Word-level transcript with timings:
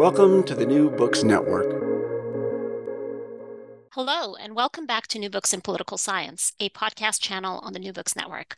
Welcome 0.00 0.44
to 0.44 0.54
the 0.54 0.64
New 0.64 0.88
Books 0.88 1.22
Network. 1.22 1.68
Hello, 3.92 4.34
and 4.34 4.54
welcome 4.54 4.86
back 4.86 5.06
to 5.08 5.18
New 5.18 5.28
Books 5.28 5.52
in 5.52 5.60
Political 5.60 5.98
Science, 5.98 6.54
a 6.58 6.70
podcast 6.70 7.20
channel 7.20 7.58
on 7.58 7.74
the 7.74 7.78
New 7.78 7.92
Books 7.92 8.16
Network. 8.16 8.56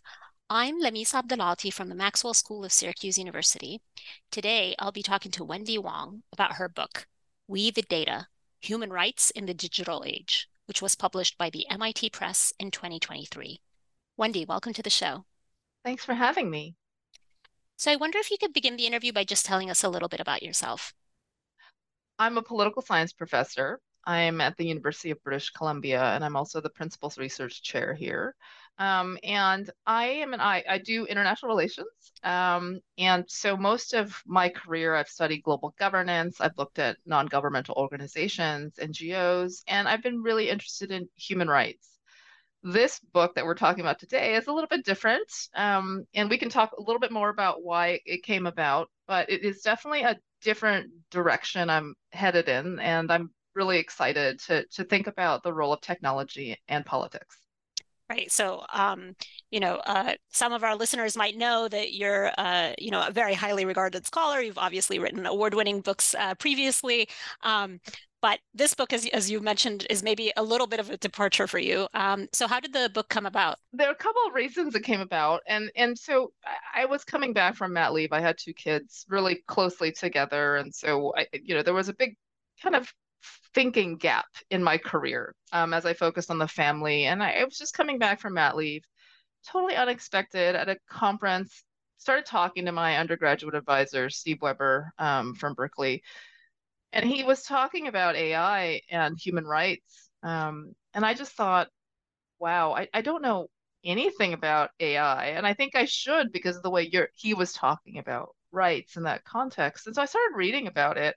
I'm 0.48 0.80
Lamis 0.80 1.12
Abdelaaty 1.12 1.72
from 1.72 1.88
the 1.88 1.96
Maxwell 1.96 2.32
School 2.32 2.64
of 2.64 2.72
Syracuse 2.72 3.18
University. 3.18 3.80
Today, 4.30 4.76
I'll 4.78 4.92
be 4.92 5.02
talking 5.02 5.32
to 5.32 5.42
Wendy 5.42 5.78
Wong 5.78 6.22
about 6.32 6.52
her 6.52 6.68
book, 6.68 7.08
We 7.48 7.72
the 7.72 7.82
Data 7.82 8.28
Human 8.60 8.90
Rights 8.90 9.30
in 9.30 9.46
the 9.46 9.52
Digital 9.52 10.04
Age, 10.06 10.48
which 10.66 10.80
was 10.80 10.94
published 10.94 11.36
by 11.38 11.50
the 11.50 11.68
MIT 11.68 12.10
Press 12.10 12.52
in 12.60 12.70
2023. 12.70 13.60
Wendy, 14.16 14.44
welcome 14.44 14.74
to 14.74 14.82
the 14.82 14.90
show. 14.90 15.24
Thanks 15.84 16.04
for 16.04 16.14
having 16.14 16.50
me. 16.50 16.76
So, 17.76 17.90
I 17.90 17.96
wonder 17.96 18.18
if 18.18 18.30
you 18.30 18.38
could 18.38 18.52
begin 18.52 18.76
the 18.76 18.86
interview 18.86 19.12
by 19.12 19.24
just 19.24 19.44
telling 19.44 19.70
us 19.70 19.82
a 19.82 19.88
little 19.88 20.08
bit 20.08 20.20
about 20.20 20.44
yourself. 20.44 20.94
I'm 22.22 22.38
a 22.38 22.42
political 22.42 22.82
science 22.82 23.12
professor. 23.12 23.80
I'm 24.04 24.40
at 24.40 24.56
the 24.56 24.64
University 24.64 25.10
of 25.10 25.20
British 25.24 25.50
Columbia, 25.50 26.00
and 26.00 26.24
I'm 26.24 26.36
also 26.36 26.60
the 26.60 26.70
principal's 26.70 27.18
research 27.18 27.64
chair 27.64 27.94
here. 27.94 28.36
Um, 28.78 29.18
and 29.24 29.68
I 29.86 30.04
am 30.22 30.32
an 30.32 30.40
I, 30.40 30.62
I 30.68 30.78
do 30.78 31.04
international 31.04 31.48
relations. 31.48 31.88
Um, 32.22 32.78
and 32.96 33.24
so 33.26 33.56
most 33.56 33.92
of 33.92 34.22
my 34.24 34.48
career, 34.50 34.94
I've 34.94 35.08
studied 35.08 35.42
global 35.42 35.74
governance. 35.80 36.40
I've 36.40 36.56
looked 36.58 36.78
at 36.78 36.96
non-governmental 37.06 37.74
organizations, 37.76 38.74
NGOs, 38.80 39.64
and 39.66 39.88
I've 39.88 40.02
been 40.04 40.22
really 40.22 40.48
interested 40.48 40.92
in 40.92 41.08
human 41.16 41.48
rights. 41.48 41.91
This 42.62 43.00
book 43.12 43.34
that 43.34 43.44
we're 43.44 43.54
talking 43.54 43.80
about 43.80 43.98
today 43.98 44.36
is 44.36 44.46
a 44.46 44.52
little 44.52 44.68
bit 44.68 44.84
different, 44.84 45.30
um, 45.54 46.04
and 46.14 46.30
we 46.30 46.38
can 46.38 46.48
talk 46.48 46.70
a 46.72 46.82
little 46.82 47.00
bit 47.00 47.10
more 47.10 47.28
about 47.28 47.62
why 47.62 48.00
it 48.06 48.22
came 48.22 48.46
about. 48.46 48.88
But 49.08 49.28
it 49.30 49.42
is 49.44 49.62
definitely 49.62 50.02
a 50.02 50.18
different 50.42 50.90
direction 51.10 51.68
I'm 51.68 51.94
headed 52.12 52.48
in, 52.48 52.78
and 52.78 53.10
I'm 53.10 53.30
really 53.54 53.78
excited 53.78 54.38
to 54.46 54.64
to 54.66 54.84
think 54.84 55.08
about 55.08 55.42
the 55.42 55.52
role 55.52 55.72
of 55.72 55.80
technology 55.80 56.56
and 56.68 56.86
politics. 56.86 57.36
Right. 58.08 58.30
So, 58.30 58.62
um, 58.72 59.16
you 59.50 59.58
know, 59.58 59.76
uh, 59.76 60.14
some 60.30 60.52
of 60.52 60.62
our 60.62 60.76
listeners 60.76 61.16
might 61.16 61.36
know 61.36 61.66
that 61.66 61.94
you're, 61.94 62.30
uh, 62.36 62.74
you 62.76 62.90
know, 62.90 63.06
a 63.06 63.10
very 63.10 63.32
highly 63.32 63.64
regarded 63.64 64.06
scholar. 64.06 64.40
You've 64.42 64.58
obviously 64.58 64.98
written 64.98 65.24
award-winning 65.24 65.80
books 65.80 66.14
uh, 66.14 66.34
previously. 66.34 67.08
Um, 67.42 67.80
but 68.22 68.38
this 68.54 68.72
book, 68.72 68.92
as, 68.92 69.06
as 69.08 69.30
you 69.30 69.40
mentioned, 69.40 69.86
is 69.90 70.02
maybe 70.02 70.32
a 70.36 70.42
little 70.42 70.68
bit 70.68 70.80
of 70.80 70.88
a 70.88 70.96
departure 70.96 71.48
for 71.48 71.58
you. 71.58 71.88
Um, 71.92 72.28
so, 72.32 72.46
how 72.46 72.60
did 72.60 72.72
the 72.72 72.90
book 72.94 73.08
come 73.08 73.26
about? 73.26 73.58
There 73.72 73.88
are 73.88 73.92
a 73.92 73.96
couple 73.96 74.22
of 74.26 74.34
reasons 74.34 74.74
it 74.74 74.84
came 74.84 75.00
about, 75.00 75.42
and 75.48 75.70
and 75.76 75.98
so 75.98 76.32
I 76.74 76.86
was 76.86 77.04
coming 77.04 77.32
back 77.32 77.56
from 77.56 77.72
mat 77.72 77.92
leave. 77.92 78.12
I 78.12 78.20
had 78.20 78.38
two 78.38 78.54
kids 78.54 79.04
really 79.08 79.42
closely 79.48 79.90
together, 79.90 80.56
and 80.56 80.72
so 80.72 81.12
I, 81.16 81.26
you 81.32 81.54
know, 81.54 81.62
there 81.62 81.74
was 81.74 81.88
a 81.88 81.94
big 81.94 82.16
kind 82.62 82.76
of 82.76 82.90
thinking 83.54 83.96
gap 83.96 84.26
in 84.50 84.62
my 84.62 84.78
career 84.78 85.34
um, 85.52 85.74
as 85.74 85.84
I 85.84 85.92
focused 85.92 86.30
on 86.30 86.38
the 86.38 86.48
family. 86.48 87.04
And 87.06 87.22
I, 87.22 87.32
I, 87.32 87.44
was 87.44 87.58
just 87.58 87.74
coming 87.74 87.98
back 87.98 88.20
from 88.20 88.34
mat 88.34 88.56
leave, 88.56 88.82
totally 89.46 89.76
unexpected 89.76 90.56
at 90.56 90.68
a 90.68 90.76
conference. 90.88 91.62
Started 91.98 92.26
talking 92.26 92.64
to 92.64 92.72
my 92.72 92.96
undergraduate 92.96 93.54
advisor, 93.54 94.10
Steve 94.10 94.42
Weber 94.42 94.92
um, 94.98 95.34
from 95.34 95.54
Berkeley, 95.54 96.02
and 96.92 97.04
he 97.08 97.24
was 97.24 97.42
talking 97.42 97.88
about 97.88 98.16
AI 98.16 98.80
and 98.90 99.18
human 99.18 99.44
rights. 99.46 100.10
Um, 100.22 100.74
and 100.94 101.04
I 101.04 101.14
just 101.14 101.32
thought, 101.32 101.68
wow, 102.38 102.74
I, 102.74 102.88
I 102.94 103.02
don't 103.02 103.22
know 103.22 103.48
anything 103.84 104.32
about 104.34 104.70
AI, 104.80 105.26
and 105.28 105.46
I 105.46 105.54
think 105.54 105.74
I 105.76 105.86
should 105.86 106.32
because 106.32 106.56
of 106.56 106.62
the 106.62 106.70
way 106.70 106.90
he 107.14 107.34
was 107.34 107.52
talking 107.52 107.98
about 107.98 108.30
rights 108.52 108.96
in 108.96 109.04
that 109.04 109.24
context. 109.24 109.86
And 109.86 109.96
so 109.96 110.02
I 110.02 110.06
started 110.06 110.36
reading 110.36 110.66
about 110.68 110.98
it 110.98 111.16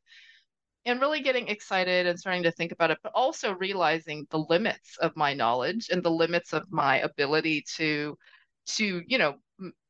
and 0.85 1.02
really 1.02 1.22
getting 1.22 1.47
excited 1.47 2.06
and 2.06 2.19
starting 2.19 2.44
to 2.44 2.52
think 2.52 2.72
about 2.72 2.91
it, 2.91 3.00
but 3.03 3.12
also 3.16 3.53
realizing 3.56 4.28
the 4.30 4.40
limits 4.50 4.97
of 5.02 5.16
my 5.16 5.34
knowledge 5.34 5.90
and 5.90 6.03
the 6.03 6.12
limits 6.12 6.53
of 6.53 6.72
my 6.72 7.00
ability 7.00 7.64
to, 7.78 8.18
to 8.68 9.02
you 9.08 9.18
know, 9.18 9.35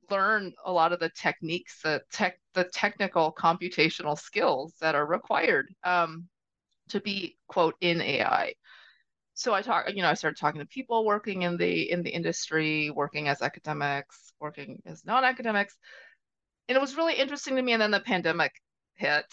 learn 0.10 0.54
a 0.66 0.72
lot 0.72 0.94
of 0.94 1.00
the 1.00 1.10
techniques, 1.10 1.82
the 1.82 2.02
tech, 2.12 2.40
the 2.54 2.66
technical 2.66 3.34
computational 3.34 4.18
skills 4.18 4.74
that 4.82 4.96
are 4.96 5.06
required 5.06 5.68
um, 5.84 6.28
to 6.90 7.00
be 7.00 7.38
quote 7.48 7.76
in 7.82 8.02
AI. 8.02 8.54
So 9.34 9.54
I 9.54 9.62
talk, 9.62 9.94
you 9.94 10.02
know, 10.02 10.10
I 10.10 10.14
started 10.14 10.40
talking 10.40 10.62
to 10.62 10.68
people 10.68 11.06
working 11.06 11.42
in 11.42 11.58
the 11.58 11.92
in 11.92 12.04
the 12.04 12.10
industry, 12.10 12.90
working 12.90 13.28
as 13.28 13.42
academics, 13.42 14.34
working 14.40 14.82
as 14.86 15.06
non-academics, 15.06 15.76
and 16.70 16.78
it 16.78 16.82
was 16.82 16.96
really 16.96 17.16
interesting 17.16 17.56
to 17.58 17.62
me. 17.62 17.74
And 17.74 17.82
then 17.82 17.92
the 17.92 18.00
pandemic 18.00 18.54
hit, 18.96 19.26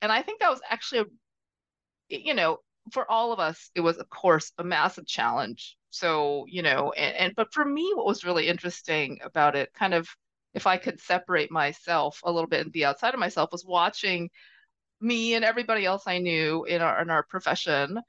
and 0.00 0.10
I 0.10 0.22
think 0.22 0.40
that 0.40 0.50
was 0.50 0.62
actually, 0.68 1.00
a, 1.00 1.04
you 2.08 2.34
know, 2.34 2.58
for 2.92 3.10
all 3.10 3.32
of 3.32 3.40
us, 3.40 3.70
it 3.74 3.80
was 3.80 3.98
of 3.98 4.08
course 4.10 4.52
a 4.58 4.64
massive 4.64 5.06
challenge. 5.06 5.76
So, 5.90 6.46
you 6.48 6.62
know, 6.62 6.92
and, 6.92 7.16
and 7.16 7.34
but 7.36 7.52
for 7.52 7.64
me, 7.64 7.92
what 7.94 8.06
was 8.06 8.24
really 8.24 8.48
interesting 8.48 9.20
about 9.24 9.56
it, 9.56 9.72
kind 9.74 9.94
of, 9.94 10.08
if 10.54 10.66
I 10.66 10.76
could 10.76 11.00
separate 11.00 11.50
myself 11.50 12.20
a 12.24 12.32
little 12.32 12.48
bit 12.48 12.60
and 12.62 12.72
be 12.72 12.84
outside 12.84 13.14
of 13.14 13.20
myself, 13.20 13.50
was 13.52 13.64
watching 13.64 14.30
me 15.00 15.34
and 15.34 15.44
everybody 15.44 15.84
else 15.86 16.04
I 16.06 16.18
knew 16.18 16.64
in 16.64 16.82
our 16.82 17.00
in 17.02 17.10
our 17.10 17.22
profession 17.24 18.00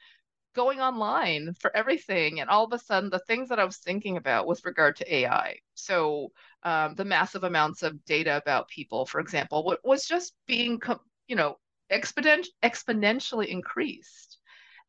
going 0.53 0.81
online 0.81 1.53
for 1.59 1.75
everything. 1.75 2.41
And 2.41 2.49
all 2.49 2.65
of 2.65 2.73
a 2.73 2.79
sudden, 2.79 3.09
the 3.09 3.19
things 3.27 3.49
that 3.49 3.59
I 3.59 3.65
was 3.65 3.77
thinking 3.77 4.17
about 4.17 4.47
with 4.47 4.65
regard 4.65 4.97
to 4.97 5.15
AI. 5.15 5.57
So, 5.75 6.31
um, 6.63 6.95
the 6.95 7.05
massive 7.05 7.43
amounts 7.43 7.83
of 7.83 8.03
data 8.05 8.37
about 8.37 8.67
people, 8.69 9.05
for 9.05 9.19
example, 9.19 9.63
what 9.63 9.79
was 9.83 10.05
just 10.05 10.33
being, 10.47 10.79
you 11.27 11.35
know, 11.35 11.57
exponent- 11.89 12.49
exponentially 12.63 13.47
increased 13.47 14.39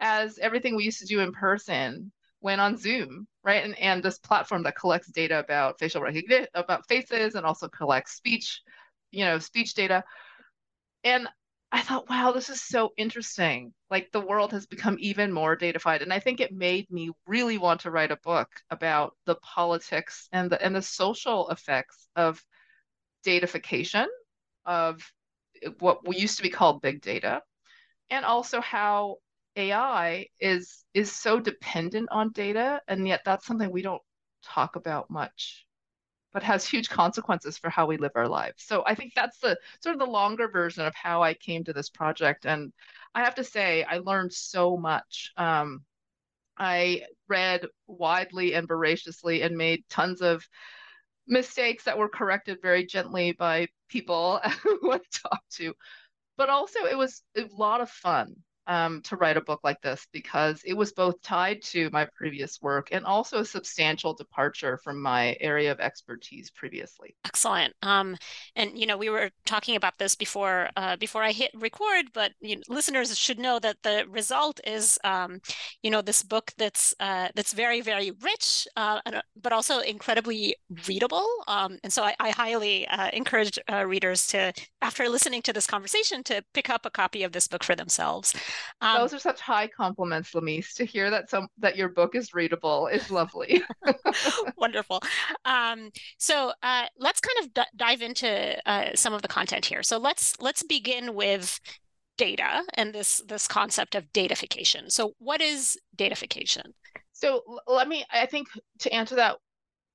as 0.03 0.39
everything 0.39 0.77
we 0.77 0.85
used 0.85 0.99
to 0.99 1.07
do 1.07 1.21
in 1.21 1.33
person 1.33 2.13
went 2.43 2.61
on 2.61 2.77
Zoom, 2.77 3.27
right? 3.45 3.65
And 3.65 3.79
and 3.79 4.03
this 4.03 4.19
platform 4.19 4.65
that 4.65 4.77
collects 4.77 5.11
data 5.11 5.39
about 5.39 5.79
facial 5.79 6.03
recognition, 6.03 6.49
about 6.55 6.87
faces, 6.89 7.37
and 7.37 7.47
also 7.47 7.69
collects 7.69 8.13
speech, 8.13 8.61
you 9.13 9.25
know, 9.25 9.39
speech 9.39 9.75
data. 9.75 10.05
And 11.05 11.29
I 11.71 11.81
thought, 11.81 12.11
wow, 12.11 12.33
this 12.33 12.51
is 12.51 12.61
so 12.61 12.93
interesting. 12.99 13.73
Like 13.91 14.11
the 14.13 14.21
world 14.21 14.53
has 14.53 14.67
become 14.67 14.97
even 15.01 15.33
more 15.33 15.57
datafied, 15.57 16.03
and 16.03 16.13
I 16.13 16.19
think 16.19 16.41
it 16.41 16.53
made 16.53 16.91
me 16.91 17.13
really 17.27 17.59
want 17.59 17.83
to 17.83 17.91
write 17.91 18.11
a 18.11 18.19
book 18.25 18.49
about 18.71 19.15
the 19.25 19.37
politics 19.37 20.29
and 20.33 20.51
the 20.51 20.61
and 20.63 20.75
the 20.75 20.83
social 20.83 21.49
effects 21.51 22.09
of 22.17 22.45
datafication 23.25 24.07
of 24.67 25.01
what 25.79 26.07
we 26.07 26.17
used 26.17 26.39
to 26.39 26.43
be 26.43 26.51
called 26.51 26.83
big 26.83 27.01
data, 27.03 27.41
and 28.11 28.25
also 28.25 28.61
how 28.61 29.19
AI 29.57 30.27
is 30.41 30.85
is 30.95 31.13
so 31.13 31.41
dependent 31.41 32.09
on 32.11 32.33
data, 32.33 32.81
and 32.89 33.07
yet 33.07 33.23
that's 33.25 33.47
something 33.47 33.71
we 33.71 33.83
don't 33.83 34.03
talk 34.43 34.77
about 34.77 35.11
much, 35.11 35.67
but 36.33 36.43
has 36.43 36.67
huge 36.69 36.89
consequences 36.91 37.59
for 37.59 37.71
how 37.71 37.87
we 37.87 37.97
live 37.99 38.13
our 38.17 38.29
lives. 38.29 38.65
So 38.65 38.85
I 38.87 38.95
think 38.95 39.15
that's 39.15 39.39
the 39.39 39.59
sort 39.83 39.95
of 39.95 40.01
the 40.01 40.07
longer 40.07 40.49
version 40.49 40.85
of 40.87 40.95
how 40.95 41.23
I 41.23 41.35
came 41.35 41.65
to 41.65 41.73
this 41.73 41.91
project, 41.91 42.47
and 42.47 42.73
I 43.15 43.25
have 43.25 43.37
to 43.37 43.45
say 43.45 43.85
I 43.85 43.99
learned 43.99 44.33
so 44.33 44.77
much. 44.77 45.33
Um, 45.37 45.85
I 46.59 47.03
read 47.29 47.67
widely 47.87 48.55
and 48.55 48.69
voraciously 48.69 49.43
and 49.43 49.57
made 49.57 49.85
tons 49.89 50.23
of 50.23 50.47
mistakes 51.27 51.85
that 51.85 51.99
were 51.99 52.09
corrected 52.09 52.59
very 52.63 52.87
gently 52.87 53.33
by 53.33 53.69
people 53.89 54.41
who 54.63 54.93
I 54.93 55.01
talked 55.13 55.53
to. 55.57 55.75
but 56.37 56.51
also 56.51 56.87
it 56.87 56.99
was 56.99 57.23
a 57.37 57.47
lot 57.53 57.81
of 57.81 57.91
fun 57.91 58.37
um, 58.67 59.03
to 59.03 59.17
write 59.17 59.37
a 59.37 59.41
book 59.41 59.61
like 59.65 59.81
this 59.83 60.07
because 60.13 60.63
it 60.65 60.75
was 60.75 60.93
both 60.93 61.21
tied 61.23 61.63
to 61.63 61.91
my 61.91 62.07
previous 62.17 62.61
work 62.63 62.89
and 62.93 63.05
also 63.05 63.39
a 63.39 63.45
substantial 63.45 64.15
departure 64.15 64.79
from 64.83 65.01
my 65.01 65.37
area 65.41 65.73
of 65.73 65.81
expertise 65.81 66.51
previously. 66.51 67.15
Excellent. 67.25 67.75
Um, 67.83 68.17
and 68.57 68.79
you 68.79 68.87
know, 68.87 68.97
we 68.97 69.11
were 69.11 69.31
talking 69.47 69.77
about 69.77 69.99
this 69.99 70.15
before 70.15 70.69
uh, 70.77 70.97
before 70.97 71.23
I 71.23 71.33
hit 71.33 71.51
record, 71.55 72.07
but 72.13 72.33
you 72.41 72.57
know, 72.57 72.63
listeners 72.69 73.17
should 73.19 73.39
know 73.39 73.59
that 73.59 73.77
the 73.83 74.05
result 74.09 74.61
is, 74.65 74.99
um, 75.05 75.41
you 75.83 75.91
know, 75.91 76.03
this 76.03 76.23
book 76.23 76.53
that's 76.57 76.95
uh, 77.01 77.29
that's 77.35 77.53
very 77.53 77.81
very 77.81 78.13
rich, 78.23 78.67
uh, 78.77 79.01
but 79.41 79.53
also 79.53 79.81
incredibly 79.81 80.57
readable. 80.87 81.27
Um, 81.49 81.79
and 81.83 81.93
so 81.93 82.03
I, 82.03 82.15
I 82.21 82.31
highly 82.31 82.87
uh, 82.89 83.11
encourage 83.13 83.59
uh, 83.71 83.85
readers 83.87 84.27
to, 84.29 84.53
after 84.81 85.09
listening 85.09 85.43
to 85.43 85.53
this 85.53 85.67
conversation, 85.67 86.23
to 86.25 86.45
pick 86.55 86.71
up 86.71 86.87
a 86.87 86.91
copy 86.91 87.23
of 87.23 87.33
this 87.33 87.49
book 87.49 87.65
for 87.65 87.75
themselves. 87.75 88.35
Um, 88.81 89.01
Those 89.01 89.15
are 89.15 89.19
such 89.19 89.41
high 89.41 89.67
compliments, 89.69 90.33
Lamis. 90.33 90.75
To 90.75 90.85
hear 90.85 91.11
that 91.11 91.31
some 91.31 91.49
that 91.59 91.77
your 91.77 91.89
book 91.89 92.15
is 92.15 92.35
readable 92.35 92.87
is 92.89 93.11
lovely. 93.11 93.63
Wonderful. 94.57 95.01
Um, 95.45 95.91
so 96.19 96.53
uh, 96.63 96.87
let's 96.99 97.21
kind 97.21 97.45
of 97.45 97.55
d- 97.55 97.77
dive 97.77 98.03
into 98.03 98.69
uh, 98.69 98.91
some 98.95 99.13
of 99.13 99.23
the 99.23 99.29
content 99.29 99.67
here. 99.67 99.83
So 99.83 99.99
let's 99.99 100.35
let's 100.41 100.63
begin 100.63 101.15
with 101.15 101.61
data 102.19 102.63
and 102.75 102.95
this 102.95 103.23
this 103.27 103.49
concept 103.49 103.95
of 103.95 104.13
datafication. 104.13 104.91
So 104.91 105.15
what 105.19 105.41
is 105.41 105.79
datafication? 105.97 106.73
So 107.13 107.43
let 107.67 107.89
me. 107.89 108.05
I 108.11 108.27
think 108.27 108.49
to 108.81 108.93
answer 108.93 109.17
that 109.17 109.37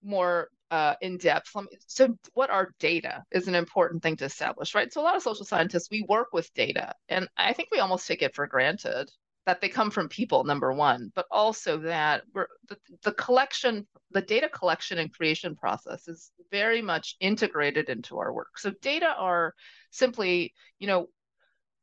more 0.03 0.50
uh, 0.71 0.95
in 1.01 1.17
depth. 1.17 1.55
So, 1.87 2.17
what 2.33 2.49
are 2.49 2.73
data 2.79 3.23
is 3.31 3.47
an 3.47 3.55
important 3.55 4.03
thing 4.03 4.17
to 4.17 4.25
establish, 4.25 4.75
right? 4.75 4.91
So, 4.91 5.01
a 5.01 5.03
lot 5.03 5.15
of 5.15 5.23
social 5.23 5.45
scientists 5.45 5.89
we 5.89 6.05
work 6.07 6.29
with 6.33 6.53
data, 6.53 6.93
and 7.09 7.27
I 7.37 7.53
think 7.53 7.69
we 7.71 7.79
almost 7.79 8.07
take 8.07 8.21
it 8.21 8.35
for 8.35 8.47
granted 8.47 9.09
that 9.45 9.61
they 9.61 9.69
come 9.69 9.89
from 9.89 10.09
people, 10.09 10.43
number 10.43 10.73
one, 10.73 11.09
but 11.15 11.25
also 11.31 11.77
that 11.77 12.23
we're, 12.33 12.47
the, 12.67 12.77
the 13.03 13.13
collection, 13.13 13.87
the 14.11 14.21
data 14.21 14.49
collection 14.49 14.97
and 14.97 15.13
creation 15.13 15.55
process 15.55 16.09
is 16.09 16.31
very 16.51 16.81
much 16.81 17.15
integrated 17.21 17.87
into 17.89 18.17
our 18.17 18.33
work. 18.33 18.57
So, 18.57 18.71
data 18.81 19.13
are 19.17 19.53
simply, 19.91 20.53
you 20.79 20.87
know, 20.87 21.07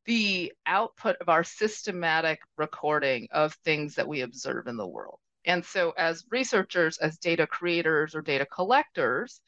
the 0.06 0.52
output 0.66 1.16
of 1.20 1.30
our 1.30 1.44
systematic 1.44 2.38
recording 2.58 3.28
of 3.32 3.54
things 3.64 3.94
that 3.94 4.08
we 4.08 4.20
observe 4.20 4.66
in 4.66 4.76
the 4.76 4.86
world. 4.86 5.18
And 5.44 5.64
so, 5.64 5.92
as 5.96 6.24
researchers, 6.30 6.98
as 6.98 7.18
data 7.18 7.46
creators 7.46 8.14
or 8.14 8.22
data 8.22 8.46
collectors, 8.46 9.40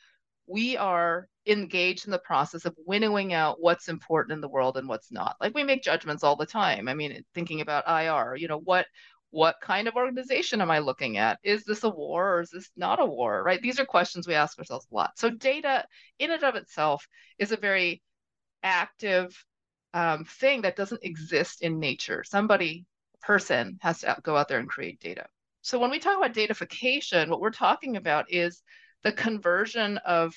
we 0.47 0.77
are 0.77 1.29
engaged 1.47 2.07
in 2.07 2.11
the 2.13 2.19
process 2.19 2.65
of 2.65 2.75
winnowing 2.87 3.33
out 3.33 3.61
what's 3.61 3.89
important 3.89 4.35
in 4.35 4.41
the 4.41 4.49
world 4.49 4.77
and 4.77 4.89
what's 4.89 5.13
not. 5.13 5.37
Like 5.41 5.55
we 5.55 5.65
make 5.65 5.83
judgments 5.83 6.23
all 6.25 6.37
the 6.37 6.47
time. 6.47 6.89
I 6.89 6.95
mean, 6.95 7.25
thinking 7.35 7.61
about 7.61 7.89
IR, 7.89 8.37
you 8.37 8.49
know, 8.49 8.59
what 8.59 8.87
what 9.31 9.57
kind 9.61 9.89
of 9.89 9.97
organization 9.97 10.61
am 10.61 10.71
I 10.71 10.79
looking 10.79 11.19
at? 11.19 11.39
Is 11.43 11.65
this 11.65 11.85
a 11.85 11.91
war 11.91 12.37
or 12.37 12.41
is 12.41 12.51
this 12.51 12.71
not 12.77 13.01
a 13.01 13.07
war? 13.07 13.43
Right? 13.43 13.61
These 13.61 13.81
are 13.81 13.85
questions 13.85 14.27
we 14.27 14.35
ask 14.35 14.59
ourselves 14.59 14.87
a 14.91 14.95
lot. 14.95 15.19
So 15.19 15.31
data 15.31 15.85
in 16.19 16.31
and 16.31 16.43
of 16.43 16.55
itself 16.55 17.07
is 17.39 17.53
a 17.53 17.57
very 17.57 18.03
active 18.63 19.35
um, 19.95 20.25
thing 20.25 20.63
that 20.63 20.77
doesn't 20.77 21.05
exist 21.05 21.63
in 21.63 21.79
nature. 21.81 22.23
Somebody, 22.25 22.87
person, 23.21 23.79
has 23.81 24.01
to 24.01 24.17
go 24.23 24.37
out 24.37 24.49
there 24.49 24.59
and 24.59 24.69
create 24.69 25.01
data. 25.01 25.27
So 25.67 25.81
when 25.81 25.91
we 25.91 25.99
talk 25.99 26.17
about 26.17 26.33
datafication, 26.33 27.29
what 27.29 27.41
we're 27.41 27.51
talking 27.51 27.97
about 27.97 28.33
is 28.33 28.63
the 29.03 29.11
conversion 29.11 29.99
of 29.99 30.33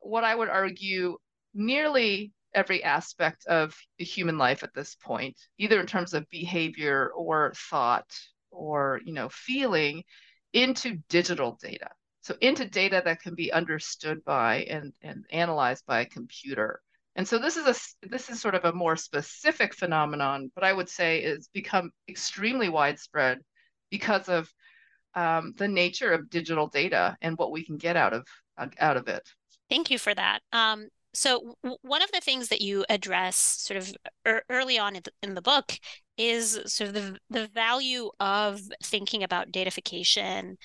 what 0.00 0.22
I 0.22 0.34
would 0.34 0.50
argue 0.50 1.16
nearly 1.54 2.32
every 2.52 2.84
aspect 2.84 3.46
of 3.46 3.74
human 3.96 4.36
life 4.36 4.62
at 4.62 4.74
this 4.74 4.96
point, 4.96 5.38
either 5.56 5.80
in 5.80 5.86
terms 5.86 6.12
of 6.12 6.28
behavior 6.28 7.10
or 7.16 7.54
thought 7.56 8.14
or 8.50 9.00
you 9.06 9.14
know 9.14 9.30
feeling, 9.30 10.04
into 10.52 10.98
digital 11.08 11.58
data. 11.62 11.88
So 12.20 12.36
into 12.42 12.66
data 12.66 13.00
that 13.02 13.22
can 13.22 13.34
be 13.34 13.50
understood 13.54 14.22
by 14.26 14.64
and, 14.64 14.92
and 15.00 15.24
analyzed 15.30 15.86
by 15.86 16.00
a 16.02 16.04
computer. 16.18 16.82
And 17.16 17.26
so 17.26 17.38
this 17.38 17.56
is 17.56 17.66
a 17.66 18.06
this 18.10 18.28
is 18.28 18.42
sort 18.42 18.54
of 18.54 18.66
a 18.66 18.74
more 18.74 18.96
specific 18.96 19.72
phenomenon, 19.72 20.52
but 20.54 20.64
I 20.64 20.74
would 20.74 20.90
say 20.90 21.20
is 21.20 21.48
become 21.48 21.92
extremely 22.10 22.68
widespread 22.68 23.40
because 23.90 24.28
of 24.28 24.52
um, 25.14 25.54
the 25.56 25.68
nature 25.68 26.12
of 26.12 26.30
digital 26.30 26.68
data 26.68 27.16
and 27.20 27.36
what 27.36 27.50
we 27.50 27.64
can 27.64 27.76
get 27.76 27.96
out 27.96 28.12
of 28.12 28.26
out 28.78 28.96
of 28.96 29.08
it. 29.08 29.28
Thank 29.68 29.90
you 29.90 29.98
for 29.98 30.14
that. 30.14 30.40
Um, 30.52 30.88
so 31.14 31.56
w- 31.62 31.78
one 31.82 32.02
of 32.02 32.12
the 32.12 32.20
things 32.20 32.48
that 32.48 32.60
you 32.60 32.84
address 32.88 33.36
sort 33.36 33.78
of 33.78 33.94
er- 34.26 34.42
early 34.50 34.78
on 34.78 34.96
in 34.96 35.02
the, 35.02 35.12
in 35.22 35.34
the 35.34 35.42
book 35.42 35.72
is 36.16 36.60
sort 36.66 36.88
of 36.88 36.94
the, 36.94 37.18
the 37.30 37.46
value 37.48 38.10
of 38.20 38.60
thinking 38.82 39.22
about 39.22 39.50
datafication 39.50 40.56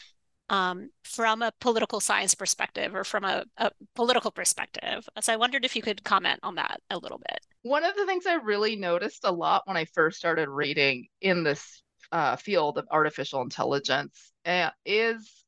um, 0.50 0.90
from 1.04 1.42
a 1.42 1.52
political 1.60 2.00
science 2.00 2.36
perspective 2.36 2.94
or 2.94 3.04
from 3.04 3.24
a, 3.24 3.46
a, 3.58 3.72
political 3.96 4.30
perspective. 4.30 5.08
So 5.22 5.34
I 5.34 5.38
wondered 5.38 5.66
if 5.66 5.76
you 5.76 5.82
could 5.82 6.04
comment 6.04 6.40
on 6.44 6.56
that 6.56 6.80
a 6.92 6.98
little 6.98 7.18
bit. 7.18 7.40
One 7.64 7.84
of 7.84 7.96
the 7.96 8.06
things 8.06 8.28
I 8.28 8.36
really 8.36 8.76
noticed 8.76 9.22
a 9.24 9.32
lot 9.32 9.64
when 9.66 9.78
I 9.78 9.86
first 9.86 10.18
started 10.18 10.50
reading 10.50 11.08
in 11.22 11.44
this 11.44 11.82
uh, 12.16 12.38
field 12.38 12.78
of 12.78 12.88
artificial 12.92 13.42
intelligence 13.42 14.32
is 14.86 15.44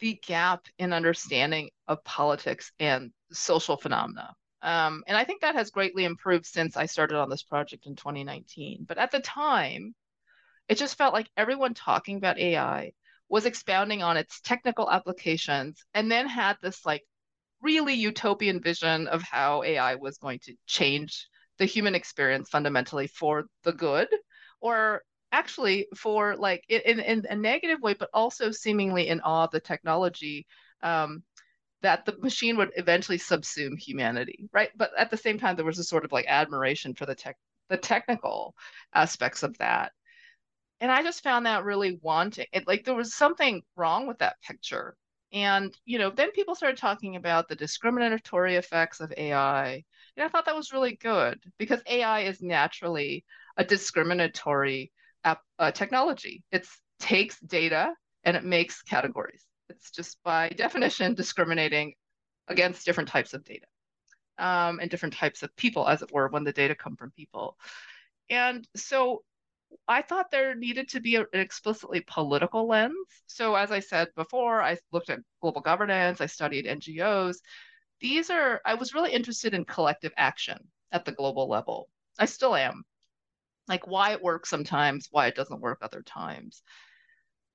the 0.00 0.18
gap 0.26 0.66
in 0.76 0.92
understanding 0.92 1.70
of 1.86 2.02
politics 2.02 2.72
and 2.80 3.12
social 3.30 3.76
phenomena. 3.76 4.34
Um, 4.60 5.04
and 5.06 5.16
I 5.16 5.22
think 5.22 5.42
that 5.42 5.54
has 5.54 5.70
greatly 5.70 6.04
improved 6.04 6.46
since 6.46 6.76
I 6.76 6.86
started 6.86 7.16
on 7.16 7.30
this 7.30 7.44
project 7.44 7.86
in 7.86 7.94
2019. 7.94 8.86
But 8.88 8.98
at 8.98 9.12
the 9.12 9.20
time, 9.20 9.94
it 10.68 10.78
just 10.78 10.98
felt 10.98 11.14
like 11.14 11.30
everyone 11.36 11.74
talking 11.74 12.16
about 12.16 12.40
AI 12.40 12.90
was 13.28 13.46
expounding 13.46 14.02
on 14.02 14.16
its 14.16 14.40
technical 14.40 14.90
applications 14.90 15.84
and 15.94 16.10
then 16.10 16.26
had 16.26 16.56
this 16.60 16.84
like 16.84 17.04
really 17.62 17.94
utopian 17.94 18.60
vision 18.60 19.06
of 19.06 19.22
how 19.22 19.62
AI 19.62 19.94
was 19.94 20.18
going 20.18 20.40
to 20.40 20.56
change 20.66 21.28
the 21.58 21.66
human 21.66 21.94
experience 21.94 22.48
fundamentally 22.50 23.06
for 23.06 23.44
the 23.62 23.72
good 23.72 24.08
or 24.60 25.04
actually 25.34 25.88
for 25.96 26.36
like 26.36 26.64
in, 26.68 27.00
in 27.00 27.26
a 27.28 27.36
negative 27.36 27.80
way, 27.80 27.94
but 27.94 28.08
also 28.14 28.50
seemingly 28.50 29.08
in 29.08 29.20
awe 29.20 29.44
of 29.44 29.50
the 29.50 29.60
technology 29.60 30.46
um, 30.82 31.22
that 31.82 32.04
the 32.06 32.16
machine 32.18 32.56
would 32.56 32.70
eventually 32.76 33.18
subsume 33.18 33.78
humanity, 33.78 34.48
right? 34.52 34.70
But 34.76 34.92
at 34.96 35.10
the 35.10 35.16
same 35.16 35.38
time, 35.38 35.56
there 35.56 35.64
was 35.64 35.78
a 35.78 35.84
sort 35.84 36.04
of 36.04 36.12
like 36.12 36.26
admiration 36.28 36.94
for 36.94 37.04
the 37.06 37.14
tech, 37.14 37.36
the 37.68 37.76
technical 37.76 38.54
aspects 38.94 39.42
of 39.42 39.58
that. 39.58 39.92
And 40.80 40.92
I 40.92 41.02
just 41.02 41.22
found 41.22 41.46
that 41.46 41.64
really 41.64 41.98
wanting. 42.02 42.46
It, 42.52 42.66
like 42.66 42.84
there 42.84 42.94
was 42.94 43.14
something 43.14 43.62
wrong 43.76 44.06
with 44.06 44.18
that 44.18 44.40
picture. 44.42 44.96
And 45.32 45.76
you 45.84 45.98
know, 45.98 46.10
then 46.10 46.30
people 46.30 46.54
started 46.54 46.78
talking 46.78 47.16
about 47.16 47.48
the 47.48 47.56
discriminatory 47.56 48.54
effects 48.56 49.00
of 49.00 49.12
AI. 49.16 49.84
And 50.16 50.24
I 50.24 50.28
thought 50.28 50.44
that 50.46 50.54
was 50.56 50.72
really 50.72 50.94
good 50.96 51.40
because 51.58 51.80
AI 51.86 52.20
is 52.20 52.40
naturally 52.40 53.24
a 53.56 53.64
discriminatory 53.64 54.92
app, 55.24 55.40
uh, 55.58 55.70
technology. 55.70 56.42
It 56.52 56.66
takes 56.98 57.38
data 57.40 57.94
and 58.24 58.36
it 58.36 58.44
makes 58.44 58.82
categories. 58.82 59.44
It's 59.68 59.90
just 59.90 60.18
by 60.24 60.48
definition 60.56 61.14
discriminating 61.14 61.94
against 62.48 62.84
different 62.84 63.08
types 63.08 63.34
of 63.34 63.44
data 63.44 63.66
um, 64.38 64.80
and 64.80 64.90
different 64.90 65.14
types 65.14 65.42
of 65.42 65.54
people, 65.56 65.86
as 65.88 66.02
it 66.02 66.12
were, 66.12 66.28
when 66.28 66.44
the 66.44 66.52
data 66.52 66.74
come 66.74 66.96
from 66.96 67.10
people. 67.12 67.56
And 68.30 68.66
so 68.76 69.22
I 69.88 70.02
thought 70.02 70.30
there 70.30 70.54
needed 70.54 70.88
to 70.90 71.00
be 71.00 71.16
an 71.16 71.26
explicitly 71.32 72.02
political 72.06 72.68
lens. 72.68 72.94
So, 73.26 73.54
as 73.54 73.70
I 73.70 73.80
said 73.80 74.08
before, 74.14 74.62
I 74.62 74.78
looked 74.92 75.10
at 75.10 75.20
global 75.40 75.60
governance, 75.60 76.20
I 76.20 76.26
studied 76.26 76.66
NGOs. 76.66 77.36
These 78.00 78.30
are, 78.30 78.60
I 78.64 78.74
was 78.74 78.94
really 78.94 79.12
interested 79.12 79.54
in 79.54 79.64
collective 79.64 80.12
action 80.16 80.58
at 80.92 81.04
the 81.04 81.12
global 81.12 81.48
level. 81.48 81.88
I 82.18 82.26
still 82.26 82.54
am 82.54 82.84
like 83.68 83.86
why 83.86 84.12
it 84.12 84.22
works 84.22 84.50
sometimes, 84.50 85.08
why 85.10 85.26
it 85.26 85.36
doesn't 85.36 85.60
work 85.60 85.78
other 85.82 86.02
times. 86.02 86.62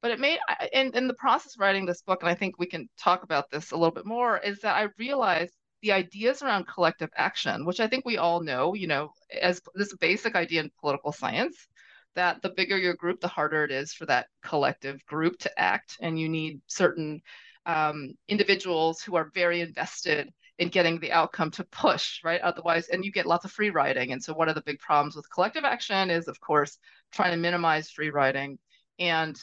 But 0.02 0.12
it 0.12 0.20
made, 0.20 0.40
in, 0.72 0.96
in 0.96 1.08
the 1.08 1.14
process 1.14 1.56
of 1.56 1.60
writing 1.60 1.86
this 1.86 2.02
book, 2.02 2.22
and 2.22 2.30
I 2.30 2.36
think 2.36 2.58
we 2.58 2.68
can 2.68 2.88
talk 2.98 3.24
about 3.24 3.50
this 3.52 3.72
a 3.72 3.78
little 3.78 3.94
bit 3.94 4.06
more, 4.06 4.38
is 4.38 4.62
that 4.62 4.76
I 4.76 4.88
realized 4.98 5.54
the 5.82 5.92
ideas 5.92 6.42
around 6.42 6.68
collective 6.68 7.10
action, 7.16 7.66
which 7.66 7.80
I 7.80 7.88
think 7.88 8.06
we 8.06 8.18
all 8.18 8.42
know, 8.42 8.74
you 8.74 8.88
know, 8.88 9.12
as 9.42 9.62
this 9.76 9.94
basic 9.96 10.36
idea 10.36 10.62
in 10.62 10.72
political 10.80 11.12
science, 11.12 11.68
that 12.16 12.42
the 12.42 12.50
bigger 12.50 12.78
your 12.78 12.96
group, 12.96 13.20
the 13.20 13.28
harder 13.28 13.64
it 13.64 13.72
is 13.72 13.94
for 13.94 14.06
that 14.06 14.28
collective 14.44 15.06
group 15.06 15.38
to 15.40 15.60
act. 15.60 15.98
And 16.02 16.20
you 16.20 16.30
need 16.30 16.62
certain 16.68 17.22
um, 17.66 18.14
individuals 18.28 19.02
who 19.02 19.16
are 19.16 19.32
very 19.34 19.62
invested 19.62 20.30
in 20.60 20.68
getting 20.68 21.00
the 21.00 21.14
outcome 21.14 21.50
to 21.52 21.64
push, 21.64 22.22
right? 22.24 22.42
Otherwise, 22.42 22.90
and 22.90 23.04
you 23.04 23.12
get 23.12 23.26
lots 23.26 23.46
of 23.46 23.52
free 23.52 23.70
riding. 23.70 24.12
And 24.12 24.22
so 24.22 24.34
one 24.34 24.50
of 24.50 24.56
the 24.56 24.62
big 24.62 24.80
problems 24.80 25.16
with 25.16 25.32
collective 25.32 25.64
action 25.64 26.10
is, 26.10 26.28
of 26.28 26.40
course, 26.42 26.78
trying 27.14 27.32
to 27.32 27.38
minimize 27.38 27.90
free 27.90 28.10
riding 28.10 28.60
and 29.00 29.40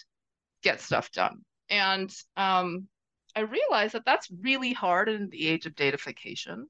get 0.62 0.80
stuff 0.80 1.10
done. 1.10 1.40
And 1.70 2.14
um, 2.36 2.86
I 3.34 3.40
realized 3.40 3.94
that 3.94 4.04
that's 4.04 4.30
really 4.42 4.74
hard 4.74 5.08
in 5.08 5.30
the 5.30 5.48
age 5.48 5.64
of 5.64 5.74
datafication 5.74 6.64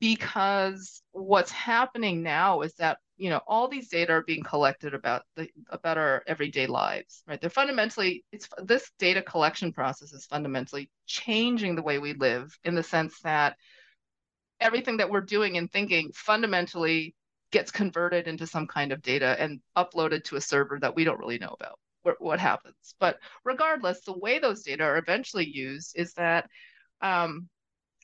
because 0.00 1.00
what's 1.12 1.52
happening 1.52 2.22
now 2.22 2.62
is 2.62 2.74
that 2.74 2.98
you 3.18 3.28
know 3.30 3.40
all 3.46 3.68
these 3.68 3.88
data 3.88 4.12
are 4.12 4.22
being 4.22 4.42
collected 4.42 4.94
about 4.94 5.22
the 5.36 5.48
about 5.70 5.98
our 5.98 6.22
everyday 6.26 6.66
lives 6.66 7.22
right? 7.26 7.40
They're 7.40 7.50
fundamentally 7.50 8.24
it's 8.32 8.48
this 8.62 8.90
data 8.98 9.20
collection 9.22 9.72
process 9.72 10.12
is 10.12 10.24
fundamentally 10.24 10.90
changing 11.06 11.74
the 11.74 11.82
way 11.82 11.98
we 11.98 12.14
live 12.14 12.56
in 12.64 12.74
the 12.74 12.82
sense 12.82 13.20
that 13.20 13.56
everything 14.60 14.96
that 14.96 15.10
we're 15.10 15.20
doing 15.20 15.56
and 15.56 15.70
thinking 15.70 16.10
fundamentally 16.14 17.14
gets 17.50 17.70
converted 17.70 18.28
into 18.28 18.46
some 18.46 18.66
kind 18.66 18.92
of 18.92 19.02
data 19.02 19.36
and 19.38 19.60
uploaded 19.76 20.24
to 20.24 20.36
a 20.36 20.40
server 20.40 20.78
that 20.80 20.94
we 20.94 21.04
don't 21.04 21.18
really 21.18 21.38
know 21.38 21.54
about 21.58 21.78
what, 22.18 22.40
happens. 22.40 22.94
But 22.98 23.18
regardless 23.44 24.00
the 24.00 24.16
way 24.16 24.38
those 24.38 24.62
data 24.62 24.82
are 24.82 24.96
eventually 24.96 25.46
used 25.46 25.92
is 25.94 26.14
that 26.14 26.48
um, 27.02 27.48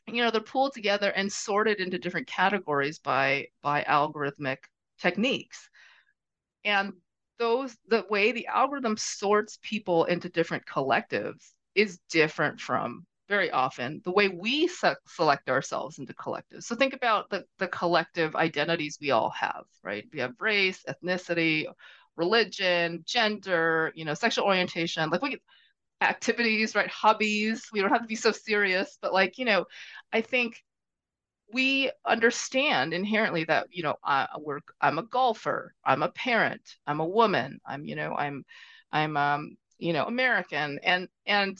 you 0.06 0.22
know 0.22 0.30
they're 0.30 0.40
pulled 0.40 0.74
together 0.74 1.10
and 1.10 1.32
sorted 1.32 1.80
into 1.80 1.98
different 1.98 2.26
categories 2.26 2.98
by 2.98 3.46
by 3.62 3.82
algorithmic 3.84 4.58
techniques 5.00 5.68
and 6.64 6.92
those 7.38 7.76
the 7.88 8.04
way 8.10 8.32
the 8.32 8.46
algorithm 8.46 8.96
sorts 8.96 9.58
people 9.62 10.04
into 10.04 10.28
different 10.28 10.64
collectives 10.66 11.52
is 11.74 11.98
different 12.10 12.60
from 12.60 13.04
very 13.28 13.50
often 13.50 14.00
the 14.04 14.12
way 14.12 14.28
we 14.28 14.68
se- 14.68 14.94
select 15.06 15.48
ourselves 15.48 15.98
into 15.98 16.14
collectives 16.14 16.64
so 16.64 16.76
think 16.76 16.94
about 16.94 17.28
the, 17.30 17.44
the 17.58 17.68
collective 17.68 18.36
identities 18.36 18.98
we 19.00 19.10
all 19.10 19.30
have 19.30 19.64
right 19.82 20.04
we 20.12 20.20
have 20.20 20.32
race 20.40 20.84
ethnicity 20.88 21.64
religion 22.16 23.02
gender 23.06 23.92
you 23.94 24.04
know 24.04 24.14
sexual 24.14 24.44
orientation 24.44 25.10
like 25.10 25.22
we 25.22 25.38
activities, 26.00 26.74
right? 26.74 26.88
Hobbies. 26.88 27.68
We 27.72 27.80
don't 27.80 27.90
have 27.90 28.02
to 28.02 28.08
be 28.08 28.16
so 28.16 28.32
serious, 28.32 28.98
but 29.00 29.12
like, 29.12 29.38
you 29.38 29.44
know, 29.44 29.64
I 30.12 30.20
think 30.20 30.62
we 31.54 31.90
understand 32.06 32.94
inherently 32.94 33.44
that, 33.44 33.68
you 33.70 33.82
know, 33.84 33.96
I'm 34.04 34.98
a 34.98 35.02
golfer, 35.04 35.74
I'm 35.84 36.02
a 36.02 36.10
parent, 36.10 36.62
I'm 36.86 37.00
a 37.00 37.06
woman, 37.06 37.60
I'm, 37.66 37.86
you 37.86 37.96
know, 37.96 38.14
I'm 38.14 38.44
I'm 38.92 39.16
um, 39.16 39.56
you 39.78 39.92
know, 39.92 40.04
American 40.06 40.80
and 40.82 41.08
and 41.26 41.58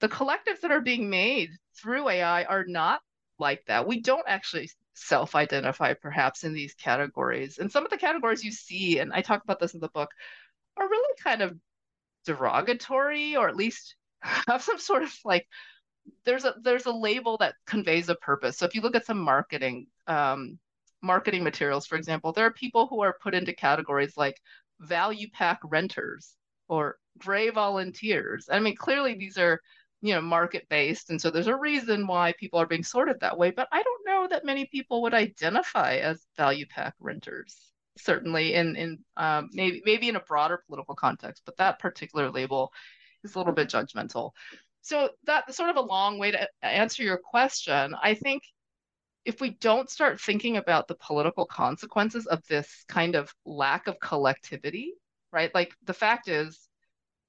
the 0.00 0.08
collectives 0.08 0.60
that 0.62 0.70
are 0.72 0.80
being 0.80 1.10
made 1.10 1.50
through 1.80 2.08
AI 2.08 2.44
are 2.44 2.64
not 2.66 3.00
like 3.38 3.64
that. 3.66 3.86
We 3.86 4.00
don't 4.00 4.24
actually 4.28 4.70
self-identify 4.94 5.94
perhaps 5.94 6.44
in 6.44 6.54
these 6.54 6.74
categories. 6.74 7.58
And 7.58 7.70
some 7.72 7.84
of 7.84 7.90
the 7.90 7.98
categories 7.98 8.44
you 8.44 8.52
see, 8.52 8.98
and 8.98 9.12
I 9.12 9.22
talk 9.22 9.42
about 9.44 9.60
this 9.60 9.74
in 9.74 9.80
the 9.80 9.88
book, 9.88 10.10
are 10.76 10.88
really 10.88 11.14
kind 11.22 11.42
of 11.42 11.58
derogatory 12.26 13.36
or 13.36 13.48
at 13.48 13.56
least 13.56 13.96
have 14.22 14.62
some 14.62 14.78
sort 14.78 15.02
of 15.02 15.14
like 15.24 15.46
there's 16.24 16.44
a 16.44 16.54
there's 16.62 16.86
a 16.86 16.92
label 16.92 17.36
that 17.38 17.54
conveys 17.66 18.08
a 18.08 18.14
purpose. 18.16 18.58
So 18.58 18.66
if 18.66 18.74
you 18.74 18.80
look 18.80 18.96
at 18.96 19.06
some 19.06 19.18
marketing 19.18 19.86
um, 20.06 20.58
marketing 21.02 21.44
materials, 21.44 21.86
for 21.86 21.96
example, 21.96 22.32
there 22.32 22.46
are 22.46 22.52
people 22.52 22.86
who 22.86 23.00
are 23.00 23.16
put 23.22 23.34
into 23.34 23.52
categories 23.52 24.16
like 24.16 24.40
value 24.80 25.28
pack 25.32 25.60
renters 25.64 26.36
or 26.68 26.98
gray 27.18 27.50
volunteers. 27.50 28.48
I 28.50 28.60
mean, 28.60 28.76
clearly 28.76 29.14
these 29.14 29.38
are 29.38 29.60
you 30.02 30.14
know 30.14 30.20
market 30.20 30.68
based, 30.68 31.10
and 31.10 31.20
so 31.20 31.30
there's 31.30 31.46
a 31.48 31.56
reason 31.56 32.06
why 32.06 32.34
people 32.38 32.60
are 32.60 32.66
being 32.66 32.84
sorted 32.84 33.20
that 33.20 33.38
way. 33.38 33.50
But 33.50 33.68
I 33.72 33.82
don't 33.82 34.06
know 34.06 34.28
that 34.28 34.44
many 34.44 34.66
people 34.66 35.02
would 35.02 35.14
identify 35.14 35.96
as 35.96 36.26
value 36.36 36.66
pack 36.66 36.94
renters 37.00 37.68
certainly 37.98 38.54
in 38.54 38.76
in 38.76 38.98
um, 39.16 39.50
maybe 39.52 39.82
maybe 39.84 40.08
in 40.08 40.16
a 40.16 40.20
broader 40.20 40.62
political 40.66 40.94
context, 40.94 41.42
but 41.44 41.56
that 41.56 41.78
particular 41.78 42.30
label 42.30 42.72
is 43.24 43.34
a 43.34 43.38
little 43.38 43.52
bit 43.52 43.68
judgmental. 43.68 44.32
So 44.82 45.10
that's 45.24 45.56
sort 45.56 45.70
of 45.70 45.76
a 45.76 45.80
long 45.80 46.18
way 46.18 46.30
to 46.30 46.42
uh, 46.42 46.46
answer 46.62 47.02
your 47.02 47.18
question. 47.18 47.94
I 48.02 48.14
think 48.14 48.42
if 49.24 49.40
we 49.40 49.50
don't 49.50 49.90
start 49.90 50.20
thinking 50.20 50.56
about 50.56 50.88
the 50.88 50.94
political 50.94 51.44
consequences 51.44 52.26
of 52.26 52.42
this 52.48 52.84
kind 52.88 53.14
of 53.14 53.32
lack 53.44 53.86
of 53.86 54.00
collectivity, 54.00 54.94
right? 55.32 55.54
Like 55.54 55.74
the 55.84 55.92
fact 55.94 56.28
is, 56.28 56.68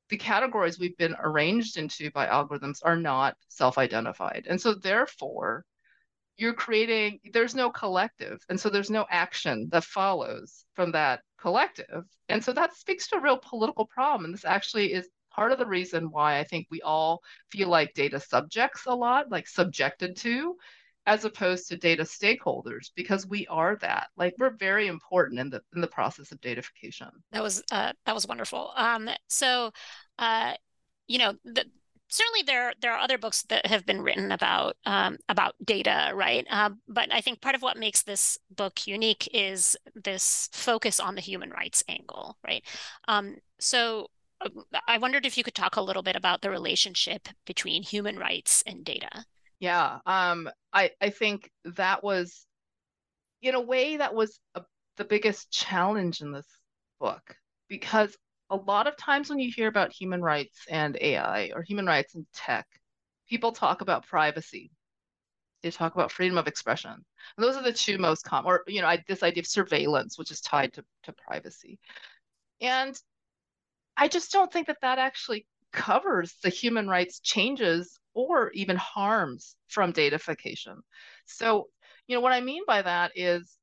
the 0.09 0.17
categories 0.17 0.79
we've 0.79 0.97
been 0.97 1.15
arranged 1.19 1.77
into 1.77 2.09
by 2.11 2.25
algorithms 2.25 2.79
are 2.83 2.95
not 2.95 3.35
self-identified. 3.49 4.47
And 4.49 4.59
so 4.59 4.73
therefore, 4.73 5.65
you're 6.39 6.53
creating 6.53 7.19
there's 7.33 7.53
no 7.53 7.69
collective 7.69 8.39
and 8.47 8.57
so 8.57 8.69
there's 8.69 8.89
no 8.89 9.05
action 9.09 9.67
that 9.71 9.83
follows 9.83 10.65
from 10.73 10.93
that 10.93 11.21
collective 11.37 12.05
and 12.29 12.43
so 12.43 12.53
that 12.53 12.73
speaks 12.73 13.07
to 13.09 13.17
a 13.17 13.21
real 13.21 13.37
political 13.37 13.85
problem 13.85 14.23
and 14.23 14.33
this 14.33 14.45
actually 14.45 14.93
is 14.93 15.09
part 15.31 15.51
of 15.51 15.59
the 15.59 15.65
reason 15.65 16.05
why 16.11 16.39
i 16.39 16.43
think 16.43 16.67
we 16.69 16.81
all 16.81 17.21
feel 17.51 17.69
like 17.69 17.93
data 17.93 18.19
subjects 18.19 18.85
a 18.85 18.95
lot 18.95 19.29
like 19.31 19.47
subjected 19.47 20.15
to 20.15 20.55
as 21.05 21.25
opposed 21.25 21.67
to 21.67 21.77
data 21.77 22.03
stakeholders 22.03 22.91
because 22.95 23.25
we 23.25 23.47
are 23.47 23.77
that 23.77 24.07
like 24.17 24.33
we're 24.37 24.55
very 24.57 24.87
important 24.87 25.39
in 25.39 25.49
the 25.49 25.61
in 25.73 25.81
the 25.81 25.87
process 25.87 26.31
of 26.31 26.39
datafication 26.41 27.09
that 27.31 27.43
was 27.43 27.63
uh, 27.71 27.93
that 28.05 28.15
was 28.15 28.27
wonderful 28.27 28.71
um 28.75 29.09
so 29.27 29.71
uh 30.19 30.53
you 31.07 31.17
know 31.17 31.33
the, 31.45 31.65
certainly 32.09 32.41
there 32.45 32.73
there 32.81 32.91
are 32.91 32.99
other 32.99 33.17
books 33.17 33.43
that 33.43 33.65
have 33.67 33.85
been 33.85 34.01
written 34.01 34.31
about 34.31 34.75
um, 34.85 35.17
about 35.29 35.55
data, 35.63 36.11
right? 36.13 36.45
Uh, 36.49 36.71
but 36.87 37.13
I 37.13 37.21
think 37.21 37.39
part 37.39 37.55
of 37.55 37.61
what 37.61 37.77
makes 37.77 38.03
this 38.03 38.37
book 38.55 38.87
unique 38.87 39.29
is 39.33 39.77
this 39.95 40.49
focus 40.51 40.99
on 40.99 41.15
the 41.15 41.21
human 41.21 41.51
rights 41.51 41.83
angle, 41.87 42.37
right? 42.43 42.63
Um, 43.07 43.37
so 43.59 44.07
I 44.87 44.97
wondered 44.97 45.25
if 45.25 45.37
you 45.37 45.43
could 45.43 45.55
talk 45.55 45.75
a 45.75 45.81
little 45.81 46.03
bit 46.03 46.15
about 46.15 46.41
the 46.41 46.49
relationship 46.49 47.27
between 47.45 47.83
human 47.83 48.17
rights 48.17 48.63
and 48.65 48.85
data. 48.85 49.25
Yeah, 49.59 49.99
um, 50.05 50.49
I 50.71 50.91
I 51.01 51.09
think 51.09 51.51
that 51.65 52.03
was, 52.03 52.45
in 53.41 53.55
a 53.55 53.61
way, 53.61 53.97
that 53.97 54.15
was 54.15 54.39
a, 54.55 54.61
the 54.97 55.03
biggest 55.03 55.51
challenge 55.51 56.21
in 56.21 56.31
this 56.31 56.47
book 56.99 57.35
because 57.67 58.15
a 58.49 58.55
lot 58.55 58.87
of 58.87 58.97
times 58.97 59.29
when 59.29 59.39
you 59.39 59.51
hear 59.51 59.67
about 59.67 59.91
human 59.93 60.21
rights 60.21 60.65
and 60.69 60.97
AI 61.01 61.51
or 61.53 61.61
human 61.61 61.85
rights 61.85 62.15
and 62.15 62.25
tech, 62.33 62.67
people 63.29 63.51
talk 63.51 63.81
about 63.81 64.07
privacy. 64.07 64.71
They 65.61 65.71
talk 65.71 65.93
about 65.93 66.11
freedom 66.11 66.37
of 66.37 66.47
expression. 66.47 66.91
And 66.91 67.03
those 67.37 67.57
are 67.57 67.63
the 67.63 67.73
two 67.73 67.97
most 67.97 68.23
common, 68.23 68.49
or 68.49 68.63
you 68.67 68.81
know, 68.81 68.87
I, 68.87 69.03
this 69.07 69.23
idea 69.23 69.41
of 69.41 69.47
surveillance, 69.47 70.17
which 70.17 70.31
is 70.31 70.41
tied 70.41 70.73
to, 70.73 70.85
to 71.03 71.13
privacy. 71.13 71.79
And 72.61 72.99
I 74.01 74.07
just 74.07 74.31
don't 74.31 74.51
think 74.51 74.67
that 74.67 74.79
that 74.81 74.97
actually 74.97 75.45
covers 75.73 76.33
the 76.41 76.49
human 76.49 76.87
rights 76.87 77.19
changes 77.19 77.99
or 78.13 78.49
even 78.51 78.77
harms 78.77 79.57
from 79.67 79.91
datafication. 79.91 80.77
So, 81.25 81.67
you 82.07 82.15
know, 82.15 82.21
what 82.21 82.31
I 82.31 82.39
mean 82.39 82.63
by 82.65 82.81
that 82.81 83.11
is, 83.13 83.57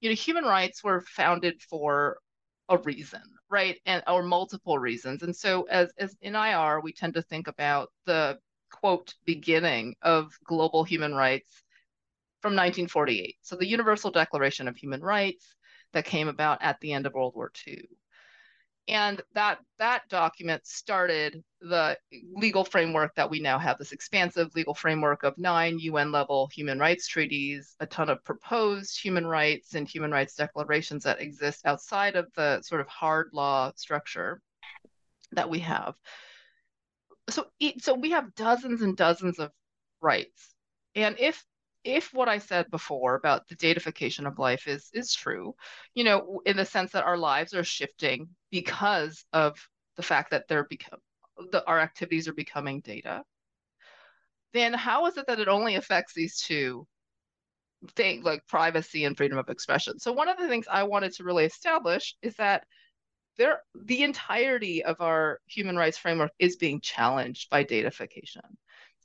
you 0.00 0.08
know, 0.08 0.14
human 0.14 0.44
rights 0.44 0.84
were 0.84 1.00
founded 1.00 1.60
for 1.68 2.18
a 2.68 2.78
reason, 2.78 3.22
right? 3.50 3.78
And 3.84 4.04
or 4.06 4.22
multiple 4.22 4.78
reasons. 4.78 5.24
And 5.24 5.34
so 5.34 5.64
as 5.64 5.92
as 5.98 6.16
in 6.22 6.36
IR, 6.36 6.80
we 6.80 6.92
tend 6.92 7.14
to 7.14 7.22
think 7.22 7.48
about 7.48 7.88
the 8.06 8.38
quote 8.70 9.14
beginning 9.24 9.96
of 10.02 10.32
global 10.44 10.84
human 10.84 11.16
rights 11.16 11.64
from 12.42 12.52
1948. 12.52 13.38
So 13.42 13.56
the 13.56 13.66
Universal 13.66 14.12
Declaration 14.12 14.68
of 14.68 14.76
Human 14.76 15.00
Rights 15.00 15.56
that 15.92 16.04
came 16.04 16.28
about 16.28 16.62
at 16.62 16.78
the 16.80 16.92
end 16.92 17.06
of 17.06 17.14
World 17.14 17.34
War 17.34 17.50
II 17.66 17.82
and 18.90 19.22
that 19.34 19.58
that 19.78 20.02
document 20.08 20.66
started 20.66 21.44
the 21.60 21.96
legal 22.34 22.64
framework 22.64 23.14
that 23.14 23.30
we 23.30 23.38
now 23.38 23.56
have 23.56 23.78
this 23.78 23.92
expansive 23.92 24.52
legal 24.56 24.74
framework 24.74 25.22
of 25.22 25.38
nine 25.38 25.78
UN 25.78 26.10
level 26.10 26.48
human 26.52 26.78
rights 26.78 27.06
treaties, 27.06 27.76
a 27.78 27.86
ton 27.86 28.10
of 28.10 28.24
proposed 28.24 29.00
human 29.00 29.24
rights 29.24 29.76
and 29.76 29.88
human 29.88 30.10
rights 30.10 30.34
declarations 30.34 31.04
that 31.04 31.20
exist 31.20 31.64
outside 31.64 32.16
of 32.16 32.26
the 32.34 32.60
sort 32.62 32.80
of 32.80 32.88
hard 32.88 33.30
law 33.32 33.70
structure 33.76 34.42
that 35.32 35.48
we 35.48 35.60
have. 35.60 35.94
So, 37.28 37.46
so 37.78 37.94
we 37.94 38.10
have 38.10 38.34
dozens 38.34 38.82
and 38.82 38.96
dozens 38.96 39.38
of 39.38 39.52
rights. 40.00 40.52
And 40.96 41.16
if 41.20 41.44
if 41.84 42.12
what 42.12 42.28
I 42.28 42.38
said 42.38 42.70
before 42.70 43.14
about 43.14 43.48
the 43.48 43.56
datafication 43.56 44.26
of 44.26 44.38
life 44.38 44.66
is 44.68 44.90
is 44.92 45.14
true, 45.14 45.54
you 45.94 46.04
know, 46.04 46.42
in 46.46 46.56
the 46.56 46.64
sense 46.64 46.92
that 46.92 47.04
our 47.04 47.16
lives 47.16 47.54
are 47.54 47.64
shifting 47.64 48.28
because 48.50 49.24
of 49.32 49.56
the 49.96 50.02
fact 50.02 50.30
that 50.30 50.48
they're 50.48 50.64
become 50.64 51.00
the, 51.50 51.64
our 51.66 51.80
activities 51.80 52.28
are 52.28 52.34
becoming 52.34 52.80
data, 52.80 53.22
then 54.52 54.72
how 54.74 55.06
is 55.06 55.16
it 55.16 55.26
that 55.26 55.40
it 55.40 55.48
only 55.48 55.76
affects 55.76 56.12
these 56.14 56.38
two 56.38 56.86
things 57.96 58.24
like 58.24 58.46
privacy 58.46 59.04
and 59.04 59.16
freedom 59.16 59.38
of 59.38 59.48
expression? 59.48 59.98
So 59.98 60.12
one 60.12 60.28
of 60.28 60.38
the 60.38 60.48
things 60.48 60.66
I 60.70 60.82
wanted 60.82 61.12
to 61.14 61.24
really 61.24 61.44
establish 61.44 62.14
is 62.22 62.34
that 62.36 62.64
there 63.38 63.62
the 63.74 64.02
entirety 64.02 64.84
of 64.84 65.00
our 65.00 65.40
human 65.46 65.76
rights 65.76 65.96
framework 65.98 66.32
is 66.38 66.56
being 66.56 66.80
challenged 66.80 67.48
by 67.50 67.64
datafication. 67.64 68.44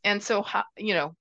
And 0.04 0.22
so 0.22 0.42
how 0.42 0.64
you 0.78 0.94
know 0.94 1.16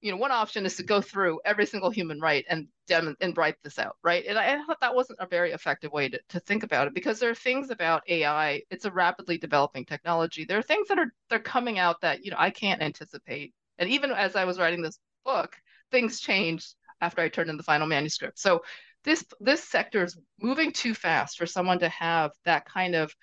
you 0.00 0.10
know, 0.10 0.18
one 0.18 0.30
option 0.30 0.66
is 0.66 0.76
to 0.76 0.82
go 0.82 1.00
through 1.00 1.40
every 1.44 1.66
single 1.66 1.90
human 1.90 2.20
right 2.20 2.44
and 2.48 2.68
dem- 2.86 3.16
and 3.20 3.36
write 3.36 3.56
this 3.62 3.78
out, 3.78 3.96
right? 4.02 4.24
And 4.28 4.38
I, 4.38 4.54
I 4.54 4.64
thought 4.64 4.80
that 4.80 4.94
wasn't 4.94 5.20
a 5.20 5.26
very 5.26 5.52
effective 5.52 5.92
way 5.92 6.08
to, 6.08 6.20
to 6.30 6.40
think 6.40 6.62
about 6.62 6.86
it 6.86 6.94
because 6.94 7.18
there 7.18 7.30
are 7.30 7.34
things 7.34 7.70
about 7.70 8.02
AI. 8.08 8.62
It's 8.70 8.84
a 8.84 8.90
rapidly 8.90 9.38
developing 9.38 9.84
technology. 9.84 10.44
There 10.44 10.58
are 10.58 10.62
things 10.62 10.88
that 10.88 10.98
are 10.98 11.12
they're 11.30 11.38
coming 11.38 11.78
out 11.78 12.00
that 12.02 12.24
you 12.24 12.30
know 12.30 12.36
I 12.38 12.50
can't 12.50 12.82
anticipate. 12.82 13.54
And 13.78 13.90
even 13.90 14.10
as 14.12 14.36
I 14.36 14.44
was 14.44 14.58
writing 14.58 14.82
this 14.82 14.98
book, 15.24 15.56
things 15.90 16.20
changed 16.20 16.74
after 17.00 17.22
I 17.22 17.28
turned 17.28 17.50
in 17.50 17.56
the 17.56 17.62
final 17.62 17.86
manuscript. 17.86 18.38
So 18.38 18.62
this 19.04 19.24
this 19.40 19.64
sector 19.64 20.04
is 20.04 20.18
moving 20.40 20.72
too 20.72 20.94
fast 20.94 21.38
for 21.38 21.46
someone 21.46 21.78
to 21.78 21.88
have 21.88 22.32
that 22.44 22.66
kind 22.66 22.94
of 22.94 23.14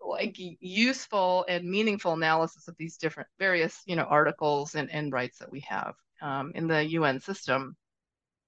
like 0.00 0.36
useful 0.38 1.44
and 1.48 1.68
meaningful 1.68 2.14
analysis 2.14 2.68
of 2.68 2.76
these 2.78 2.96
different 2.96 3.28
various 3.38 3.82
you 3.86 3.96
know 3.96 4.04
articles 4.04 4.74
and, 4.74 4.90
and 4.90 5.12
rights 5.12 5.38
that 5.38 5.50
we 5.50 5.60
have 5.60 5.94
um, 6.22 6.52
in 6.54 6.66
the 6.66 6.84
UN 6.84 7.20
system. 7.20 7.76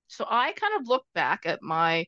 So 0.09 0.27
I 0.29 0.53
kind 0.53 0.81
of 0.81 0.89
look 0.89 1.05
back 1.15 1.43
at 1.45 1.63
my 1.63 2.07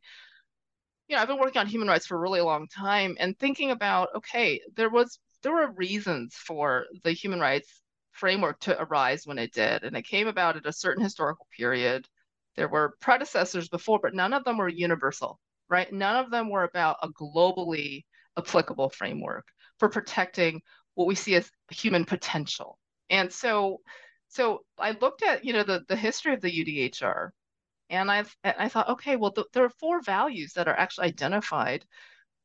you 1.08 1.16
know 1.16 1.22
I've 1.22 1.28
been 1.28 1.40
working 1.40 1.60
on 1.60 1.66
human 1.66 1.88
rights 1.88 2.06
for 2.06 2.16
a 2.16 2.20
really 2.20 2.40
long 2.40 2.68
time 2.68 3.16
and 3.18 3.38
thinking 3.38 3.70
about 3.72 4.08
okay 4.16 4.60
there 4.76 4.90
was 4.90 5.18
there 5.42 5.52
were 5.52 5.72
reasons 5.72 6.34
for 6.34 6.86
the 7.04 7.12
human 7.12 7.40
rights 7.40 7.82
framework 8.12 8.60
to 8.60 8.80
arise 8.80 9.26
when 9.26 9.38
it 9.38 9.52
did 9.52 9.82
and 9.82 9.96
it 9.96 10.06
came 10.06 10.28
about 10.28 10.56
at 10.56 10.66
a 10.66 10.72
certain 10.72 11.02
historical 11.02 11.46
period 11.56 12.06
there 12.56 12.68
were 12.68 12.94
predecessors 13.00 13.68
before 13.68 13.98
but 14.00 14.14
none 14.14 14.32
of 14.32 14.44
them 14.44 14.58
were 14.58 14.68
universal 14.68 15.40
right 15.68 15.92
none 15.92 16.16
of 16.24 16.30
them 16.30 16.48
were 16.48 16.64
about 16.64 16.96
a 17.02 17.08
globally 17.08 18.04
applicable 18.38 18.90
framework 18.90 19.46
for 19.78 19.88
protecting 19.88 20.62
what 20.94 21.06
we 21.06 21.14
see 21.14 21.34
as 21.34 21.50
human 21.70 22.04
potential. 22.04 22.78
And 23.08 23.32
so, 23.32 23.78
so 24.30 24.64
I 24.78 24.92
looked 24.92 25.22
at 25.22 25.44
you 25.44 25.52
know 25.52 25.64
the 25.64 25.84
the 25.88 25.96
history 25.96 26.32
of 26.34 26.40
the 26.40 26.50
UDHR, 26.50 27.30
and 27.90 28.10
I 28.10 28.24
I 28.44 28.68
thought, 28.68 28.88
okay, 28.90 29.16
well 29.16 29.32
the, 29.32 29.44
there 29.52 29.64
are 29.64 29.70
four 29.70 30.00
values 30.02 30.52
that 30.54 30.68
are 30.68 30.78
actually 30.78 31.08
identified 31.08 31.84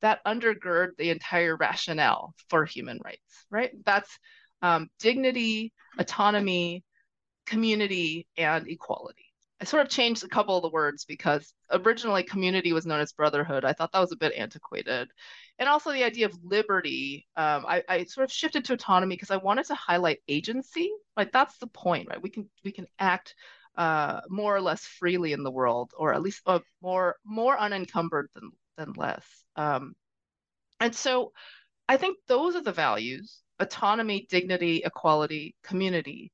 that 0.01 0.23
undergird 0.25 0.89
the 0.97 1.11
entire 1.11 1.55
rationale 1.57 2.33
for 2.49 2.65
human 2.65 2.99
rights. 3.05 3.45
Right? 3.49 3.71
That's 3.85 4.19
um, 4.61 4.89
dignity, 4.99 5.73
autonomy, 5.99 6.83
community, 7.45 8.27
and 8.37 8.67
equality. 8.67 9.25
I 9.61 9.65
sort 9.65 9.83
of 9.85 9.89
changed 9.89 10.23
a 10.23 10.27
couple 10.27 10.57
of 10.57 10.63
the 10.63 10.69
words 10.69 11.05
because 11.05 11.53
originally 11.71 12.23
community 12.23 12.73
was 12.73 12.85
known 12.85 12.99
as 12.99 13.13
brotherhood. 13.13 13.63
I 13.63 13.73
thought 13.73 13.91
that 13.93 13.99
was 13.99 14.11
a 14.11 14.17
bit 14.17 14.33
antiquated. 14.33 15.09
And 15.57 15.69
also 15.69 15.91
the 15.91 16.03
idea 16.03 16.25
of 16.25 16.38
liberty, 16.43 17.27
um, 17.38 17.65
I, 17.65 17.83
I, 17.88 18.03
sort 18.05 18.25
of 18.25 18.31
shifted 18.31 18.65
to 18.65 18.74
autonomy 18.74 19.15
because 19.15 19.31
I 19.31 19.38
wanted 19.38 19.65
to 19.67 19.75
highlight 19.75 20.19
agency. 20.27 20.91
Like 21.15 21.31
that's 21.31 21.57
the 21.59 21.67
point, 21.67 22.09
right? 22.09 22.21
We 22.21 22.29
can 22.29 22.50
we 22.63 22.71
can 22.71 22.88
act 23.00 23.35
uh, 23.77 24.21
more 24.29 24.55
or 24.55 24.62
less 24.62 24.85
freely 24.85 25.31
in 25.31 25.43
the 25.43 25.51
world, 25.51 25.91
or 25.97 26.13
at 26.13 26.21
least 26.21 26.41
uh, 26.45 26.59
more 26.81 27.15
more 27.25 27.57
unencumbered 27.57 28.29
than 28.35 28.51
than 28.77 28.93
less. 28.97 29.25
Um, 29.55 29.95
and 30.81 30.93
so 30.93 31.31
I 31.88 31.97
think 31.97 32.17
those 32.27 32.55
are 32.55 32.63
the 32.63 32.74
values: 32.74 33.41
autonomy, 33.59 34.27
dignity, 34.29 34.81
equality, 34.83 35.55
community, 35.63 36.33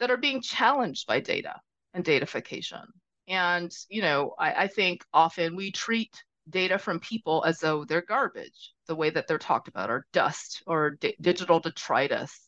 that 0.00 0.10
are 0.10 0.16
being 0.16 0.42
challenged 0.42 1.06
by 1.06 1.20
data 1.20 1.54
and 1.94 2.04
datafication. 2.04 2.84
And, 3.28 3.72
you 3.88 4.02
know, 4.02 4.34
I, 4.38 4.64
I 4.64 4.66
think 4.66 5.04
often 5.12 5.54
we 5.54 5.70
treat 5.70 6.24
data 6.50 6.78
from 6.78 7.00
people 7.00 7.44
as 7.46 7.58
though 7.58 7.84
they're 7.84 8.02
garbage, 8.02 8.74
the 8.86 8.94
way 8.94 9.10
that 9.10 9.26
they're 9.26 9.38
talked 9.38 9.68
about, 9.68 9.90
or 9.90 10.06
dust, 10.12 10.62
or 10.66 10.90
di- 10.90 11.16
digital 11.20 11.60
detritus. 11.60 12.38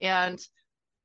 And, 0.00 0.40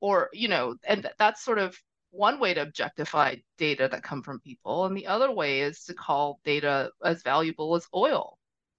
or, 0.00 0.28
you 0.32 0.48
know, 0.48 0.76
and 0.84 1.08
that's 1.18 1.44
sort 1.44 1.58
of 1.58 1.76
one 2.10 2.40
way 2.40 2.54
to 2.54 2.62
objectify 2.62 3.36
data 3.58 3.88
that 3.90 4.02
come 4.02 4.22
from 4.22 4.40
people. 4.40 4.86
And 4.86 4.96
the 4.96 5.06
other 5.06 5.30
way 5.30 5.60
is 5.60 5.84
to 5.84 5.94
call 5.94 6.40
data 6.44 6.90
as 7.04 7.22
valuable 7.22 7.76
as 7.76 7.86
oil, 7.94 8.38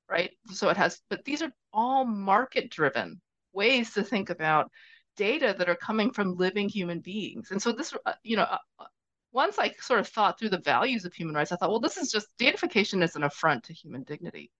right? 0.09 0.31
So 0.51 0.69
it 0.69 0.77
has, 0.77 0.99
but 1.09 1.23
these 1.23 1.41
are 1.41 1.51
all 1.71 2.05
market 2.05 2.71
driven 2.71 3.21
ways 3.53 3.93
to 3.93 4.03
think 4.03 4.29
about 4.29 4.71
data 5.15 5.55
that 5.57 5.69
are 5.69 5.75
coming 5.75 6.11
from 6.11 6.35
living 6.35 6.69
human 6.69 6.99
beings. 7.01 7.51
And 7.51 7.61
so 7.61 7.71
this, 7.71 7.93
uh, 8.05 8.13
you 8.23 8.35
know, 8.35 8.43
uh, 8.43 8.85
once 9.31 9.59
I 9.59 9.73
sort 9.79 9.99
of 9.99 10.07
thought 10.07 10.39
through 10.39 10.49
the 10.49 10.59
values 10.59 11.05
of 11.05 11.13
human 11.13 11.35
rights, 11.35 11.51
I 11.51 11.55
thought, 11.55 11.69
well, 11.69 11.79
this 11.79 11.97
is 11.97 12.11
just 12.11 12.27
datafication 12.39 13.03
is 13.03 13.15
an 13.15 13.23
affront 13.23 13.63
to 13.65 13.73
human 13.73 14.03
dignity 14.03 14.51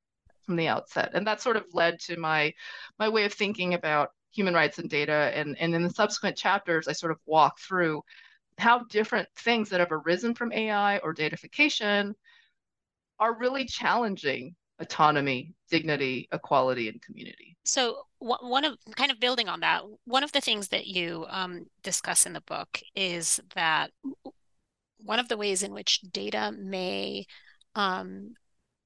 from 0.46 0.56
the 0.56 0.68
outset. 0.68 1.12
And 1.14 1.26
that 1.28 1.42
sort 1.42 1.58
of 1.58 1.66
led 1.74 2.00
to 2.02 2.18
my 2.18 2.54
my 2.98 3.10
way 3.10 3.26
of 3.26 3.34
thinking 3.34 3.74
about 3.74 4.10
human 4.32 4.54
rights 4.54 4.80
and 4.80 4.90
data. 4.90 5.32
And, 5.34 5.58
and 5.60 5.74
in 5.74 5.84
the 5.84 5.90
subsequent 5.90 6.38
chapters, 6.38 6.88
I 6.88 6.94
sort 6.94 7.12
of 7.12 7.20
walk 7.26 7.60
through 7.60 8.04
how 8.58 8.80
different 8.90 9.28
things 9.36 9.70
that 9.70 9.80
have 9.80 9.92
arisen 9.92 10.36
from 10.36 10.52
AI 10.52 10.98
or 11.00 11.14
datafication 11.14 12.14
are 13.20 13.38
really 13.38 13.66
challenging 13.66 14.56
autonomy, 14.80 15.54
dignity, 15.70 16.28
equality, 16.32 16.88
and 16.88 17.02
community. 17.02 17.58
So, 17.66 18.04
one 18.20 18.66
of 18.66 18.78
kind 18.96 19.12
of 19.12 19.20
building 19.20 19.50
on 19.50 19.60
that, 19.62 19.84
one 20.06 20.24
of 20.24 20.32
the 20.32 20.42
things 20.42 20.70
that 20.70 20.88
you 20.88 21.26
um, 21.30 21.66
discuss 21.84 22.26
in 22.26 22.34
the 22.34 22.42
book 22.42 22.82
is 22.96 23.40
that 23.56 23.92
one 25.04 25.20
of 25.20 25.28
the 25.28 25.38
ways 25.38 25.64
in 25.64 25.74
which 25.74 26.02
data 26.12 26.52
may 26.58 27.26
um, 27.76 28.34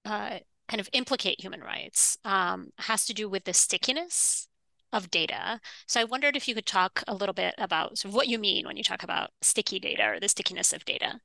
uh, 0.06 0.40
kind 0.68 0.80
of 0.80 0.90
implicate 0.94 1.42
human 1.42 1.62
rights 1.62 2.18
um, 2.24 2.70
has 2.78 3.06
to 3.06 3.14
do 3.14 3.30
with 3.30 3.44
the 3.44 3.54
stickiness 3.54 4.48
of 4.92 5.10
data. 5.10 5.60
So 5.88 6.00
I 6.00 6.06
wondered 6.06 6.36
if 6.36 6.48
you 6.48 6.56
could 6.56 6.66
talk 6.66 7.04
a 7.08 7.16
little 7.16 7.34
bit 7.34 7.56
about 7.58 7.98
sort 7.98 8.12
of 8.12 8.16
what 8.16 8.28
you 8.28 8.38
mean 8.38 8.66
when 8.66 8.78
you 8.78 8.84
talk 8.84 9.04
about 9.04 9.32
sticky 9.42 9.80
data 9.80 10.04
or 10.06 10.20
the 10.20 10.30
stickiness 10.30 10.72
of 10.72 10.86
data. 10.86 11.20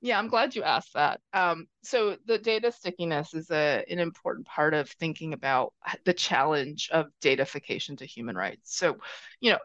Yeah, 0.00 0.18
I'm 0.18 0.28
glad 0.28 0.54
you 0.54 0.62
asked 0.62 0.94
that. 0.94 1.20
Um, 1.32 1.66
so 1.82 2.16
the 2.26 2.38
data 2.38 2.70
stickiness 2.70 3.34
is 3.34 3.50
a, 3.50 3.84
an 3.90 3.98
important 3.98 4.46
part 4.46 4.72
of 4.72 4.88
thinking 4.90 5.32
about 5.32 5.74
the 6.04 6.14
challenge 6.14 6.88
of 6.92 7.06
datafication 7.20 7.98
to 7.98 8.06
human 8.06 8.36
rights. 8.36 8.76
So, 8.76 8.98
you 9.40 9.50
know, 9.50 9.58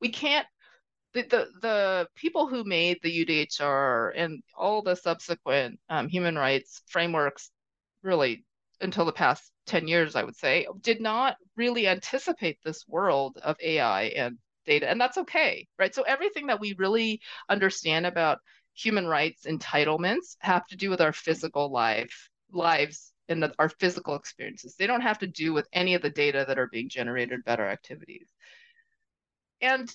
we 0.00 0.10
can't 0.10 0.46
the, 1.14 1.22
the, 1.22 1.46
the 1.60 2.08
people 2.14 2.46
who 2.46 2.64
made 2.64 2.98
the 3.02 3.24
UDHR 3.24 4.12
and 4.16 4.42
all 4.56 4.82
the 4.82 4.96
subsequent 4.96 5.78
um, 5.88 6.08
human 6.08 6.36
rights 6.36 6.82
frameworks, 6.88 7.50
really 8.02 8.44
until 8.80 9.04
the 9.04 9.12
past 9.12 9.50
10 9.66 9.86
years, 9.86 10.16
I 10.16 10.24
would 10.24 10.36
say, 10.36 10.66
did 10.80 11.00
not 11.00 11.36
really 11.56 11.86
anticipate 11.86 12.58
this 12.64 12.86
world 12.88 13.38
of 13.42 13.56
AI 13.62 14.04
and 14.04 14.38
data. 14.66 14.88
And 14.88 15.00
that's 15.00 15.18
okay, 15.18 15.66
right? 15.78 15.94
So 15.94 16.02
everything 16.02 16.48
that 16.48 16.60
we 16.60 16.74
really 16.78 17.20
understand 17.48 18.06
about 18.06 18.38
human 18.74 19.06
rights 19.06 19.44
entitlements 19.46 20.36
have 20.40 20.66
to 20.68 20.76
do 20.76 20.90
with 20.90 21.00
our 21.00 21.12
physical 21.12 21.70
life, 21.70 22.28
lives 22.50 23.12
and 23.28 23.52
our 23.58 23.68
physical 23.68 24.14
experiences. 24.14 24.74
They 24.76 24.86
don't 24.86 25.00
have 25.00 25.18
to 25.20 25.26
do 25.26 25.52
with 25.52 25.68
any 25.72 25.94
of 25.94 26.02
the 26.02 26.10
data 26.10 26.44
that 26.46 26.58
are 26.58 26.68
being 26.68 26.88
generated 26.88 27.40
about 27.40 27.60
our 27.60 27.68
activities. 27.68 28.26
And 29.62 29.88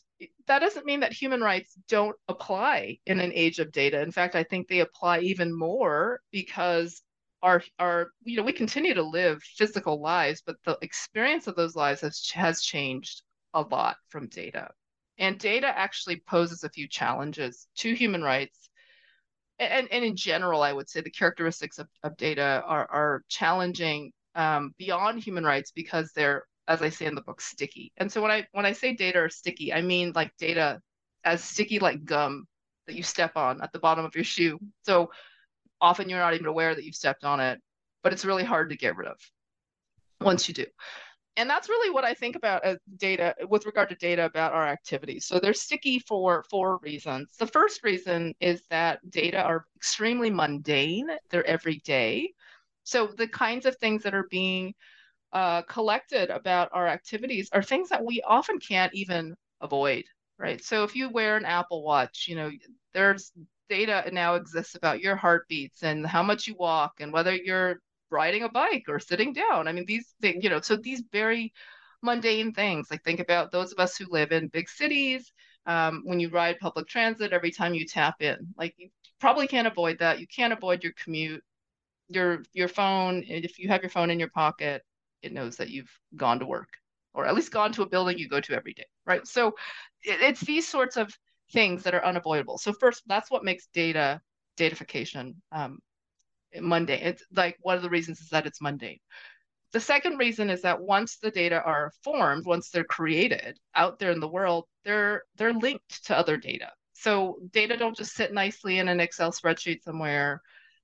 that 0.48 0.60
doesn't 0.60 0.86
mean 0.86 1.02
that 1.02 1.12
human 1.12 1.42
rights 1.42 1.76
don't 1.90 2.16
apply 2.30 3.00
in 3.06 3.20
an 3.20 3.34
age 3.34 3.60
of 3.60 3.74
data. 3.74 4.02
In 4.02 4.14
fact, 4.14 4.34
I 4.34 4.44
think 4.44 4.68
they 4.68 4.80
apply 4.80 5.20
even 5.20 5.56
more 5.56 6.22
because 6.32 7.04
our 7.44 7.62
our 7.78 8.08
you 8.24 8.38
know 8.38 8.44
we 8.44 8.54
continue 8.54 8.94
to 8.94 9.04
live 9.04 9.44
physical 9.44 10.02
lives, 10.02 10.42
but 10.46 10.56
the 10.66 10.78
experience 10.82 11.48
of 11.48 11.56
those 11.56 11.76
lives 11.76 12.02
has 12.02 12.30
has 12.32 12.62
changed 12.62 13.24
a 13.54 13.62
lot 13.62 13.98
from 14.08 14.28
data. 14.28 14.70
And 15.20 15.38
data 15.38 15.68
actually 15.68 16.22
poses 16.28 16.64
a 16.64 16.70
few 16.70 16.88
challenges 16.88 17.68
to 17.78 17.94
human 17.94 18.22
rights. 18.22 18.70
And, 19.60 19.88
and 19.92 20.06
in 20.06 20.16
general, 20.16 20.62
I 20.62 20.74
would 20.74 20.90
say 20.90 21.02
the 21.02 21.10
characteristics 21.10 21.80
of, 21.80 21.88
of 22.04 22.16
data 22.18 22.62
are, 22.66 22.88
are 22.92 23.24
challenging 23.28 24.12
um, 24.36 24.76
beyond 24.78 25.24
human 25.24 25.44
rights 25.44 25.72
because 25.72 26.12
they're 26.14 26.44
as 26.68 26.82
I 26.82 26.90
say 26.90 27.06
in 27.06 27.16
the 27.16 27.22
book, 27.22 27.42
sticky. 27.42 27.92
And 27.98 28.12
so 28.12 28.22
when 28.22 28.32
I 28.32 28.48
when 28.52 28.66
I 28.66 28.74
say 28.74 28.94
data 28.94 29.20
are 29.20 29.30
sticky, 29.30 29.74
I 29.74 29.82
mean 29.82 30.12
like 30.16 30.32
data 30.38 30.82
as 31.24 31.44
sticky 31.44 31.80
like 31.80 32.06
gum 32.06 32.48
that 32.88 32.96
you 32.96 33.04
step 33.04 33.34
on 33.36 33.62
at 33.62 33.72
the 33.74 33.80
bottom 33.80 34.06
of 34.06 34.16
your 34.16 34.24
shoe. 34.24 34.60
So 34.84 35.12
often 35.82 36.10
you're 36.10 36.20
not 36.20 36.34
even 36.34 36.48
aware 36.48 36.74
that 36.74 36.84
you've 36.84 36.96
stepped 36.96 37.24
on 37.24 37.40
it, 37.40 37.60
but 38.04 38.14
it's 38.14 38.26
really 38.26 38.44
hard 38.44 38.70
to 38.70 38.78
get 38.78 38.96
rid 38.96 39.08
of 39.08 39.18
once 40.22 40.48
you 40.48 40.54
do. 40.54 40.66
And 41.36 41.48
that's 41.48 41.70
really 41.70 41.92
what 41.92 42.04
I 42.04 42.16
think 42.16 42.36
about 42.36 42.64
as 42.64 42.80
data 42.98 43.36
with 43.48 43.68
regard 43.68 43.90
to 43.90 43.96
data 43.96 44.26
about 44.26 44.54
our 44.54 44.66
activities. 44.66 45.28
So 45.28 45.40
they're 45.40 45.54
sticky 45.54 46.00
for 46.00 46.44
four 46.50 46.78
reasons. 46.78 47.36
The 47.38 47.46
first 47.46 47.84
reason 47.84 48.34
is 48.40 48.64
that 48.72 49.08
data 49.12 49.44
are 49.44 49.66
extremely 49.76 50.32
mundane, 50.32 51.08
they're 51.30 51.46
everyday. 51.46 52.34
So 52.86 53.06
the 53.06 53.28
kinds 53.28 53.68
of 53.68 53.76
things 53.76 54.02
that 54.02 54.16
are 54.16 54.28
being 54.32 54.74
uh, 55.34 55.62
collected 55.64 56.30
about 56.30 56.70
our 56.74 56.88
activities 56.88 57.50
are 57.52 57.64
things 57.64 57.90
that 57.90 58.04
we 58.04 58.22
often 58.22 58.60
can't 58.60 58.94
even 58.94 59.36
avoid, 59.62 60.06
right? 60.38 60.64
So 60.64 60.84
if 60.84 60.96
you 60.96 61.10
wear 61.10 61.38
an 61.38 61.46
Apple 61.46 61.84
Watch, 61.84 62.26
you 62.28 62.36
know, 62.36 62.52
there's 62.94 63.32
data 63.70 64.10
now 64.14 64.36
exists 64.36 64.76
about 64.76 65.02
your 65.02 65.16
heartbeats 65.16 65.84
and 65.84 66.06
how 66.06 66.24
much 66.24 66.48
you 66.48 66.56
walk 66.56 66.94
and 67.00 67.12
whether 67.12 67.36
you're 67.36 67.80
riding 68.10 68.44
a 68.44 68.50
bike 68.50 68.86
or 68.88 69.00
sitting 69.00 69.34
down. 69.34 69.68
I 69.68 69.74
mean, 69.74 69.86
these 69.86 70.16
things, 70.22 70.44
you 70.44 70.50
know, 70.50 70.62
so 70.62 70.78
these 70.78 71.04
very 71.12 71.54
mundane 72.02 72.54
things, 72.54 72.88
like 72.92 73.04
think 73.04 73.20
about 73.20 73.52
those 73.52 73.72
of 73.72 73.80
us 73.80 73.98
who 73.98 74.06
live 74.10 74.32
in 74.32 74.48
big 74.48 74.70
cities. 74.70 75.32
Um, 75.66 76.02
when 76.06 76.20
you 76.20 76.30
ride 76.30 76.60
public 76.60 76.88
transit, 76.88 77.34
every 77.34 77.52
time 77.52 77.74
you 77.74 77.86
tap 77.86 78.22
in, 78.22 78.38
like 78.58 78.74
you 78.78 78.90
probably 79.20 79.48
can't 79.48 79.68
avoid 79.68 80.00
that. 80.00 80.20
You 80.20 80.28
can't 80.28 80.54
avoid 80.54 80.82
your 80.84 80.94
commute, 81.04 81.44
your 82.10 82.44
your 82.54 82.68
phone. 82.70 83.24
If 83.28 83.60
you 83.60 83.70
have 83.70 83.82
your 83.82 83.90
phone 83.90 84.10
in 84.10 84.20
your 84.20 84.30
pocket, 84.30 84.84
it 85.22 85.34
knows 85.34 85.58
that 85.58 85.70
you've 85.70 85.92
gone 86.16 86.40
to 86.40 86.46
work 86.46 86.70
or 87.14 87.26
at 87.26 87.34
least 87.34 87.52
gone 87.52 87.72
to 87.74 87.82
a 87.82 87.90
building 87.90 88.18
you 88.18 88.30
go 88.30 88.40
to 88.40 88.54
every 88.54 88.74
day, 88.74 88.86
right? 89.06 89.26
So 89.28 89.48
it, 90.04 90.22
it's 90.22 90.42
these 90.42 90.68
sorts 90.68 90.98
of 90.98 91.12
things 91.52 91.84
that 91.84 91.96
are 91.96 92.06
unavoidable. 92.06 92.58
So 92.60 92.72
first, 92.74 93.04
that's 93.08 93.32
what 93.32 93.44
makes 93.44 93.68
data 93.74 94.22
datafication 94.58 95.34
um, 95.52 95.80
mundane. 96.60 97.02
It's 97.02 97.24
like 97.36 97.58
one 97.62 97.76
of 97.76 97.84
the 97.84 97.90
reasons 97.90 98.20
is 98.20 98.30
that 98.30 98.46
it's 98.46 98.62
mundane. 98.62 99.00
The 99.74 99.80
second 99.80 100.18
reason 100.18 100.50
is 100.50 100.62
that 100.62 100.80
once 100.80 101.18
the 101.18 101.32
data 101.32 101.62
are 101.64 101.92
formed, 102.04 102.46
once 102.46 102.70
they're 102.70 102.84
created 102.84 103.60
out 103.76 104.00
there 104.00 104.12
in 104.12 104.20
the 104.20 104.28
world, 104.28 104.66
they're 104.86 105.24
they're 105.36 105.54
linked 105.54 106.06
to 106.06 106.18
other 106.18 106.38
data. 106.38 106.72
So 106.94 107.38
data 107.52 107.78
don't 107.78 107.98
just 107.98 108.14
sit 108.14 108.34
nicely 108.34 108.80
in 108.80 108.88
an 108.88 109.00
Excel 109.00 109.32
spreadsheet 109.32 109.84
somewhere. 109.84 110.42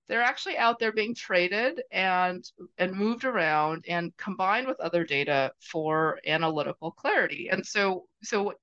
They're 0.08 0.22
actually 0.22 0.58
out 0.58 0.80
there 0.80 0.92
being 0.92 1.16
traded 1.16 1.82
and 1.92 2.44
and 2.78 2.94
moved 2.94 3.24
around 3.26 3.86
and 3.88 4.16
combined 4.18 4.68
with 4.68 4.80
other 4.80 5.04
data 5.04 5.52
for 5.60 6.20
analytical 6.28 6.92
clarity. 6.92 7.50
And 7.50 7.66
so 7.66 8.08
so 8.22 8.54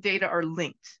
data 0.00 0.26
are 0.26 0.42
linked. 0.42 0.98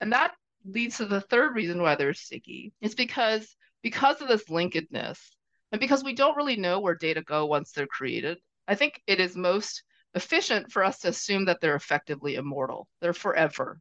And 0.00 0.12
that 0.12 0.34
leads 0.64 0.98
to 0.98 1.06
the 1.06 1.20
third 1.20 1.54
reason 1.54 1.82
why 1.82 1.94
they're 1.94 2.14
sticky. 2.14 2.72
It's 2.80 2.94
because 2.94 3.56
because 3.82 4.20
of 4.20 4.28
this 4.28 4.44
linkedness 4.44 5.18
and 5.72 5.80
because 5.80 6.04
we 6.04 6.14
don't 6.14 6.36
really 6.36 6.56
know 6.56 6.80
where 6.80 6.94
data 6.94 7.22
go 7.22 7.46
once 7.46 7.72
they're 7.72 7.86
created, 7.86 8.38
I 8.66 8.74
think 8.74 9.00
it 9.06 9.20
is 9.20 9.36
most 9.36 9.82
efficient 10.14 10.72
for 10.72 10.84
us 10.84 10.98
to 11.00 11.08
assume 11.08 11.44
that 11.46 11.60
they're 11.60 11.76
effectively 11.76 12.34
immortal. 12.34 12.88
They're 13.00 13.12
forever. 13.12 13.80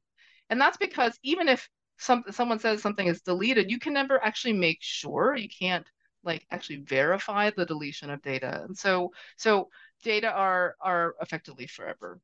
And 0.50 0.60
that's 0.60 0.78
because 0.78 1.18
even 1.24 1.48
if 1.50 1.68
some, 2.00 2.24
someone 2.32 2.60
says 2.60 2.82
something 2.82 3.08
is 3.08 3.22
deleted, 3.22 3.70
you 3.70 3.80
can 3.80 3.94
never 3.94 4.24
actually 4.24 4.54
make 4.54 4.80
sure. 4.82 5.36
You 5.36 5.50
can't 5.50 5.86
like 6.24 6.46
actually 6.52 6.78
verify 6.78 7.52
the 7.56 7.66
deletion 7.66 8.10
of 8.10 8.22
data. 8.22 8.64
And 8.66 8.78
so 8.78 9.12
so 9.38 9.70
data 10.04 10.32
are 10.32 10.76
are 10.82 11.16
effectively 11.22 11.68
forever. 11.68 12.20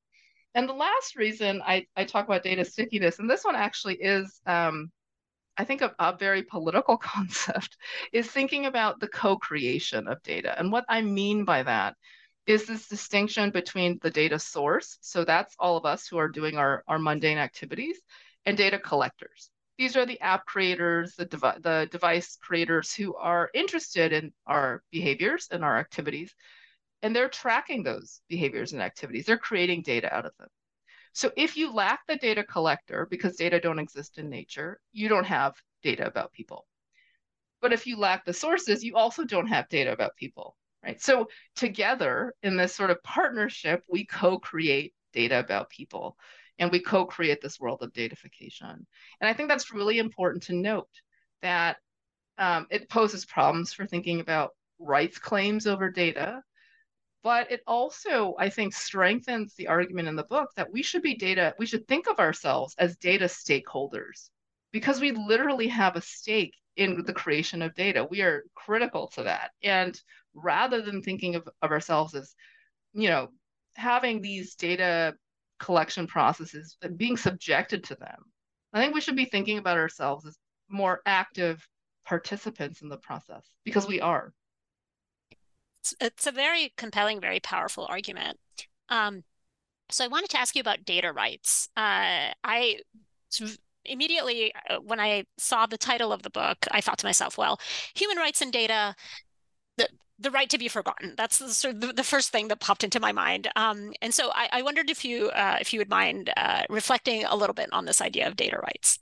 And 0.54 0.70
the 0.70 0.74
last 0.74 1.18
reason 1.18 1.62
I, 1.66 1.86
I 1.98 2.06
talk 2.06 2.26
about 2.26 2.44
data 2.44 2.64
stickiness, 2.64 3.20
and 3.20 3.30
this 3.30 3.44
one 3.44 3.56
actually 3.56 3.96
is 3.96 4.40
um, 4.46 4.92
I 5.58 5.66
think 5.66 5.82
a, 5.82 5.94
a, 6.00 6.16
very 6.16 6.44
political 6.44 6.98
concept 7.14 7.78
is 8.14 8.30
thinking 8.30 8.66
about 8.66 9.00
the 9.00 9.08
co-creation 9.08 10.08
of 10.08 10.24
data. 10.24 10.58
And 10.58 10.72
what 10.72 10.86
I 10.90 11.02
mean 11.02 11.46
by 11.46 11.64
that 11.64 11.96
is 12.48 12.66
this 12.66 12.88
distinction 12.88 13.50
between 13.52 14.00
the 14.02 14.12
data 14.12 14.38
source, 14.40 14.98
so 15.02 15.26
that's 15.26 15.56
all 15.60 15.78
of 15.78 15.86
us 15.86 16.08
who 16.08 16.18
are 16.18 16.30
doing 16.30 16.58
our, 16.58 16.84
our 16.88 17.00
mundane 17.00 17.38
activities, 17.38 17.98
and 18.46 18.56
data 18.56 18.78
collectors. 18.78 19.50
These 19.78 19.98
are 19.98 20.06
the 20.06 20.22
app 20.22 20.46
creators, 20.46 21.16
the, 21.16 21.26
devi- 21.26 21.60
the 21.60 21.88
device 21.92 22.38
creators 22.42 22.94
who 22.94 23.16
are 23.16 23.50
interested 23.54 24.14
in 24.14 24.32
our 24.48 24.84
behaviors 24.92 25.48
and 25.52 25.66
our 25.66 25.78
activities, 25.78 26.34
and 27.02 27.16
they're 27.16 27.30
tracking 27.30 27.84
those 27.84 28.22
behaviors 28.30 28.74
and 28.74 28.82
activities. 28.82 29.26
They're 29.26 29.38
creating 29.38 29.82
data 29.82 30.14
out 30.14 30.26
of 30.26 30.32
them. 30.40 30.48
So 31.14 31.32
if 31.38 31.58
you 31.58 31.74
lack 31.74 32.06
the 32.08 32.18
data 32.18 32.44
collector, 32.44 33.08
because 33.10 33.36
data 33.36 33.60
don't 33.60 33.80
exist 33.80 34.18
in 34.18 34.30
nature, 34.30 34.80
you 34.92 35.08
don't 35.08 35.26
have 35.26 35.56
data 35.82 36.06
about 36.06 36.34
people. 36.34 36.68
But 37.62 37.74
if 37.74 37.88
you 37.88 37.98
lack 37.98 38.26
the 38.26 38.34
sources, 38.34 38.84
you 38.84 38.96
also 38.96 39.24
don't 39.24 39.48
have 39.48 39.70
data 39.70 39.92
about 39.92 40.16
people, 40.16 40.56
right? 40.84 41.02
So 41.02 41.30
together 41.56 42.34
in 42.44 42.58
this 42.58 42.76
sort 42.76 42.92
of 42.92 43.02
partnership, 43.04 43.84
we 43.90 44.06
co-create 44.06 44.94
data 45.14 45.40
about 45.40 45.70
people 45.70 46.18
and 46.60 46.72
we 46.72 46.80
co-create 46.80 47.41
this 47.41 47.60
world 47.60 47.82
of 47.82 47.94
datafication. 47.94 48.86
And 49.22 49.30
I 49.30 49.34
think 49.34 49.50
that's 49.50 49.74
really 49.74 50.00
important 50.00 50.44
to 50.44 50.56
note 50.56 50.89
that 51.41 51.78
um, 52.38 52.68
it 52.70 52.89
poses 52.89 53.26
problems 53.26 53.74
for 53.74 53.86
thinking 53.86 54.20
about 54.20 54.52
rights 54.80 55.18
claims 55.18 55.68
over 55.68 55.89
data 55.89 56.41
but 57.24 57.52
it 57.52 57.62
also 57.65 58.36
i 58.38 58.50
think 58.50 58.74
strengthens 58.74 59.56
the 59.56 59.68
argument 59.68 60.08
in 60.08 60.15
the 60.15 60.24
book 60.24 60.50
that 60.56 60.72
we 60.72 60.84
should 60.84 61.02
be 61.02 61.15
data 61.15 61.54
we 61.58 61.65
should 61.65 61.88
think 61.88 62.08
of 62.08 62.20
ourselves 62.20 62.76
as 62.78 62.98
data 62.98 63.26
stakeholders 63.26 64.30
because 64.72 65.00
we 65.00 65.12
literally 65.12 65.68
have 65.68 65.96
a 65.96 66.02
stake 66.02 66.54
in 66.76 67.04
the 67.06 67.13
creation 67.13 67.62
of 67.62 67.74
data 67.74 68.06
we 68.10 68.22
are 68.22 68.44
critical 68.54 69.08
to 69.08 69.24
that 69.24 69.52
and 69.63 70.02
rather 70.34 70.82
than 70.82 71.02
thinking 71.02 71.36
of, 71.36 71.48
of 71.62 71.72
ourselves 71.72 72.13
as 72.13 72.36
you 72.94 73.10
know 73.10 73.30
having 73.76 74.22
these 74.22 74.56
data 74.56 75.15
collection 75.60 76.08
processes 76.08 76.78
and 76.82 76.98
being 76.98 77.18
subjected 77.18 77.84
to 77.84 77.96
them 77.96 78.24
i 78.74 78.82
think 78.82 78.94
we 78.94 79.02
should 79.02 79.15
be 79.15 79.26
thinking 79.26 79.58
about 79.58 79.78
ourselves 79.78 80.26
as 80.26 80.38
more 80.70 81.02
active 81.06 81.68
participants 82.06 82.82
in 82.82 82.89
the 82.89 82.98
process 82.98 83.44
because 83.63 83.88
we 83.88 84.02
are 84.02 84.34
it's, 86.02 86.28
a 86.28 86.32
very 86.32 86.74
compelling, 86.78 87.20
very 87.22 87.39
powerful 87.39 87.86
argument. 87.89 88.39
Um, 88.89 89.24
so 89.89 90.04
I 90.04 90.08
wanted 90.08 90.30
to 90.32 90.39
ask 90.39 90.56
you 90.56 90.62
about 90.62 90.86
data 90.86 91.12
rights. 91.12 91.70
Uh, 91.78 92.34
I 92.44 92.80
immediately, 93.86 94.54
uh, 94.70 94.78
when 94.78 95.00
I 95.00 95.26
saw 95.38 95.65
the 95.65 95.78
title 95.78 96.12
of 96.12 96.24
the 96.24 96.30
book, 96.30 96.65
I 96.72 96.82
thought 96.82 96.98
to 97.00 97.06
myself, 97.06 97.38
well, 97.38 97.60
human 97.94 98.18
rights 98.18 98.41
and 98.41 98.52
data, 98.52 98.96
the, 99.78 99.88
the 100.19 100.32
right 100.32 100.49
to 100.49 100.58
be 100.58 100.67
forgotten. 100.67 101.13
That's 101.17 101.39
the, 101.39 101.49
sort 101.49 101.75
of 101.75 101.95
the, 101.95 102.04
first 102.04 102.32
thing 102.32 102.47
that 102.47 102.60
popped 102.60 102.84
into 102.84 102.99
my 102.99 103.12
mind. 103.12 103.49
Um, 103.56 103.91
and 104.01 104.13
so 104.13 104.32
I, 104.34 104.49
I, 104.51 104.62
wondered 104.62 104.89
if 104.89 105.04
you 105.04 105.30
uh, 105.30 105.58
if 105.60 105.73
you 105.73 105.80
would 105.80 105.89
mind 105.89 106.32
uh, 106.38 106.63
reflecting 106.69 107.25
a 107.25 107.36
little 107.36 107.54
bit 107.54 107.69
on 107.73 107.86
this 107.86 108.01
idea 108.01 108.28
of 108.28 108.36
data 108.36 108.58
rights. 108.58 108.99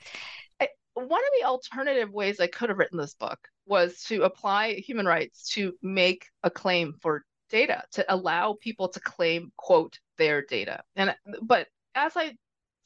I, 0.60 0.70
one 0.96 1.06
of 1.06 1.30
the 1.40 1.46
alternative 1.46 2.12
ways 2.12 2.40
I 2.40 2.48
could 2.48 2.70
have 2.70 2.78
written 2.78 2.98
this 2.98 3.14
book 3.14 3.40
was 3.66 4.02
to 4.04 4.24
apply 4.24 4.74
human 4.74 5.06
rights 5.06 5.50
to 5.50 5.74
make 5.82 6.26
a 6.42 6.50
claim 6.50 6.94
for 7.02 7.24
data, 7.50 7.84
to 7.92 8.06
allow 8.14 8.58
people 8.60 8.90
to 8.90 9.00
claim, 9.00 9.52
quote, 9.58 10.00
their 10.18 10.42
data. 10.44 10.82
And 10.96 11.16
but 11.42 11.68
as 11.96 12.14
I 12.16 12.36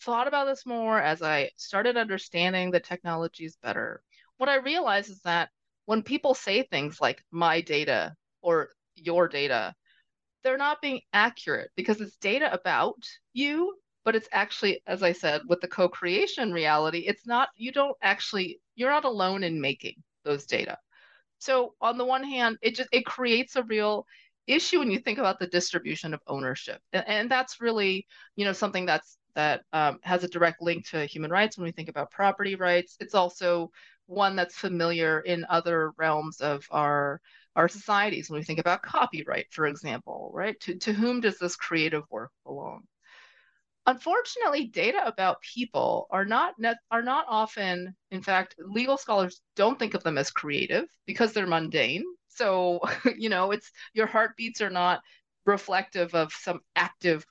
thought 0.02 0.28
about 0.28 0.48
this 0.48 0.66
more, 0.66 1.02
as 1.02 1.22
I 1.22 1.52
started 1.56 1.98
understanding 1.98 2.72
the 2.72 2.80
technologies 2.80 3.58
better, 3.64 4.02
what 4.38 4.50
I 4.50 4.56
realized 4.58 5.10
is 5.10 5.22
that 5.22 5.50
when 5.88 6.04
people 6.04 6.36
say 6.36 6.64
things 6.64 7.02
like 7.02 7.24
my 7.32 7.62
data 7.62 8.16
or 8.44 8.70
your 8.96 9.28
data, 9.30 9.76
they're 10.44 10.58
not 10.58 10.82
being 10.82 11.02
accurate 11.14 11.72
because 11.76 12.02
it's 12.02 12.18
data 12.18 12.52
about 12.54 12.98
you, 13.34 13.76
but 14.06 14.16
it's 14.16 14.30
actually, 14.32 14.82
as 14.88 15.04
I 15.04 15.14
said, 15.14 15.42
with 15.48 15.62
the 15.62 15.68
co 15.70 15.90
creation 15.90 16.54
reality, 16.54 17.00
it's 17.00 17.28
not, 17.28 17.50
you 17.58 17.72
don't 17.72 17.98
actually, 18.02 18.60
you're 18.76 18.92
not 18.92 19.06
alone 19.06 19.44
in 19.44 19.62
making 19.62 19.96
those 20.26 20.46
data. 20.46 20.78
So 21.40 21.76
on 21.82 21.98
the 21.98 22.06
one 22.06 22.24
hand, 22.24 22.58
it 22.62 22.76
just 22.76 22.90
it 22.92 23.06
creates 23.06 23.56
a 23.56 23.64
real 23.64 24.06
issue 24.48 24.80
when 24.80 24.92
you 24.92 25.00
think 25.00 25.20
about 25.20 25.40
the 25.40 25.48
distribution 25.48 26.14
of 26.14 26.22
ownership, 26.28 26.82
and, 26.94 27.08
and 27.08 27.32
that's 27.32 27.62
really 27.62 28.08
you 28.36 28.46
know 28.46 28.54
something 28.54 28.86
that's 28.86 29.18
that 29.36 29.64
um, 29.74 30.00
has 30.04 30.24
a 30.24 30.30
direct 30.30 30.62
link 30.62 30.88
to 30.90 31.06
human 31.06 31.32
rights 31.32 31.58
when 31.58 31.66
we 31.66 31.72
think 31.72 31.90
about 31.90 32.12
property 32.12 32.56
rights. 32.56 32.98
It's 33.00 33.16
also 33.16 33.72
one 34.08 34.36
that's 34.36 34.58
familiar 34.58 35.20
in 35.22 35.46
other 35.50 35.92
realms 35.98 36.42
of 36.42 36.68
our 36.72 37.22
our 37.56 37.68
societies 37.68 38.30
when 38.30 38.40
we 38.40 38.46
think 38.46 38.60
about 38.60 38.84
copyright, 38.84 39.48
for 39.52 39.68
example, 39.68 40.32
right? 40.34 40.60
To 40.62 40.76
to 40.80 40.94
whom 40.94 41.22
does 41.22 41.38
this 41.40 41.56
creative 41.56 42.04
work 42.12 42.32
belong? 42.46 42.84
Unfortunately, 43.86 44.66
data 44.68 45.02
about 45.06 45.42
people 45.42 46.08
are 46.12 46.26
not 46.26 46.56
are 46.92 47.02
not 47.02 47.26
often, 47.30 47.96
in 48.12 48.22
fact, 48.22 48.56
legal 48.60 48.98
scholars 48.98 49.42
don't 49.56 49.80
think 49.80 49.94
of 49.94 50.04
them 50.04 50.18
as 50.18 50.30
creative 50.30 50.86
because 51.06 51.32
they're 51.34 51.48
mundane. 51.48 52.04
So, 52.28 52.82
you 53.18 53.30
know, 53.30 53.52
it's 53.52 53.72
your 53.94 54.08
heartbeats 54.08 54.62
are 54.62 54.70
not 54.70 55.02
reflective 55.46 56.14
of 56.16 56.34
some 56.34 56.60
active 56.76 57.26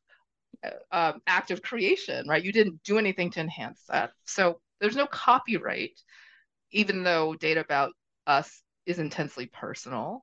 uh, 0.65 0.71
um, 0.93 1.23
active 1.27 1.63
creation, 1.63 2.29
right? 2.29 2.45
You 2.45 2.53
didn't 2.53 2.83
do 2.85 2.99
anything 2.99 3.31
to 3.33 3.41
enhance 3.41 3.83
that. 3.89 4.13
So 4.25 4.61
there's 4.81 4.97
no 4.97 5.07
copyright, 5.07 6.01
even 6.77 7.03
though 7.03 7.35
data 7.35 7.61
about 7.61 7.93
us 8.27 8.63
is 8.85 8.99
intensely 8.99 9.47
personal. 9.47 10.23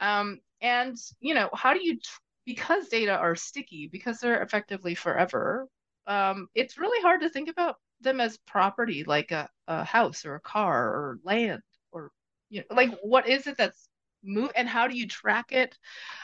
Um, 0.00 0.40
and 0.60 0.96
you 1.20 1.34
know, 1.34 1.48
how 1.54 1.72
do 1.72 1.84
you 1.84 1.98
because 2.44 2.88
data 2.88 3.16
are 3.16 3.36
sticky, 3.36 3.88
because 3.90 4.18
they're 4.18 4.42
effectively 4.42 4.94
forever, 4.94 5.68
um, 6.06 6.48
it's 6.54 6.78
really 6.78 7.00
hard 7.00 7.20
to 7.22 7.30
think 7.30 7.48
about 7.48 7.76
them 8.00 8.20
as 8.20 8.36
property, 8.38 9.04
like 9.04 9.30
a, 9.30 9.48
a 9.68 9.84
house 9.84 10.26
or 10.26 10.34
a 10.34 10.40
car 10.40 10.88
or 10.88 11.18
land 11.22 11.62
or 11.92 12.10
you 12.50 12.60
know, 12.60 12.76
like 12.76 12.92
what 13.02 13.28
is 13.28 13.46
it 13.46 13.56
that's 13.56 13.88
move 14.24 14.50
and 14.56 14.68
how 14.68 14.88
do 14.88 14.96
you 14.96 15.06
track 15.06 15.52
it? 15.52 15.78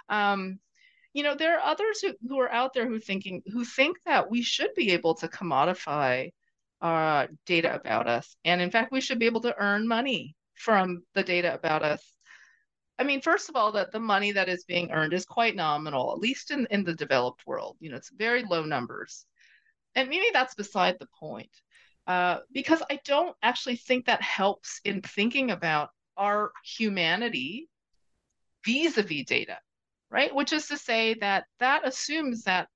Um, 0.08 0.58
you 1.12 1.22
know, 1.22 1.34
there 1.36 1.58
are 1.58 1.64
others 1.64 2.00
who, 2.00 2.12
who 2.28 2.40
are 2.40 2.52
out 2.52 2.74
there 2.74 2.86
who 2.88 2.98
thinking 2.98 3.42
who 3.52 3.64
think 3.64 3.98
that 4.04 4.30
we 4.30 4.42
should 4.42 4.74
be 4.74 4.90
able 4.90 5.14
to 5.14 5.28
commodify 5.28 6.30
uh, 6.80 7.26
data 7.46 7.74
about 7.74 8.06
us, 8.08 8.36
and 8.44 8.60
in 8.60 8.70
fact, 8.70 8.92
we 8.92 9.00
should 9.00 9.18
be 9.18 9.26
able 9.26 9.42
to 9.42 9.56
earn 9.58 9.86
money 9.86 10.34
from 10.54 11.02
the 11.14 11.22
data 11.22 11.54
about 11.54 11.82
us 11.82 12.12
I 13.00 13.02
mean, 13.02 13.22
first 13.22 13.48
of 13.48 13.56
all, 13.56 13.72
that 13.72 13.92
the 13.92 13.98
money 13.98 14.30
that 14.32 14.50
is 14.50 14.64
being 14.64 14.90
earned 14.90 15.14
is 15.14 15.24
quite 15.24 15.56
nominal, 15.56 16.12
at 16.12 16.18
least 16.18 16.50
in, 16.50 16.66
in 16.70 16.84
the 16.84 16.94
developed 16.94 17.46
world. 17.46 17.78
You 17.80 17.90
know, 17.90 17.96
it's 17.96 18.10
very 18.10 18.44
low 18.44 18.62
numbers. 18.62 19.24
And 19.94 20.10
maybe 20.10 20.26
that's 20.34 20.54
beside 20.54 20.98
the 20.98 21.08
point. 21.18 21.48
Uh, 22.06 22.40
because 22.52 22.82
I 22.90 23.00
don't 23.06 23.34
actually 23.42 23.76
think 23.76 24.04
that 24.04 24.20
helps 24.20 24.82
in 24.84 25.00
thinking 25.00 25.50
about 25.50 25.88
our 26.18 26.52
humanity 26.62 27.70
vis-a-vis 28.66 29.24
data, 29.24 29.56
right? 30.10 30.34
Which 30.34 30.52
is 30.52 30.68
to 30.68 30.76
say 30.76 31.14
that 31.20 31.44
that 31.58 31.88
assumes 31.88 32.42
that 32.42 32.68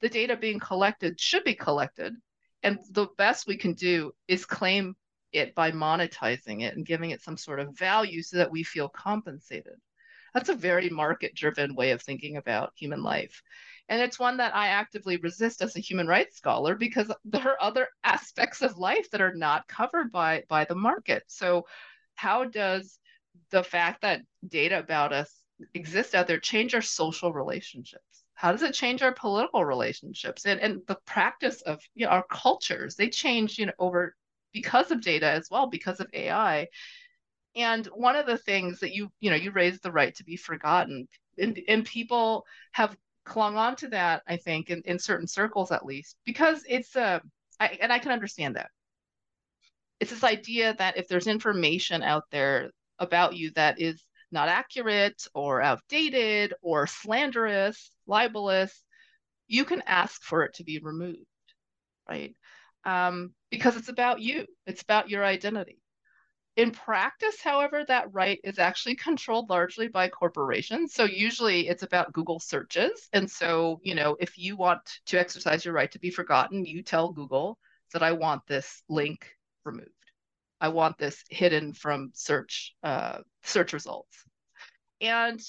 the 0.00 0.08
data 0.08 0.36
being 0.36 0.58
collected 0.58 1.20
should 1.20 1.44
be 1.44 1.54
collected, 1.54 2.14
and 2.62 2.78
the 2.90 3.06
best 3.16 3.46
we 3.46 3.56
can 3.56 3.74
do 3.74 4.12
is 4.28 4.44
claim 4.44 4.94
it 5.32 5.54
by 5.54 5.70
monetizing 5.70 6.62
it 6.62 6.76
and 6.76 6.86
giving 6.86 7.10
it 7.10 7.22
some 7.22 7.36
sort 7.36 7.60
of 7.60 7.76
value 7.78 8.22
so 8.22 8.38
that 8.38 8.50
we 8.50 8.62
feel 8.62 8.88
compensated. 8.88 9.76
That's 10.34 10.48
a 10.48 10.54
very 10.54 10.88
market 10.88 11.34
driven 11.34 11.74
way 11.74 11.90
of 11.90 12.02
thinking 12.02 12.36
about 12.36 12.72
human 12.76 13.02
life. 13.02 13.42
And 13.88 14.00
it's 14.00 14.18
one 14.18 14.36
that 14.36 14.54
I 14.54 14.68
actively 14.68 15.16
resist 15.16 15.62
as 15.62 15.76
a 15.76 15.80
human 15.80 16.06
rights 16.06 16.36
scholar 16.36 16.76
because 16.76 17.10
there 17.24 17.48
are 17.48 17.60
other 17.60 17.88
aspects 18.04 18.62
of 18.62 18.78
life 18.78 19.10
that 19.10 19.20
are 19.20 19.34
not 19.34 19.66
covered 19.66 20.12
by, 20.12 20.44
by 20.48 20.64
the 20.64 20.76
market. 20.76 21.24
So, 21.26 21.66
how 22.14 22.44
does 22.44 22.98
the 23.50 23.64
fact 23.64 24.02
that 24.02 24.22
data 24.46 24.78
about 24.78 25.12
us 25.12 25.32
exist 25.74 26.14
out 26.14 26.26
there 26.26 26.38
change 26.38 26.74
our 26.74 26.82
social 26.82 27.32
relationships? 27.32 28.09
How 28.40 28.52
does 28.52 28.62
it 28.62 28.72
change 28.72 29.02
our 29.02 29.12
political 29.12 29.66
relationships 29.66 30.46
and, 30.46 30.58
and 30.60 30.80
the 30.86 30.96
practice 31.04 31.60
of 31.60 31.78
you 31.94 32.06
know, 32.06 32.12
our 32.12 32.24
cultures? 32.30 32.96
They 32.96 33.10
change 33.10 33.58
you 33.58 33.66
know, 33.66 33.72
over 33.78 34.16
because 34.54 34.90
of 34.90 35.02
data 35.02 35.26
as 35.26 35.48
well, 35.50 35.66
because 35.66 36.00
of 36.00 36.08
AI. 36.14 36.68
And 37.54 37.84
one 37.88 38.16
of 38.16 38.24
the 38.24 38.38
things 38.38 38.80
that 38.80 38.94
you, 38.94 39.10
you 39.20 39.28
know, 39.28 39.36
you 39.36 39.50
raised 39.50 39.82
the 39.82 39.92
right 39.92 40.14
to 40.14 40.24
be 40.24 40.36
forgotten. 40.38 41.06
And, 41.36 41.60
and 41.68 41.84
people 41.84 42.46
have 42.72 42.96
clung 43.26 43.58
on 43.58 43.76
to 43.76 43.88
that, 43.88 44.22
I 44.26 44.38
think, 44.38 44.70
in, 44.70 44.80
in 44.86 44.98
certain 44.98 45.26
circles 45.26 45.70
at 45.70 45.84
least, 45.84 46.16
because 46.24 46.64
it's 46.66 46.96
a, 46.96 47.20
uh, 47.60 47.68
and 47.78 47.92
I 47.92 47.98
can 47.98 48.10
understand 48.10 48.56
that. 48.56 48.70
It's 50.00 50.12
this 50.12 50.24
idea 50.24 50.74
that 50.78 50.96
if 50.96 51.08
there's 51.08 51.26
information 51.26 52.02
out 52.02 52.24
there 52.30 52.70
about 52.98 53.36
you 53.36 53.50
that 53.50 53.78
is 53.82 54.02
not 54.32 54.48
accurate 54.48 55.26
or 55.34 55.62
outdated 55.62 56.54
or 56.62 56.86
slanderous, 56.86 57.90
libelous, 58.06 58.84
you 59.48 59.64
can 59.64 59.82
ask 59.86 60.22
for 60.22 60.44
it 60.44 60.54
to 60.54 60.64
be 60.64 60.78
removed, 60.78 61.26
right? 62.08 62.34
Um, 62.84 63.34
because 63.50 63.76
it's 63.76 63.88
about 63.88 64.20
you, 64.20 64.46
it's 64.66 64.82
about 64.82 65.10
your 65.10 65.24
identity. 65.24 65.80
In 66.56 66.72
practice, 66.72 67.40
however, 67.42 67.84
that 67.86 68.12
right 68.12 68.40
is 68.44 68.58
actually 68.58 68.96
controlled 68.96 69.50
largely 69.50 69.88
by 69.88 70.08
corporations. 70.08 70.94
So 70.94 71.04
usually 71.04 71.68
it's 71.68 71.84
about 71.84 72.12
Google 72.12 72.40
searches. 72.40 73.08
And 73.12 73.30
so, 73.30 73.80
you 73.82 73.94
know, 73.94 74.16
if 74.20 74.36
you 74.36 74.56
want 74.56 74.80
to 75.06 75.18
exercise 75.18 75.64
your 75.64 75.74
right 75.74 75.90
to 75.92 75.98
be 75.98 76.10
forgotten, 76.10 76.64
you 76.64 76.82
tell 76.82 77.12
Google 77.12 77.58
that 77.92 78.02
I 78.02 78.12
want 78.12 78.42
this 78.46 78.82
link 78.88 79.26
removed. 79.64 79.90
I 80.60 80.68
want 80.68 80.98
this 80.98 81.24
hidden 81.30 81.72
from 81.72 82.10
search 82.14 82.74
uh, 82.82 83.18
search 83.42 83.72
results. 83.72 84.24
And 85.00 85.40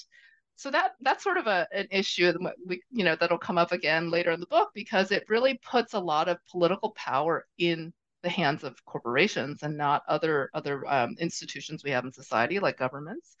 so 0.56 0.70
that 0.70 0.92
that's 1.00 1.24
sort 1.24 1.38
of 1.38 1.46
a, 1.46 1.66
an 1.72 1.88
issue 1.90 2.30
that 2.32 2.54
we, 2.66 2.82
you 2.90 3.04
know 3.04 3.16
that'll 3.16 3.38
come 3.38 3.58
up 3.58 3.72
again 3.72 4.10
later 4.10 4.30
in 4.30 4.40
the 4.40 4.46
book 4.46 4.70
because 4.74 5.10
it 5.10 5.24
really 5.28 5.58
puts 5.68 5.94
a 5.94 6.00
lot 6.00 6.28
of 6.28 6.38
political 6.50 6.90
power 6.92 7.46
in 7.58 7.92
the 8.22 8.28
hands 8.28 8.62
of 8.62 8.84
corporations 8.84 9.62
and 9.62 9.76
not 9.76 10.02
other 10.08 10.50
other 10.54 10.88
um, 10.88 11.16
institutions 11.18 11.82
we 11.82 11.90
have 11.90 12.04
in 12.04 12.12
society 12.12 12.60
like 12.60 12.78
governments 12.78 13.36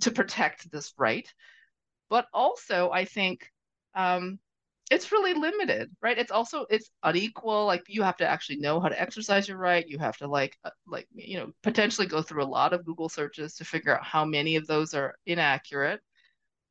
to 0.00 0.10
protect 0.12 0.70
this 0.70 0.94
right 0.96 1.32
but 2.08 2.26
also 2.32 2.90
i 2.92 3.04
think 3.04 3.50
um, 3.94 4.38
it's 4.90 5.12
really 5.12 5.34
limited 5.34 5.90
right? 6.02 6.18
It's 6.18 6.30
also 6.30 6.66
it's 6.70 6.90
unequal 7.02 7.66
like 7.66 7.84
you 7.88 8.02
have 8.02 8.16
to 8.18 8.26
actually 8.28 8.58
know 8.58 8.80
how 8.80 8.88
to 8.88 9.00
exercise 9.00 9.48
your 9.48 9.58
right 9.58 9.86
you 9.88 9.98
have 9.98 10.16
to 10.18 10.26
like 10.28 10.56
uh, 10.64 10.70
like 10.86 11.06
you 11.14 11.38
know 11.38 11.52
potentially 11.62 12.06
go 12.06 12.22
through 12.22 12.42
a 12.44 12.46
lot 12.58 12.72
of 12.72 12.84
google 12.84 13.08
searches 13.08 13.54
to 13.56 13.64
figure 13.64 13.96
out 13.96 14.04
how 14.04 14.24
many 14.24 14.56
of 14.56 14.66
those 14.66 14.94
are 14.94 15.14
inaccurate. 15.26 16.00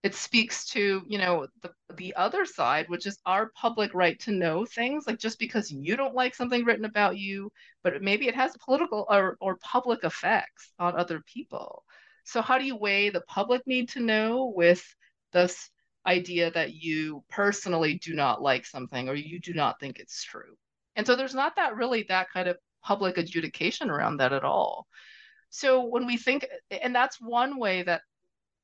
It 0.03 0.15
speaks 0.15 0.65
to 0.69 1.03
you 1.07 1.17
know 1.17 1.47
the 1.61 1.71
the 1.95 2.15
other 2.15 2.45
side 2.45 2.87
which 2.89 3.05
is 3.05 3.19
our 3.25 3.51
public 3.55 3.93
right 3.93 4.19
to 4.21 4.31
know 4.31 4.65
things 4.65 5.05
like 5.07 5.19
just 5.19 5.37
because 5.39 5.71
you 5.71 5.95
don't 5.95 6.15
like 6.15 6.33
something 6.35 6.63
written 6.65 6.85
about 6.85 7.17
you 7.17 7.51
but 7.83 8.01
maybe 8.01 8.27
it 8.27 8.35
has 8.35 8.55
political 8.57 9.05
or, 9.09 9.37
or 9.41 9.57
public 9.57 10.03
effects 10.03 10.71
on 10.79 10.97
other 10.97 11.21
people. 11.21 11.83
So 12.23 12.41
how 12.41 12.57
do 12.57 12.65
you 12.65 12.75
weigh 12.75 13.09
the 13.09 13.21
public 13.21 13.65
need 13.67 13.89
to 13.89 13.99
know 14.01 14.51
with 14.55 14.83
this 15.31 15.69
idea 16.07 16.49
that 16.51 16.73
you 16.73 17.23
personally 17.29 17.95
do 17.95 18.13
not 18.13 18.41
like 18.41 18.65
something 18.65 19.09
or 19.09 19.15
you 19.15 19.39
do 19.39 19.53
not 19.53 19.79
think 19.79 19.99
it's 19.99 20.23
true. 20.23 20.55
And 20.95 21.05
so 21.05 21.15
there's 21.15 21.35
not 21.35 21.55
that 21.57 21.75
really 21.75 22.05
that 22.09 22.31
kind 22.31 22.47
of 22.47 22.57
public 22.83 23.17
adjudication 23.17 23.89
around 23.89 24.17
that 24.17 24.33
at 24.33 24.43
all. 24.43 24.87
So 25.49 25.85
when 25.85 26.05
we 26.05 26.17
think, 26.17 26.45
and 26.71 26.95
that's 26.95 27.21
one 27.21 27.59
way 27.59 27.83
that 27.83 28.01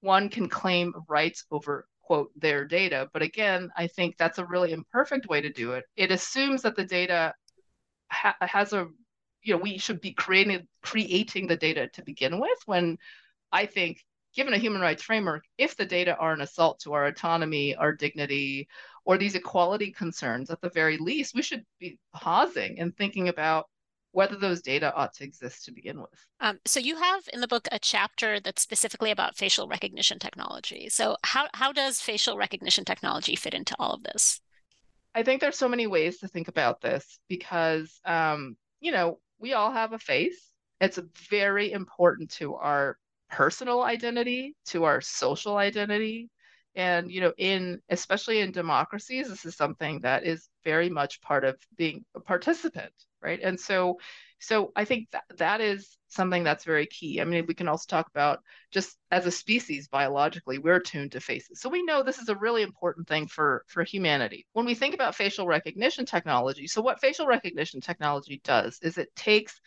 one 0.01 0.29
can 0.29 0.49
claim 0.49 0.93
rights 1.07 1.45
over 1.51 1.87
quote 2.01 2.31
their 2.35 2.65
data. 2.65 3.09
But 3.13 3.21
again, 3.21 3.69
I 3.77 3.87
think 3.87 4.17
that's 4.17 4.37
a 4.37 4.45
really 4.45 4.71
imperfect 4.71 5.27
way 5.27 5.41
to 5.41 5.51
do 5.51 5.71
it. 5.73 5.85
It 5.95 6.11
assumes 6.11 6.61
that 6.63 6.75
the 6.75 6.83
data 6.85 7.33
ha- 8.09 8.35
has 8.41 8.73
a, 8.73 8.87
you 9.41 9.53
know, 9.53 9.61
we 9.61 9.77
should 9.77 10.01
be 10.01 10.13
creating 10.13 10.67
creating 10.81 11.47
the 11.47 11.57
data 11.57 11.87
to 11.93 12.03
begin 12.03 12.39
with. 12.39 12.59
When 12.65 12.97
I 13.51 13.65
think 13.65 14.03
given 14.33 14.53
a 14.53 14.57
human 14.57 14.81
rights 14.81 15.03
framework, 15.03 15.43
if 15.57 15.75
the 15.75 15.85
data 15.85 16.15
are 16.17 16.33
an 16.33 16.41
assault 16.41 16.79
to 16.81 16.93
our 16.93 17.05
autonomy, 17.05 17.75
our 17.75 17.93
dignity, 17.93 18.67
or 19.05 19.17
these 19.17 19.35
equality 19.35 19.91
concerns, 19.91 20.49
at 20.49 20.61
the 20.61 20.69
very 20.69 20.97
least, 20.97 21.35
we 21.35 21.41
should 21.41 21.63
be 21.79 21.99
pausing 22.13 22.79
and 22.79 22.95
thinking 22.95 23.29
about 23.29 23.67
whether 24.11 24.35
those 24.35 24.61
data 24.61 24.93
ought 24.95 25.11
to 25.13 25.23
exist 25.23 25.65
to 25.65 25.71
begin 25.71 25.99
with. 25.99 26.27
Um, 26.39 26.59
so 26.65 26.79
you 26.79 26.95
have 26.95 27.23
in 27.33 27.41
the 27.41 27.47
book 27.47 27.67
a 27.71 27.79
chapter 27.79 28.39
that's 28.39 28.61
specifically 28.61 29.09
about 29.11 29.35
facial 29.35 29.67
recognition 29.67 30.19
technology. 30.19 30.87
So 30.89 31.17
how 31.23 31.47
how 31.53 31.71
does 31.71 31.99
facial 31.99 32.37
recognition 32.37 32.85
technology 32.85 33.35
fit 33.35 33.55
into 33.55 33.75
all 33.79 33.93
of 33.93 34.03
this? 34.03 34.39
I 35.15 35.23
think 35.23 35.41
there's 35.41 35.57
so 35.57 35.69
many 35.69 35.87
ways 35.87 36.19
to 36.19 36.27
think 36.27 36.47
about 36.47 36.79
this 36.79 37.19
because 37.27 37.99
um, 38.05 38.55
you 38.79 38.91
know 38.91 39.19
we 39.39 39.53
all 39.53 39.71
have 39.71 39.93
a 39.93 39.99
face. 39.99 40.51
It's 40.79 40.99
very 41.29 41.71
important 41.71 42.29
to 42.33 42.55
our 42.55 42.97
personal 43.33 43.81
identity 43.81 44.55
to 44.67 44.83
our 44.83 45.01
social 45.01 45.57
identity. 45.57 46.29
And 46.75 47.11
you 47.11 47.21
know 47.21 47.33
in 47.37 47.81
especially 47.89 48.39
in 48.39 48.51
democracies 48.51 49.27
this 49.29 49.45
is 49.45 49.55
something 49.55 49.99
that 50.01 50.23
is 50.25 50.49
very 50.63 50.89
much 50.89 51.21
part 51.21 51.43
of 51.45 51.55
being 51.77 52.03
a 52.15 52.19
participant 52.19 52.93
right? 53.21 53.39
And 53.41 53.59
so 53.59 53.99
so 54.39 54.71
i 54.75 54.83
think 54.85 55.09
that 55.11 55.23
that 55.37 55.61
is 55.61 55.97
something 56.09 56.43
that's 56.43 56.65
very 56.65 56.87
key. 56.87 57.21
I 57.21 57.25
mean 57.25 57.45
we 57.47 57.53
can 57.53 57.67
also 57.67 57.85
talk 57.87 58.07
about 58.09 58.39
just 58.71 58.97
as 59.11 59.25
a 59.25 59.31
species 59.31 59.87
biologically 59.87 60.57
we're 60.59 60.79
tuned 60.79 61.11
to 61.13 61.19
faces. 61.19 61.61
So 61.61 61.69
we 61.69 61.83
know 61.83 62.01
this 62.03 62.19
is 62.19 62.29
a 62.29 62.35
really 62.35 62.63
important 62.63 63.07
thing 63.07 63.27
for 63.27 63.63
for 63.67 63.83
humanity. 63.83 64.45
When 64.53 64.65
we 64.65 64.75
think 64.75 64.93
about 64.95 65.15
facial 65.15 65.47
recognition 65.47 66.05
technology 66.05 66.67
so 66.67 66.81
what 66.81 67.01
facial 67.01 67.27
recognition 67.27 67.81
technology 67.81 68.41
does 68.43 68.79
is 68.81 68.97
it 68.97 69.15
takes 69.15 69.59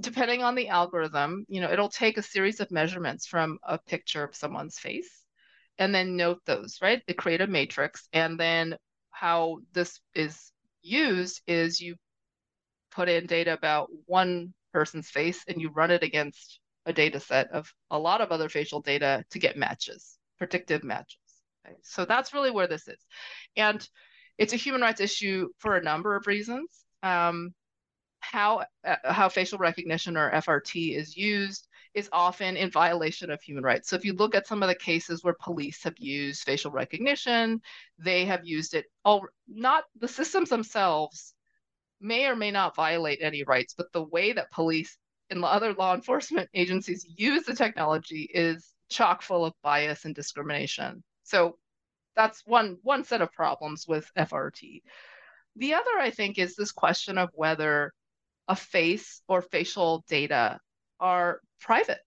depending 0.00 0.42
on 0.42 0.54
the 0.54 0.68
algorithm, 0.68 1.44
you 1.48 1.60
know, 1.60 1.70
it'll 1.70 1.88
take 1.88 2.16
a 2.16 2.22
series 2.22 2.60
of 2.60 2.70
measurements 2.70 3.26
from 3.26 3.58
a 3.62 3.78
picture 3.78 4.24
of 4.24 4.34
someone's 4.34 4.78
face 4.78 5.24
and 5.78 5.94
then 5.94 6.16
note 6.16 6.40
those, 6.46 6.78
right? 6.82 7.02
They 7.06 7.14
create 7.14 7.40
a 7.40 7.46
matrix. 7.46 8.08
And 8.12 8.38
then 8.38 8.76
how 9.10 9.58
this 9.72 10.00
is 10.14 10.52
used 10.82 11.42
is 11.46 11.80
you 11.80 11.96
put 12.90 13.08
in 13.08 13.26
data 13.26 13.52
about 13.52 13.88
one 14.06 14.52
person's 14.72 15.08
face 15.08 15.44
and 15.48 15.60
you 15.60 15.70
run 15.70 15.90
it 15.90 16.02
against 16.02 16.60
a 16.86 16.92
data 16.92 17.20
set 17.20 17.50
of 17.52 17.72
a 17.90 17.98
lot 17.98 18.20
of 18.20 18.30
other 18.30 18.48
facial 18.48 18.80
data 18.80 19.24
to 19.30 19.38
get 19.38 19.56
matches, 19.56 20.18
predictive 20.38 20.84
matches. 20.84 21.18
So 21.82 22.04
that's 22.04 22.34
really 22.34 22.50
where 22.50 22.66
this 22.66 22.88
is. 22.88 22.98
And 23.56 23.86
it's 24.38 24.52
a 24.52 24.56
human 24.56 24.80
rights 24.80 25.00
issue 25.00 25.48
for 25.58 25.76
a 25.76 25.82
number 25.82 26.16
of 26.16 26.26
reasons. 26.26 26.84
Um, 27.02 27.54
how 28.20 28.64
uh, 28.84 28.96
how 29.04 29.28
facial 29.28 29.58
recognition 29.58 30.16
or 30.16 30.30
FRT 30.30 30.96
is 30.96 31.16
used 31.16 31.66
is 31.94 32.08
often 32.12 32.56
in 32.56 32.70
violation 32.70 33.30
of 33.30 33.42
human 33.42 33.64
rights. 33.64 33.88
So 33.88 33.96
if 33.96 34.04
you 34.04 34.12
look 34.12 34.34
at 34.34 34.46
some 34.46 34.62
of 34.62 34.68
the 34.68 34.74
cases 34.74 35.24
where 35.24 35.34
police 35.40 35.82
have 35.82 35.98
used 35.98 36.44
facial 36.44 36.70
recognition, 36.70 37.60
they 37.98 38.24
have 38.26 38.46
used 38.46 38.74
it 38.74 38.86
all 39.04 39.26
not 39.48 39.84
the 39.98 40.08
systems 40.08 40.50
themselves 40.50 41.34
may 42.00 42.26
or 42.26 42.36
may 42.36 42.50
not 42.50 42.76
violate 42.76 43.18
any 43.20 43.42
rights, 43.42 43.74
but 43.76 43.92
the 43.92 44.04
way 44.04 44.32
that 44.32 44.50
police 44.52 44.96
and 45.30 45.44
other 45.44 45.74
law 45.74 45.94
enforcement 45.94 46.48
agencies 46.54 47.06
use 47.16 47.44
the 47.44 47.54
technology 47.54 48.28
is 48.32 48.72
chock 48.88 49.22
full 49.22 49.44
of 49.44 49.54
bias 49.62 50.04
and 50.04 50.14
discrimination. 50.14 51.02
So 51.24 51.58
that's 52.16 52.42
one 52.46 52.78
one 52.82 53.04
set 53.04 53.22
of 53.22 53.32
problems 53.32 53.86
with 53.86 54.10
FRT. 54.16 54.82
The 55.56 55.74
other, 55.74 55.98
I 55.98 56.10
think, 56.10 56.38
is 56.38 56.54
this 56.54 56.72
question 56.72 57.18
of 57.18 57.30
whether 57.34 57.92
a 58.50 58.56
face 58.56 59.22
or 59.28 59.40
facial 59.40 60.04
data 60.08 60.58
are 60.98 61.40
private? 61.60 62.00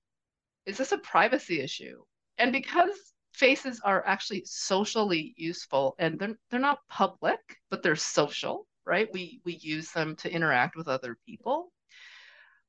Is 0.65 0.77
this 0.77 0.91
a 0.91 0.97
privacy 0.97 1.61
issue? 1.61 2.03
And 2.37 2.51
because 2.51 2.91
faces 3.31 3.79
are 3.83 4.05
actually 4.05 4.43
socially 4.45 5.33
useful 5.37 5.95
and 5.97 6.19
they're, 6.19 6.35
they're 6.51 6.59
not 6.59 6.79
public, 6.89 7.39
but 7.71 7.81
they're 7.81 7.95
social, 7.95 8.67
right? 8.85 9.07
We, 9.13 9.39
we 9.45 9.57
use 9.61 9.89
them 9.91 10.17
to 10.17 10.31
interact 10.31 10.75
with 10.75 10.89
other 10.89 11.17
people. 11.25 11.71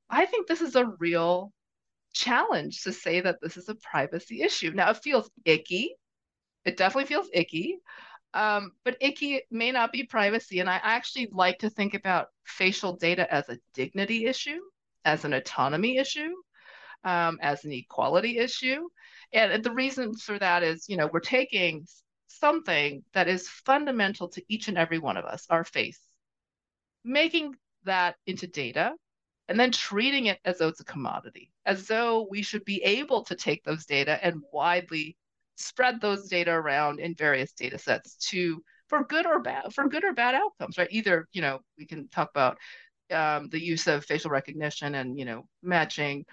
I 0.09 0.25
think 0.25 0.47
this 0.47 0.61
is 0.61 0.77
a 0.77 0.93
real 0.99 1.51
challenge 2.13 2.83
to 2.83 2.93
say 2.93 3.19
that 3.19 3.39
this 3.41 3.57
is 3.57 3.67
a 3.67 3.75
privacy 3.75 4.41
issue. 4.41 4.71
Now, 4.71 4.91
it 4.91 5.03
feels 5.03 5.29
icky. 5.43 5.95
It 6.63 6.77
definitely 6.77 7.07
feels 7.07 7.27
icky. 7.33 7.79
Um, 8.35 8.73
but 8.83 8.97
icky 9.01 9.41
may 9.49 9.71
not 9.71 9.91
be 9.91 10.03
privacy. 10.03 10.59
And 10.59 10.69
I 10.69 10.79
actually 10.83 11.29
like 11.31 11.59
to 11.59 11.69
think 11.71 11.95
about 11.95 12.27
facial 12.45 12.97
data 12.97 13.25
as 13.33 13.49
a 13.49 13.59
dignity 13.73 14.27
issue. 14.27 14.59
as 15.05 15.25
an 15.25 15.33
autonomy 15.33 15.97
issue, 15.97 16.33
um, 17.03 17.39
as 17.41 17.63
an 17.65 17.71
equality 17.71 18.39
issue. 18.39 18.89
And 19.33 19.63
the 19.63 19.71
reason 19.73 20.15
for 20.15 20.39
that 20.39 20.63
is, 20.63 20.89
you 20.89 20.97
know, 20.97 21.09
we're 21.11 21.19
taking 21.19 21.87
something 22.27 23.03
that 23.13 23.27
is 23.27 23.47
fundamental 23.49 24.29
to 24.29 24.43
each 24.49 24.67
and 24.67 24.77
every 24.77 24.99
one 24.99 25.17
of 25.17 25.25
us, 25.25 25.45
our 25.49 25.63
face, 25.63 26.01
making 27.03 27.55
that 27.85 28.15
into 28.25 28.47
data, 28.47 28.93
and 29.47 29.59
then 29.59 29.71
treating 29.71 30.25
it 30.27 30.39
as 30.45 30.57
though 30.59 30.69
it's 30.69 30.81
a 30.81 30.85
commodity, 30.85 31.51
as 31.65 31.87
though 31.87 32.27
we 32.29 32.41
should 32.41 32.65
be 32.65 32.83
able 32.83 33.23
to 33.25 33.35
take 33.35 33.63
those 33.63 33.85
data 33.85 34.19
and 34.25 34.41
widely 34.51 35.17
spread 35.55 36.01
those 36.01 36.27
data 36.27 36.51
around 36.51 36.99
in 36.99 37.15
various 37.15 37.51
data 37.53 37.77
sets 37.77 38.15
to 38.15 38.61
for 38.87 39.03
good 39.05 39.25
or 39.25 39.39
bad 39.39 39.73
for 39.73 39.87
good 39.87 40.03
or 40.03 40.13
bad 40.13 40.35
outcomes 40.35 40.77
right? 40.77 40.87
Either 40.91 41.27
you 41.33 41.41
know 41.41 41.59
we 41.77 41.85
can 41.85 42.07
talk 42.09 42.29
about 42.29 42.57
um, 43.11 43.49
the 43.49 43.63
use 43.63 43.87
of 43.87 44.05
facial 44.05 44.31
recognition 44.31 44.95
and 44.95 45.17
you 45.17 45.25
know 45.25 45.47
matching 45.63 46.25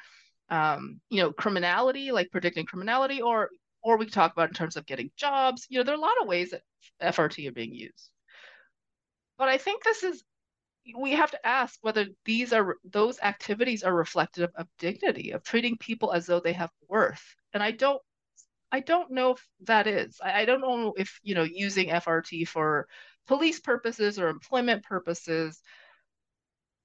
um, 0.51 1.01
you 1.11 1.23
know 1.23 1.33
criminality 1.33 2.13
like 2.13 2.31
predicting 2.31 2.67
criminality 2.67 3.23
or 3.23 3.51
or 3.83 3.97
we 3.97 4.07
talk 4.07 4.33
about 4.33 4.49
in 4.49 4.55
terms 4.55 4.77
of 4.77 4.87
getting 4.87 5.11
jobs. 5.17 5.67
You 5.69 5.79
know 5.79 5.85
there 5.85 5.95
are 5.95 5.99
a 5.99 6.01
lot 6.01 6.21
of 6.21 6.29
ways 6.29 6.51
that 6.51 6.63
frt 7.15 7.49
are 7.49 7.53
being 7.53 7.75
used. 7.75 8.11
But 9.39 9.49
i 9.49 9.59
think 9.59 9.83
this 9.83 10.03
is 10.03 10.23
we 10.99 11.13
have 11.13 11.31
to 11.31 11.47
ask 11.47 11.79
whether 11.83 12.07
these 12.25 12.53
are 12.53 12.77
those 12.85 13.21
activities 13.23 13.85
are 13.85 13.95
reflective 13.95 14.51
of 14.57 14.67
dignity 14.79 15.31
of 15.31 15.43
treating 15.45 15.77
people 15.79 16.13
as 16.13 16.27
though 16.27 16.41
they 16.41 16.53
have 16.53 16.71
worth. 16.89 17.23
And 17.55 17.63
i 17.63 17.71
don't 17.71 18.03
i 18.73 18.81
don't 18.81 19.11
know 19.11 19.33
if 19.33 19.49
that 19.63 19.87
is 19.87 20.19
I, 20.23 20.43
I 20.43 20.45
don't 20.45 20.61
know 20.61 20.95
if 20.97 21.21
you 21.23 21.35
know 21.35 21.45
using 21.45 21.89
frt 21.89 22.49
for 22.49 22.89
police 23.27 23.61
purposes 23.61 24.19
or 24.19 24.29
employment 24.29 24.83
purposes 24.85 25.63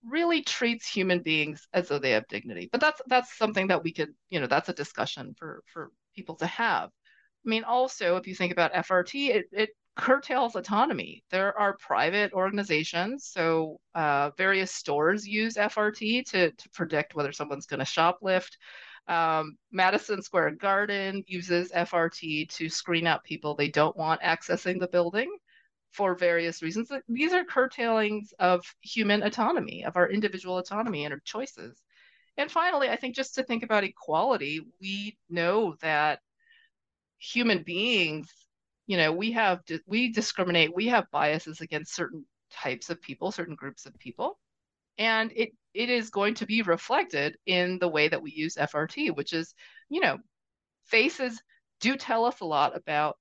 really 0.07 0.41
treats 0.43 0.87
human 0.87 1.21
beings 1.21 1.67
as 1.73 1.87
though 1.87 1.99
they 1.99 2.11
have 2.11 2.27
dignity 2.27 2.69
but 2.71 2.81
that's 2.81 3.01
that's 3.07 3.37
something 3.37 3.67
that 3.67 3.83
we 3.83 3.91
could 3.91 4.09
you 4.29 4.39
know 4.39 4.47
that's 4.47 4.69
a 4.69 4.73
discussion 4.73 5.33
for 5.37 5.63
for 5.73 5.91
people 6.15 6.35
to 6.35 6.45
have 6.45 6.89
i 7.45 7.49
mean 7.49 7.63
also 7.63 8.15
if 8.17 8.27
you 8.27 8.35
think 8.35 8.51
about 8.51 8.73
frt 8.73 9.29
it, 9.29 9.45
it 9.51 9.69
curtails 9.97 10.55
autonomy. 10.55 11.23
There 11.31 11.57
are 11.59 11.75
private 11.77 12.31
organizations, 12.31 13.25
so 13.25 13.79
uh, 13.95 14.29
various 14.37 14.71
stores 14.71 15.27
use 15.27 15.55
FRT 15.55 16.23
to, 16.27 16.51
to 16.51 16.69
predict 16.69 17.15
whether 17.15 17.33
someone's 17.33 17.65
going 17.65 17.79
to 17.79 17.85
shoplift. 17.85 18.57
Um, 19.07 19.57
Madison 19.71 20.21
Square 20.21 20.51
Garden 20.51 21.23
uses 21.27 21.71
FRT 21.71 22.49
to 22.49 22.69
screen 22.69 23.07
out 23.07 23.23
people 23.23 23.55
they 23.55 23.69
don't 23.69 23.95
want 23.95 24.21
accessing 24.21 24.79
the 24.79 24.87
building 24.87 25.33
for 25.91 26.15
various 26.15 26.61
reasons. 26.61 26.91
These 27.07 27.33
are 27.33 27.45
curtailings 27.45 28.33
of 28.39 28.63
human 28.81 29.23
autonomy, 29.23 29.85
of 29.85 29.95
our 29.95 30.09
individual 30.09 30.57
autonomy 30.57 31.05
and 31.05 31.13
our 31.13 31.21
choices. 31.23 31.81
And 32.35 32.51
finally, 32.51 32.89
I 32.89 32.97
think 32.97 33.15
just 33.15 33.35
to 33.35 33.43
think 33.43 33.63
about 33.63 33.83
equality, 33.83 34.61
we 34.81 35.17
know 35.29 35.75
that 35.81 36.19
human 37.19 37.63
beings 37.63 38.31
you 38.85 38.97
know 38.97 39.11
we 39.11 39.31
have 39.31 39.61
we 39.85 40.11
discriminate 40.11 40.73
we 40.73 40.87
have 40.87 41.09
biases 41.11 41.61
against 41.61 41.95
certain 41.95 42.25
types 42.51 42.89
of 42.89 43.01
people 43.01 43.31
certain 43.31 43.55
groups 43.55 43.85
of 43.85 43.97
people 43.99 44.39
and 44.97 45.31
it 45.35 45.49
it 45.73 45.89
is 45.89 46.09
going 46.09 46.33
to 46.33 46.45
be 46.45 46.61
reflected 46.61 47.37
in 47.45 47.77
the 47.79 47.87
way 47.87 48.07
that 48.07 48.21
we 48.21 48.31
use 48.31 48.55
frt 48.55 49.15
which 49.15 49.33
is 49.33 49.53
you 49.89 49.99
know 49.99 50.17
faces 50.85 51.41
do 51.79 51.95
tell 51.95 52.25
us 52.25 52.39
a 52.41 52.45
lot 52.45 52.75
about 52.75 53.17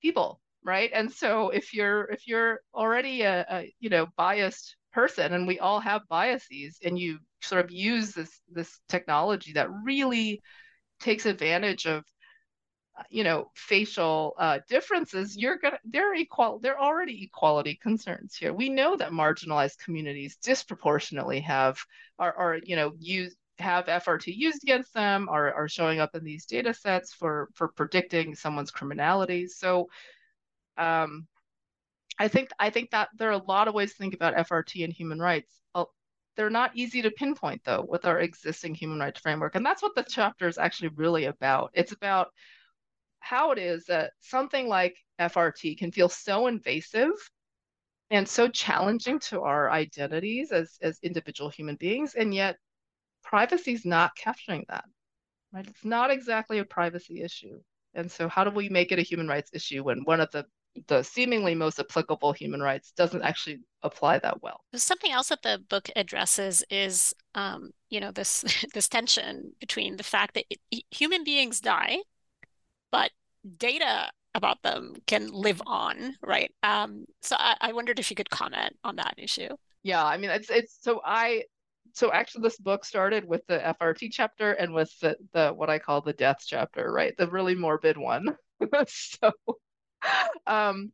people 0.00 0.40
right? 0.64 0.90
And 0.94 1.10
so 1.10 1.50
if 1.50 1.74
you're 1.74 2.04
if 2.10 2.26
you're 2.26 2.60
already 2.74 3.22
a, 3.22 3.44
a 3.48 3.74
you 3.80 3.90
know 3.90 4.06
biased 4.16 4.76
person 4.92 5.32
and 5.32 5.46
we 5.46 5.58
all 5.58 5.80
have 5.80 6.02
biases 6.08 6.78
and 6.84 6.98
you 6.98 7.18
sort 7.40 7.64
of 7.64 7.70
use 7.70 8.12
this 8.12 8.40
this 8.50 8.80
technology 8.88 9.52
that 9.54 9.68
really 9.84 10.40
takes 11.00 11.26
advantage 11.26 11.86
of 11.86 12.04
you 13.10 13.24
know 13.24 13.50
facial 13.54 14.34
uh, 14.38 14.58
differences 14.68 15.36
you're 15.36 15.58
gonna 15.58 15.78
they're 15.84 16.14
equal 16.14 16.58
they're 16.58 16.80
already 16.80 17.24
equality 17.24 17.78
concerns 17.82 18.34
here. 18.34 18.52
We 18.52 18.68
know 18.68 18.96
that 18.96 19.12
marginalized 19.12 19.78
communities 19.78 20.36
disproportionately 20.36 21.40
have 21.40 21.78
are, 22.18 22.34
are 22.34 22.58
you 22.64 22.76
know 22.76 22.92
use 22.98 23.34
have 23.58 23.86
FRT 23.86 24.34
used 24.36 24.62
against 24.62 24.92
them 24.94 25.28
are, 25.28 25.52
are 25.54 25.68
showing 25.68 26.00
up 26.00 26.14
in 26.14 26.24
these 26.24 26.46
data 26.46 26.74
sets 26.74 27.12
for 27.12 27.48
for 27.54 27.68
predicting 27.68 28.34
someone's 28.34 28.70
criminality. 28.70 29.46
So 29.46 29.88
um, 30.76 31.26
I 32.18 32.28
think 32.28 32.50
I 32.58 32.70
think 32.70 32.90
that 32.90 33.08
there 33.16 33.28
are 33.28 33.32
a 33.32 33.44
lot 33.44 33.68
of 33.68 33.74
ways 33.74 33.92
to 33.92 33.98
think 33.98 34.14
about 34.14 34.34
FRT 34.36 34.84
and 34.84 34.92
human 34.92 35.18
rights. 35.20 35.52
Uh, 35.74 35.84
they're 36.36 36.50
not 36.50 36.76
easy 36.76 37.02
to 37.02 37.10
pinpoint 37.10 37.62
though 37.64 37.86
with 37.88 38.04
our 38.04 38.20
existing 38.20 38.74
human 38.74 38.98
rights 38.98 39.20
framework 39.20 39.54
and 39.54 39.64
that's 39.64 39.82
what 39.82 39.94
the 39.94 40.04
chapter 40.08 40.48
is 40.48 40.58
actually 40.58 40.88
really 40.88 41.24
about. 41.26 41.70
It's 41.74 41.92
about 41.92 42.28
how 43.22 43.52
it 43.52 43.58
is 43.58 43.84
that 43.86 44.12
something 44.20 44.68
like 44.68 44.96
FRT 45.20 45.78
can 45.78 45.92
feel 45.92 46.08
so 46.08 46.46
invasive 46.48 47.12
and 48.10 48.28
so 48.28 48.48
challenging 48.48 49.18
to 49.20 49.40
our 49.40 49.70
identities 49.70 50.52
as, 50.52 50.76
as 50.82 50.98
individual 51.02 51.48
human 51.48 51.76
beings, 51.76 52.14
and 52.14 52.34
yet 52.34 52.56
privacy 53.22 53.72
is 53.72 53.86
not 53.86 54.14
capturing 54.16 54.64
that. 54.68 54.84
Right? 55.52 55.66
It's 55.66 55.84
not 55.84 56.10
exactly 56.10 56.58
a 56.58 56.64
privacy 56.64 57.22
issue. 57.22 57.60
And 57.94 58.10
so 58.10 58.28
how 58.28 58.44
do 58.44 58.50
we 58.50 58.68
make 58.68 58.92
it 58.92 58.98
a 58.98 59.02
human 59.02 59.28
rights 59.28 59.50
issue 59.52 59.84
when 59.84 60.00
one 60.04 60.20
of 60.20 60.30
the 60.30 60.46
the 60.88 61.02
seemingly 61.02 61.54
most 61.54 61.78
applicable 61.78 62.32
human 62.32 62.62
rights 62.62 62.92
doesn't 62.92 63.22
actually 63.22 63.60
apply 63.82 64.18
that 64.20 64.42
well. 64.42 64.60
Something 64.74 65.12
else 65.12 65.28
that 65.28 65.42
the 65.42 65.62
book 65.68 65.90
addresses 65.96 66.64
is, 66.70 67.14
um, 67.34 67.72
you 67.90 68.00
know, 68.00 68.10
this 68.10 68.42
this 68.74 68.88
tension 68.88 69.52
between 69.60 69.96
the 69.96 70.02
fact 70.02 70.34
that 70.34 70.44
it, 70.50 70.84
human 70.90 71.24
beings 71.24 71.60
die, 71.60 71.98
but 72.92 73.10
data 73.58 74.10
about 74.34 74.62
them 74.62 74.94
can 75.06 75.28
live 75.28 75.60
on, 75.66 76.14
right? 76.22 76.52
Um, 76.62 77.04
so 77.20 77.36
I, 77.38 77.56
I 77.60 77.72
wondered 77.72 77.98
if 77.98 78.10
you 78.10 78.16
could 78.16 78.30
comment 78.30 78.76
on 78.84 78.96
that 78.96 79.14
issue. 79.18 79.48
Yeah, 79.82 80.04
I 80.04 80.16
mean, 80.16 80.30
it's 80.30 80.48
it's 80.50 80.78
so 80.80 81.00
I 81.04 81.44
so 81.92 82.12
actually 82.12 82.42
this 82.42 82.56
book 82.56 82.84
started 82.84 83.24
with 83.26 83.46
the 83.48 83.58
FRT 83.58 84.08
chapter 84.12 84.52
and 84.52 84.72
with 84.72 84.92
the, 85.00 85.16
the 85.32 85.50
what 85.50 85.70
I 85.70 85.78
call 85.78 86.00
the 86.00 86.12
death 86.12 86.44
chapter, 86.46 86.90
right? 86.90 87.14
The 87.18 87.28
really 87.28 87.54
morbid 87.54 87.96
one. 87.96 88.36
so 88.86 89.32
um 90.46 90.92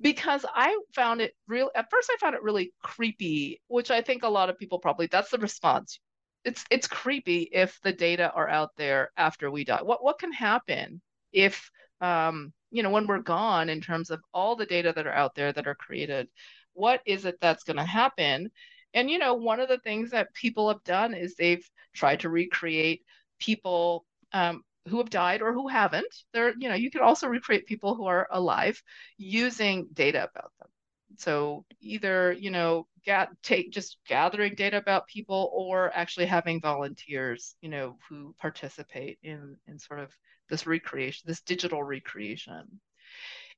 because 0.00 0.46
I 0.54 0.78
found 0.94 1.20
it 1.20 1.34
real 1.48 1.70
at 1.74 1.90
first 1.90 2.10
I 2.12 2.16
found 2.18 2.36
it 2.36 2.42
really 2.42 2.72
creepy, 2.82 3.60
which 3.66 3.90
I 3.90 4.00
think 4.00 4.22
a 4.22 4.28
lot 4.28 4.50
of 4.50 4.58
people 4.58 4.78
probably 4.78 5.08
that's 5.08 5.30
the 5.30 5.38
response. 5.38 5.98
It's 6.44 6.64
it's 6.70 6.86
creepy 6.86 7.48
if 7.52 7.78
the 7.82 7.92
data 7.92 8.30
are 8.32 8.48
out 8.48 8.70
there 8.76 9.10
after 9.16 9.50
we 9.50 9.64
die. 9.64 9.82
What 9.82 10.02
what 10.04 10.20
can 10.20 10.32
happen 10.32 11.02
if 11.32 11.70
um, 12.00 12.52
you 12.70 12.82
know, 12.82 12.90
when 12.90 13.06
we're 13.06 13.20
gone 13.20 13.68
in 13.68 13.80
terms 13.80 14.10
of 14.10 14.20
all 14.32 14.56
the 14.56 14.66
data 14.66 14.92
that 14.94 15.06
are 15.06 15.12
out 15.12 15.34
there 15.34 15.52
that 15.52 15.66
are 15.66 15.74
created, 15.74 16.28
what 16.74 17.00
is 17.06 17.24
it 17.24 17.38
that's 17.40 17.64
going 17.64 17.76
to 17.76 17.84
happen? 17.84 18.50
And, 18.94 19.10
you 19.10 19.18
know, 19.18 19.34
one 19.34 19.60
of 19.60 19.68
the 19.68 19.78
things 19.78 20.10
that 20.10 20.34
people 20.34 20.68
have 20.68 20.82
done 20.84 21.14
is 21.14 21.34
they've 21.34 21.68
tried 21.94 22.20
to 22.20 22.28
recreate 22.28 23.02
people 23.38 24.04
um, 24.32 24.62
who 24.88 24.98
have 24.98 25.10
died 25.10 25.42
or 25.42 25.52
who 25.52 25.68
haven't. 25.68 26.14
There, 26.32 26.54
you 26.58 26.68
know, 26.68 26.74
you 26.74 26.90
can 26.90 27.02
also 27.02 27.26
recreate 27.26 27.66
people 27.66 27.94
who 27.94 28.06
are 28.06 28.28
alive 28.30 28.82
using 29.16 29.88
data 29.92 30.18
about 30.18 30.52
them. 30.58 30.68
So 31.16 31.64
either, 31.80 32.32
you 32.32 32.50
know, 32.50 32.86
get, 33.04 33.30
take 33.42 33.72
just 33.72 33.98
gathering 34.06 34.54
data 34.54 34.76
about 34.76 35.08
people 35.08 35.50
or 35.52 35.90
actually 35.94 36.26
having 36.26 36.60
volunteers, 36.60 37.56
you 37.60 37.70
know, 37.70 37.98
who 38.08 38.34
participate 38.38 39.18
in 39.22 39.56
in 39.66 39.78
sort 39.78 40.00
of 40.00 40.14
this 40.48 40.66
recreation, 40.66 41.24
this 41.26 41.42
digital 41.42 41.82
recreation. 41.82 42.80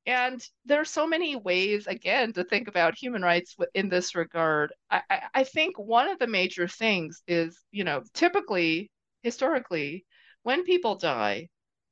And 0.06 0.42
there 0.64 0.80
are 0.80 0.86
so 0.86 1.06
many 1.06 1.36
ways, 1.36 1.86
again, 1.86 2.32
to 2.32 2.44
think 2.44 2.68
about 2.68 2.96
human 2.96 3.22
rights 3.22 3.54
in 3.74 3.88
this 3.88 4.14
regard. 4.14 4.72
I, 4.90 5.02
I 5.34 5.44
think 5.44 5.78
one 5.78 6.08
of 6.08 6.18
the 6.18 6.26
major 6.26 6.66
things 6.66 7.22
is, 7.28 7.58
you 7.70 7.84
know, 7.84 8.02
typically, 8.14 8.90
historically, 9.22 10.06
when 10.42 10.64
people 10.64 10.96
die, 10.96 11.48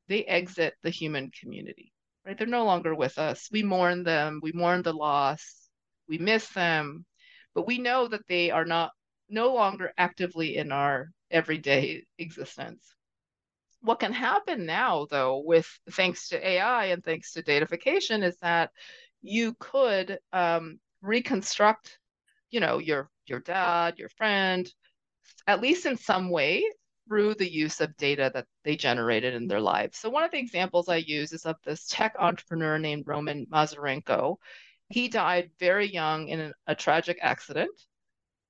they 0.09 0.25
exit 0.25 0.75
the 0.83 0.91
human 0.91 1.31
community, 1.39 1.93
right? 2.25 2.37
They're 2.39 2.47
no 2.47 2.65
longer 2.65 2.95
with 2.95 3.19
us. 3.19 3.49
We 3.53 3.63
mourn 3.63 4.05
them, 4.05 4.41
we 4.43 4.53
mourn 4.53 4.83
the 4.83 4.95
loss, 4.95 5.69
we 6.09 6.17
miss 6.17 6.49
them, 6.49 7.05
but 7.55 7.67
we 7.67 7.79
know 7.79 8.09
that 8.09 8.27
they 8.27 8.51
are 8.51 8.65
not 8.65 8.91
no 9.29 9.53
longer 9.53 9.93
actively 9.99 10.57
in 10.57 10.73
our 10.73 11.11
everyday 11.31 12.05
existence 12.19 12.95
what 13.81 14.01
can 14.01 14.13
happen 14.13 14.67
now 14.67 15.07
though 15.11 15.43
with 15.45 15.69
thanks 15.93 16.29
to 16.29 16.49
ai 16.49 16.87
and 16.87 17.05
thanks 17.05 17.33
to 17.33 17.43
datafication 17.43 18.23
is 18.25 18.37
that 18.39 18.71
you 19.23 19.55
could 19.59 20.19
um, 20.33 20.79
reconstruct 21.03 21.99
you 22.51 22.61
know 22.61 22.79
your 22.79 23.11
your 23.27 23.41
dad 23.41 23.99
your 23.99 24.09
friend 24.11 24.73
at 25.47 25.61
least 25.61 25.87
in 25.87 25.97
some 25.97 26.31
way 26.31 26.65
through 27.07 27.35
the 27.35 27.51
use 27.51 27.81
of 27.81 27.97
data 27.97 28.31
that 28.35 28.47
they 28.65 28.77
generated 28.77 29.33
in 29.33 29.47
their 29.47 29.63
lives. 29.63 29.99
So 29.99 30.11
one 30.11 30.25
of 30.25 30.31
the 30.31 30.39
examples 30.39 30.91
i 30.91 30.97
use 30.97 31.33
is 31.33 31.47
of 31.47 31.57
this 31.65 31.87
tech 31.89 32.15
entrepreneur 32.19 32.79
named 32.79 33.05
roman 33.07 33.47
mazurenko 33.47 34.37
he 34.89 35.09
died 35.09 35.51
very 35.59 35.87
young 35.87 36.29
in 36.29 36.41
an, 36.41 36.53
a 36.67 36.75
tragic 36.75 37.19
accident. 37.21 37.79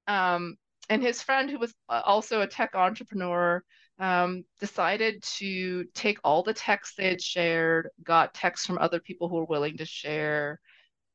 Um, 0.06 0.56
and 0.88 1.02
his 1.02 1.20
friend, 1.20 1.50
who 1.50 1.58
was 1.58 1.74
uh, 1.88 2.02
also 2.04 2.40
a 2.40 2.46
tech 2.46 2.74
entrepreneur, 2.74 3.62
um, 3.98 4.44
decided 4.60 5.22
to 5.22 5.84
take 5.94 6.18
all 6.22 6.42
the 6.42 6.54
texts 6.54 6.94
they 6.96 7.08
had 7.08 7.22
shared, 7.22 7.88
got 8.02 8.34
texts 8.34 8.66
from 8.66 8.78
other 8.78 9.00
people 9.00 9.28
who 9.28 9.36
were 9.36 9.44
willing 9.44 9.76
to 9.78 9.84
share, 9.84 10.60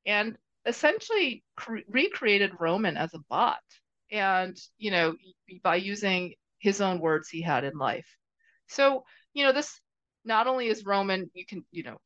and 0.05 0.37
essentially 0.65 1.43
cre- 1.55 1.79
recreated 1.89 2.51
Roman 2.59 2.97
as 2.97 3.13
a 3.13 3.19
bot. 3.29 3.59
And, 4.11 4.55
you 4.77 4.91
know, 4.91 5.15
by 5.63 5.77
using 5.77 6.33
his 6.59 6.81
own 6.81 6.99
words 6.99 7.29
he 7.29 7.41
had 7.41 7.63
in 7.63 7.77
life. 7.77 8.07
So, 8.67 9.03
you 9.33 9.43
know, 9.43 9.51
this 9.51 9.79
not 10.23 10.47
only 10.47 10.67
is 10.67 10.85
Roman, 10.85 11.29
you 11.33 11.45
can, 11.45 11.65
you 11.71 11.83
know, 11.83 11.97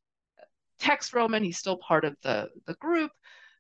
text 0.80 1.14
Roman, 1.14 1.44
he's 1.44 1.58
still 1.58 1.78
part 1.78 2.06
of 2.06 2.16
the, 2.24 2.50
the 2.66 2.76
group. 2.76 3.12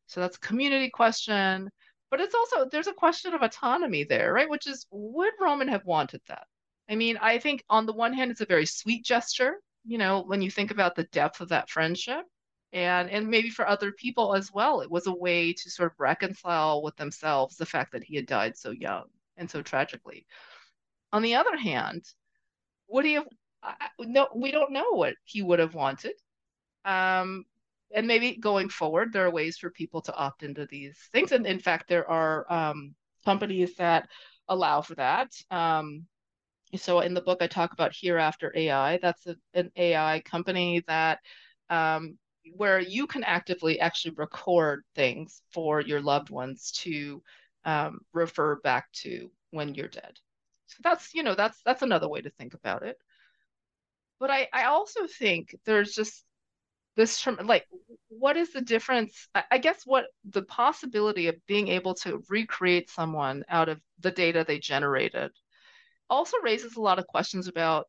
So 0.05 0.21
that's 0.21 0.37
a 0.37 0.39
community 0.39 0.89
question. 0.89 1.69
But 2.09 2.21
it's 2.21 2.35
also, 2.35 2.69
there's 2.71 2.87
a 2.87 2.93
question 2.93 3.33
of 3.33 3.41
autonomy 3.41 4.05
there, 4.05 4.31
right? 4.31 4.49
Which 4.49 4.65
is, 4.65 4.87
would 4.91 5.33
Roman 5.41 5.67
have 5.67 5.83
wanted 5.83 6.21
that? 6.29 6.47
I 6.89 6.95
mean, 6.95 7.17
I 7.17 7.37
think 7.39 7.63
on 7.69 7.85
the 7.85 7.93
one 7.93 8.13
hand, 8.13 8.31
it's 8.31 8.41
a 8.41 8.45
very 8.45 8.65
sweet 8.65 9.03
gesture, 9.03 9.59
you 9.85 9.97
know, 9.97 10.21
when 10.21 10.41
you 10.41 10.49
think 10.49 10.71
about 10.71 10.95
the 10.95 11.03
depth 11.05 11.41
of 11.41 11.49
that 11.49 11.69
friendship. 11.69 12.25
And, 12.73 13.09
and 13.09 13.27
maybe 13.27 13.49
for 13.49 13.67
other 13.67 13.93
people 13.93 14.35
as 14.35 14.51
well, 14.51 14.81
it 14.81 14.91
was 14.91 15.07
a 15.07 15.13
way 15.13 15.53
to 15.53 15.69
sort 15.69 15.91
of 15.91 15.99
reconcile 15.99 16.83
with 16.83 16.95
themselves 16.97 17.55
the 17.55 17.65
fact 17.65 17.93
that 17.93 18.03
he 18.03 18.15
had 18.15 18.25
died 18.25 18.57
so 18.57 18.71
young 18.71 19.05
and 19.37 19.49
so 19.49 19.61
tragically. 19.61 20.25
On 21.13 21.21
the 21.21 21.35
other 21.35 21.55
hand, 21.55 22.03
would 22.89 23.05
he 23.05 23.13
have? 23.13 23.27
no, 23.99 24.27
we 24.35 24.51
don't 24.51 24.71
know 24.71 24.91
what 24.91 25.15
he 25.23 25.41
would 25.41 25.59
have 25.59 25.73
wanted. 25.73 26.13
Um, 26.85 27.45
and 27.93 28.07
maybe 28.07 28.35
going 28.35 28.69
forward, 28.69 29.11
there 29.11 29.25
are 29.25 29.31
ways 29.31 29.57
for 29.57 29.69
people 29.69 30.01
to 30.01 30.15
opt 30.15 30.43
into 30.43 30.65
these 30.65 30.97
things. 31.13 31.31
And 31.31 31.45
in 31.45 31.59
fact, 31.59 31.87
there 31.87 32.09
are 32.09 32.51
um, 32.51 32.95
companies 33.25 33.75
that 33.75 34.07
allow 34.47 34.81
for 34.81 34.95
that. 34.95 35.31
Um, 35.49 36.05
so 36.75 36.99
in 36.99 37.13
the 37.13 37.21
book, 37.21 37.41
I 37.41 37.47
talk 37.47 37.73
about 37.73 37.95
Hereafter 37.95 38.51
AI. 38.55 38.97
That's 38.97 39.25
a, 39.27 39.35
an 39.53 39.71
AI 39.75 40.21
company 40.25 40.83
that 40.87 41.19
um, 41.69 42.17
where 42.55 42.79
you 42.79 43.07
can 43.07 43.23
actively 43.23 43.79
actually 43.79 44.15
record 44.17 44.83
things 44.95 45.41
for 45.51 45.81
your 45.81 46.01
loved 46.01 46.29
ones 46.29 46.71
to 46.83 47.21
um, 47.65 47.99
refer 48.13 48.55
back 48.57 48.91
to 49.03 49.31
when 49.51 49.75
you're 49.75 49.87
dead. 49.87 50.17
So 50.67 50.77
that's 50.83 51.13
you 51.13 51.23
know 51.23 51.35
that's 51.35 51.61
that's 51.63 51.81
another 51.81 52.09
way 52.09 52.21
to 52.21 52.29
think 52.31 52.53
about 52.53 52.83
it. 52.83 52.97
But 54.19 54.29
I 54.31 54.47
I 54.53 54.65
also 54.65 55.07
think 55.07 55.55
there's 55.65 55.93
just 55.93 56.23
this 56.95 57.21
term 57.21 57.37
like 57.45 57.67
what 58.09 58.37
is 58.37 58.53
the 58.53 58.61
difference 58.61 59.29
I, 59.35 59.43
I 59.51 59.57
guess 59.59 59.85
what 59.85 60.07
the 60.25 60.43
possibility 60.43 61.27
of 61.27 61.45
being 61.47 61.69
able 61.69 61.95
to 61.95 62.23
recreate 62.29 62.89
someone 62.89 63.45
out 63.49 63.69
of 63.69 63.81
the 63.99 64.11
data 64.11 64.45
they 64.47 64.59
generated 64.59 65.31
also 66.09 66.37
raises 66.43 66.75
a 66.75 66.81
lot 66.81 66.99
of 66.99 67.07
questions 67.07 67.47
about 67.47 67.87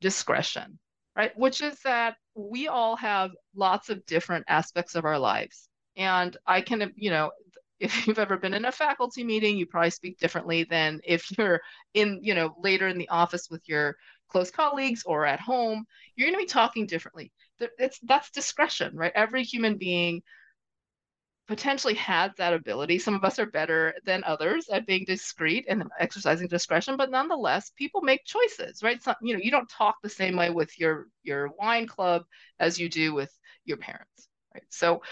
discretion 0.00 0.78
right 1.16 1.32
which 1.36 1.62
is 1.62 1.78
that 1.84 2.16
we 2.34 2.68
all 2.68 2.96
have 2.96 3.30
lots 3.54 3.88
of 3.88 4.04
different 4.06 4.44
aspects 4.48 4.94
of 4.94 5.04
our 5.04 5.18
lives 5.18 5.68
and 5.96 6.36
i 6.46 6.60
can 6.60 6.92
you 6.96 7.10
know 7.10 7.30
if 7.80 8.06
you've 8.06 8.18
ever 8.18 8.36
been 8.36 8.54
in 8.54 8.64
a 8.64 8.72
faculty 8.72 9.24
meeting, 9.24 9.56
you 9.58 9.66
probably 9.66 9.90
speak 9.90 10.18
differently 10.18 10.64
than 10.64 11.00
if 11.04 11.36
you're 11.36 11.60
in, 11.92 12.18
you 12.22 12.34
know, 12.34 12.54
later 12.62 12.88
in 12.88 12.98
the 12.98 13.08
office 13.08 13.48
with 13.50 13.62
your 13.68 13.96
close 14.28 14.50
colleagues 14.50 15.02
or 15.04 15.26
at 15.26 15.40
home. 15.40 15.84
You're 16.16 16.28
going 16.28 16.38
to 16.38 16.46
be 16.46 16.50
talking 16.50 16.86
differently. 16.86 17.32
It's 17.78 17.98
that's 18.00 18.30
discretion, 18.30 18.96
right? 18.96 19.12
Every 19.14 19.42
human 19.42 19.76
being 19.76 20.22
potentially 21.46 21.94
has 21.94 22.32
that 22.38 22.54
ability. 22.54 22.98
Some 22.98 23.14
of 23.14 23.24
us 23.24 23.38
are 23.38 23.46
better 23.46 23.94
than 24.04 24.24
others 24.24 24.68
at 24.70 24.86
being 24.86 25.04
discreet 25.04 25.66
and 25.68 25.84
exercising 25.98 26.48
discretion, 26.48 26.96
but 26.96 27.10
nonetheless, 27.10 27.70
people 27.76 28.00
make 28.00 28.24
choices, 28.24 28.82
right? 28.82 29.00
You 29.20 29.34
know, 29.34 29.40
you 29.42 29.50
don't 29.50 29.68
talk 29.68 29.96
the 30.02 30.08
same 30.08 30.36
way 30.36 30.50
with 30.50 30.78
your 30.78 31.08
your 31.22 31.50
wine 31.58 31.86
club 31.86 32.24
as 32.58 32.78
you 32.78 32.88
do 32.88 33.12
with 33.12 33.30
your 33.64 33.76
parents, 33.76 34.28
right? 34.54 34.64
So, 34.70 35.02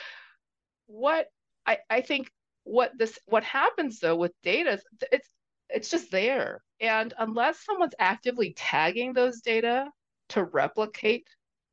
what 0.87 1.26
I, 1.66 1.78
I 1.91 2.01
think 2.01 2.30
what 2.64 2.93
this 2.97 3.18
what 3.26 3.45
happens 3.45 3.99
though 3.99 4.16
with 4.16 4.33
data 4.43 4.72
is 4.74 4.85
it's 5.11 5.28
it's 5.68 5.91
just 5.91 6.11
there 6.11 6.62
and 6.80 7.12
unless 7.18 7.64
someone's 7.64 7.95
actively 7.99 8.55
tagging 8.57 9.12
those 9.12 9.41
data 9.41 9.87
to 10.28 10.45
replicate 10.45 11.26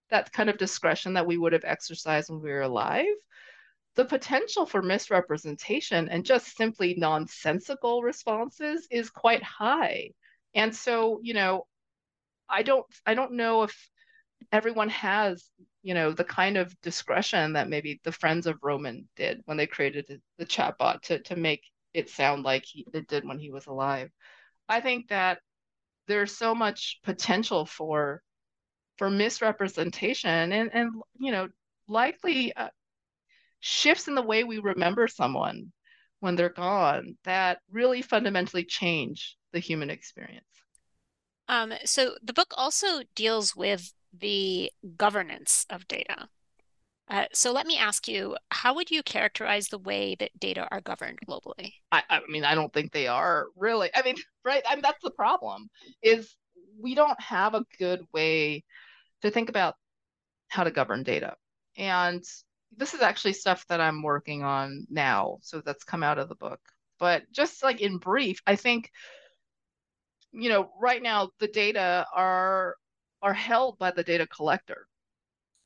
that 0.10 0.32
kind 0.32 0.49
of 0.49 0.57
discretion 0.57 1.14
that 1.14 1.28
we 1.28 1.38
would 1.38 1.53
have 1.53 1.66
exercised 1.66 2.30
when 2.30 2.41
we 2.41 2.49
were 2.49 2.62
alive 2.62 3.05
the 4.00 4.06
potential 4.06 4.66
for 4.66 4.82
misrepresentation 4.82 6.08
and 6.08 6.24
just 6.24 6.56
simply 6.56 6.95
nonsensical 6.97 8.02
responses 8.02 8.88
is 8.89 9.10
quite 9.10 9.43
high. 9.43 10.12
And 10.56 10.74
so 10.74 11.20
you 11.22 11.34
know 11.34 11.68
i 12.47 12.64
don't 12.64 12.86
i 13.06 13.14
don't 13.14 13.34
know 13.34 13.64
if 13.64 13.89
everyone 14.54 14.88
has 14.88 15.52
you 15.84 15.93
know 15.93 16.14
the 16.14 16.24
kind 16.24 16.56
of 16.56 16.74
discretion 16.82 17.52
that 17.54 17.68
maybe 17.68 18.00
the 18.06 18.12
friends 18.14 18.47
of 18.47 18.58
roman 18.64 19.06
did 19.18 19.41
when 19.43 19.58
they 19.58 19.68
created 19.68 20.22
the 20.38 20.45
chatbot 20.45 21.02
to, 21.02 21.20
to 21.20 21.36
make 21.36 21.62
it 21.93 22.10
sound 22.10 22.43
like 22.43 22.64
he, 22.66 22.86
it 22.93 23.06
did 23.08 23.28
when 23.28 23.39
he 23.39 23.52
was 23.52 23.66
alive. 23.68 24.10
I 24.70 24.80
think 24.80 25.10
that 25.10 25.39
there's 26.08 26.38
so 26.38 26.56
much 26.56 27.00
potential 27.04 27.66
for 27.66 28.22
for 28.97 29.10
misrepresentation 29.10 30.54
and 30.54 30.70
and 30.74 30.89
you 31.20 31.34
know 31.34 31.50
likely 31.89 32.54
uh, 32.56 32.70
shifts 33.60 34.07
in 34.07 34.16
the 34.16 34.22
way 34.22 34.43
we 34.43 34.60
remember 34.60 35.07
someone 35.07 35.72
when 36.20 36.36
they're 36.36 36.49
gone 36.49 37.16
that 37.24 37.60
really 37.72 38.01
fundamentally 38.01 38.64
change 38.64 39.38
the 39.53 39.60
human 39.60 39.89
experience 39.89 40.45
um, 41.49 41.74
so 41.84 42.16
the 42.22 42.32
book 42.32 42.53
also 42.55 43.01
deals 43.16 43.55
with 43.55 43.91
the 44.18 44.72
governance 44.95 45.66
of 45.70 45.88
data. 45.88 46.30
Uh, 47.10 47.26
so 47.34 47.51
let 47.51 47.66
me 47.66 47.76
ask 47.76 48.07
you, 48.07 48.38
how 48.51 48.76
would 48.76 48.91
you 48.91 49.01
characterize 49.01 49.68
the 49.68 49.80
way 49.80 50.16
that 50.20 50.39
data 50.39 50.68
are 50.70 50.80
governed 50.80 51.18
globally? 51.28 51.74
I, 51.91 52.03
I 52.07 52.22
mean, 52.30 52.45
I 52.45 52.53
don't 52.53 52.72
think 52.72 52.91
they 52.91 53.07
are 53.07 53.47
really. 53.55 53.89
I 53.95 54.03
mean, 54.03 54.16
right? 54.45 54.62
I 54.70 54.76
mean, 54.76 54.84
that's 54.84 55.03
the 55.03 55.12
problem 55.12 55.70
is 56.03 56.36
we 56.80 56.93
don't 56.93 57.20
have 57.20 57.55
a 57.55 57.66
good 57.80 58.01
way 58.14 58.64
to 59.24 59.32
think 59.32 59.49
about 59.49 59.74
how 60.49 60.64
to 60.64 60.72
govern 60.72 61.01
data. 61.01 61.34
And 61.78 62.24
this 62.76 62.93
is 62.93 63.01
actually 63.01 63.34
stuff 63.34 63.65
that 63.67 63.82
I'm 63.82 64.01
working 64.03 64.43
on 64.43 64.86
now. 64.89 65.39
So 65.41 65.61
that's 65.61 65.84
come 65.84 66.03
out 66.03 66.20
of 66.20 66.30
the 66.30 66.36
book. 66.36 66.59
But 66.99 67.24
just 67.32 67.63
like 67.63 67.82
in 67.82 67.97
brief, 67.97 68.41
I 68.45 68.55
think, 68.55 68.91
you 70.32 70.49
know, 70.49 70.70
right 70.80 71.01
now 71.01 71.30
the 71.39 71.47
data 71.47 72.05
are 72.13 72.76
are 73.22 73.34
held 73.34 73.78
by 73.80 73.91
the 73.91 74.03
data 74.03 74.28
collector. 74.28 74.88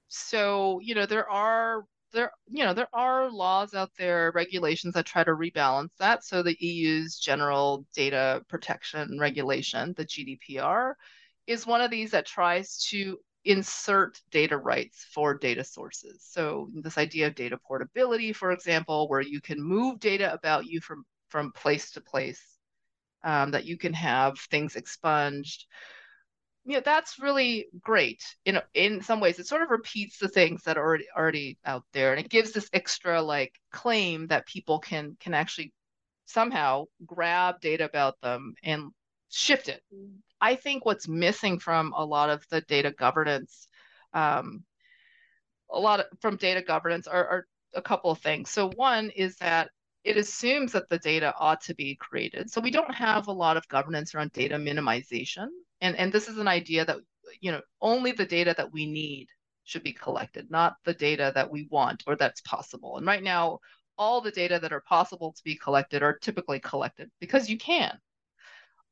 So, 0.08 0.80
you 0.82 0.96
know, 0.96 1.06
there 1.06 1.30
are 1.30 1.86
there 2.14 2.32
you 2.48 2.64
know 2.64 2.74
there 2.74 2.90
are 2.94 3.30
laws 3.32 3.74
out 3.74 3.92
there 3.98 4.32
regulations 4.36 4.94
that 4.94 5.06
try 5.06 5.24
to 5.24 5.32
rebalance 5.32 5.90
that 6.00 6.24
so 6.24 6.44
the 6.44 6.56
eu's 6.60 7.18
general 7.18 7.86
data 7.96 8.42
protection 8.48 9.18
regulation 9.20 9.94
the 9.98 10.06
gdpr 10.06 10.94
is 11.48 11.66
one 11.68 11.82
of 11.82 11.92
these 11.92 12.12
that 12.12 12.26
tries 12.26 12.78
to 12.78 13.18
insert 13.46 14.22
data 14.32 14.58
rights 14.58 15.06
for 15.14 15.34
data 15.34 15.64
sources. 15.64 16.26
So 16.30 16.70
this 16.74 16.98
idea 16.98 17.28
of 17.28 17.36
data 17.36 17.58
portability 17.58 18.34
for 18.34 18.52
example 18.52 19.08
where 19.10 19.22
you 19.22 19.42
can 19.42 19.62
move 19.62 20.00
data 20.00 20.34
about 20.34 20.66
you 20.66 20.82
from 20.82 21.06
from 21.30 21.52
place 21.52 21.92
to 21.92 22.02
place 22.02 22.42
um, 23.24 23.52
that 23.52 23.66
you 23.66 23.78
can 23.78 23.94
have 23.94 24.40
things 24.40 24.76
expunged. 24.76 25.66
You 26.66 26.76
know 26.76 26.82
that's 26.86 27.20
really 27.20 27.68
great 27.82 28.24
you 28.46 28.54
know 28.54 28.62
in 28.74 29.02
some 29.02 29.20
ways. 29.20 29.40
It 29.40 29.48
sort 29.48 29.64
of 29.64 29.70
repeats 29.72 30.18
the 30.18 30.30
things 30.30 30.64
that 30.64 30.78
are 30.78 30.86
already 30.86 31.08
already 31.16 31.58
out 31.66 31.84
there 31.94 32.14
and 32.14 32.24
it 32.24 32.30
gives 32.32 32.52
this 32.52 32.70
extra 32.74 33.22
like 33.22 33.54
claim 33.72 34.28
that 34.28 34.48
people 34.48 34.80
can 34.80 35.18
can 35.20 35.34
actually 35.34 35.74
somehow 36.26 36.86
grab 37.06 37.60
data 37.62 37.86
about 37.86 38.20
them 38.22 38.54
and 38.64 38.92
shift 39.34 39.70
it 39.70 39.82
i 40.42 40.56
think 40.56 40.86
what's 40.86 41.08
missing 41.08 41.60
from 41.60 41.94
a 41.98 42.06
lot 42.06 42.30
of 42.30 42.46
the 42.50 42.62
data 42.62 42.92
governance 42.92 43.68
um, 44.14 44.64
a 45.72 45.80
lot 45.80 46.00
of, 46.00 46.06
from 46.22 46.38
data 46.38 46.62
governance 46.62 47.08
are, 47.08 47.28
are 47.28 47.48
a 47.76 47.82
couple 47.82 48.12
of 48.12 48.20
things. 48.20 48.50
So 48.50 48.70
one 48.76 49.10
is 49.10 49.36
that 49.38 49.70
it 50.04 50.18
assumes 50.18 50.74
that 50.74 50.90
the 50.90 51.00
data 51.00 51.34
ought 51.40 51.62
to 51.62 51.74
be 51.76 51.96
created. 51.96 52.52
So 52.52 52.62
we 52.62 52.72
don't 52.72 52.94
have 52.94 53.28
a 53.28 53.32
lot 53.32 53.58
of 53.58 53.68
governance 53.68 54.14
around 54.14 54.32
data 54.34 54.56
minimization. 54.56 55.48
And 55.82 55.96
and 55.98 56.12
this 56.12 56.28
is 56.28 56.38
an 56.38 56.48
idea 56.48 56.86
that 56.86 56.98
you 57.42 57.52
know 57.52 57.62
only 57.82 58.12
the 58.12 58.26
data 58.26 58.54
that 58.58 58.72
we 58.72 58.86
need 58.86 59.28
should 59.66 59.84
be 59.84 59.94
collected 59.94 60.52
not 60.52 60.76
the 60.84 60.94
data 60.94 61.32
that 61.36 61.50
we 61.50 61.68
want 61.72 62.04
or 62.06 62.16
that's 62.16 62.42
possible. 62.42 62.98
And 62.98 63.08
right 63.08 63.24
now 63.24 63.60
all 63.98 64.22
the 64.22 64.32
data 64.32 64.60
that 64.60 64.74
are 64.74 64.82
possible 64.82 65.32
to 65.32 65.44
be 65.44 65.56
collected 65.56 66.04
are 66.04 66.18
typically 66.18 66.60
collected 66.60 67.10
because 67.20 67.50
you 67.50 67.58
can 67.58 67.98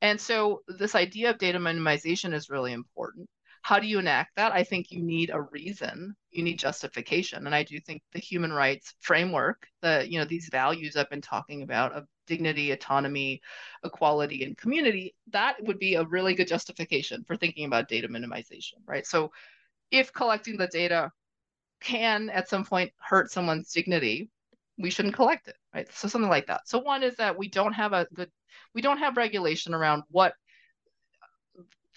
and 0.01 0.19
so 0.19 0.61
this 0.67 0.95
idea 0.95 1.29
of 1.29 1.37
data 1.37 1.59
minimization 1.59 2.33
is 2.33 2.49
really 2.49 2.73
important. 2.73 3.29
How 3.63 3.79
do 3.79 3.85
you 3.85 3.99
enact 3.99 4.35
that? 4.37 4.51
I 4.53 4.63
think 4.63 4.91
you 4.91 5.03
need 5.03 5.29
a 5.31 5.41
reason. 5.41 6.15
You 6.31 6.43
need 6.43 6.57
justification. 6.57 7.45
And 7.45 7.53
i 7.55 7.63
do 7.63 7.79
think 7.79 8.01
the 8.11 8.19
human 8.19 8.51
rights 8.51 8.95
framework 9.01 9.67
the 9.81 10.05
you 10.09 10.17
know 10.19 10.25
these 10.25 10.49
values 10.51 10.95
i've 10.95 11.09
been 11.09 11.21
talking 11.21 11.61
about 11.63 11.93
of 11.93 12.05
dignity, 12.31 12.71
autonomy, 12.71 13.41
equality, 13.83 14.45
and 14.45 14.57
community, 14.57 15.13
that 15.31 15.55
would 15.63 15.77
be 15.77 15.95
a 15.95 16.05
really 16.05 16.33
good 16.33 16.47
justification 16.47 17.25
for 17.25 17.35
thinking 17.35 17.65
about 17.65 17.89
data 17.89 18.07
minimization, 18.07 18.75
right? 18.85 19.05
So 19.05 19.31
if 19.91 20.13
collecting 20.13 20.55
the 20.55 20.67
data 20.67 21.11
can 21.81 22.29
at 22.29 22.47
some 22.47 22.63
point 22.63 22.93
hurt 22.99 23.31
someone's 23.31 23.73
dignity, 23.73 24.29
we 24.81 24.89
shouldn't 24.89 25.15
collect 25.15 25.47
it, 25.47 25.55
right? 25.73 25.87
So 25.93 26.07
something 26.07 26.29
like 26.29 26.47
that. 26.47 26.67
So 26.67 26.79
one 26.79 27.03
is 27.03 27.15
that 27.17 27.37
we 27.37 27.47
don't 27.47 27.73
have 27.73 27.93
a 27.93 28.07
good, 28.13 28.29
we 28.73 28.81
don't 28.81 28.97
have 28.97 29.17
regulation 29.17 29.73
around 29.73 30.03
what 30.09 30.33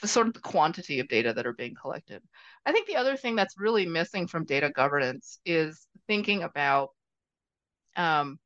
the 0.00 0.08
sort 0.08 0.26
of 0.26 0.34
the 0.34 0.40
quantity 0.40 1.00
of 1.00 1.08
data 1.08 1.32
that 1.32 1.46
are 1.46 1.52
being 1.52 1.74
collected. 1.80 2.22
I 2.66 2.72
think 2.72 2.86
the 2.86 2.96
other 2.96 3.16
thing 3.16 3.36
that's 3.36 3.58
really 3.58 3.86
missing 3.86 4.26
from 4.26 4.44
data 4.44 4.70
governance 4.70 5.38
is 5.44 5.86
thinking 6.06 6.42
about 6.42 6.90
um, 7.96 8.38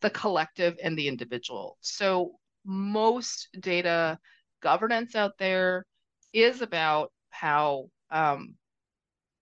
the 0.00 0.10
collective 0.10 0.76
and 0.82 0.96
the 0.96 1.08
individual. 1.08 1.76
So 1.80 2.32
most 2.64 3.48
data 3.60 4.18
governance 4.62 5.14
out 5.14 5.32
there 5.38 5.84
is 6.32 6.62
about 6.62 7.12
how 7.30 7.90
um, 8.10 8.54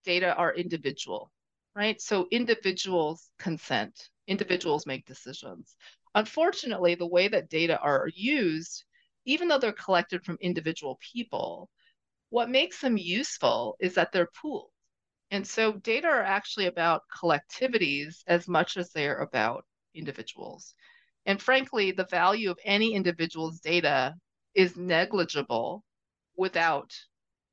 data 0.04 0.34
are 0.34 0.54
individual, 0.54 1.30
right? 1.74 2.00
So 2.00 2.26
individuals 2.30 3.28
consent, 3.38 4.08
individuals 4.26 4.86
make 4.86 5.06
decisions. 5.06 5.76
Unfortunately, 6.14 6.94
the 6.94 7.06
way 7.06 7.28
that 7.28 7.50
data 7.50 7.78
are 7.80 8.08
used, 8.14 8.84
even 9.24 9.48
though 9.48 9.58
they're 9.58 9.72
collected 9.72 10.24
from 10.24 10.38
individual 10.40 10.98
people, 11.00 11.68
what 12.30 12.50
makes 12.50 12.80
them 12.80 12.96
useful 12.96 13.76
is 13.80 13.94
that 13.94 14.12
they're 14.12 14.30
pooled. 14.40 14.70
And 15.30 15.46
so 15.46 15.72
data 15.72 16.08
are 16.08 16.22
actually 16.22 16.66
about 16.66 17.02
collectivities 17.14 18.22
as 18.26 18.48
much 18.48 18.76
as 18.76 18.90
they're 18.90 19.18
about 19.18 19.64
individuals. 19.94 20.74
And 21.26 21.42
frankly, 21.42 21.90
the 21.90 22.06
value 22.06 22.50
of 22.50 22.58
any 22.64 22.94
individual's 22.94 23.60
data 23.60 24.14
is 24.54 24.76
negligible 24.76 25.84
without 26.36 26.92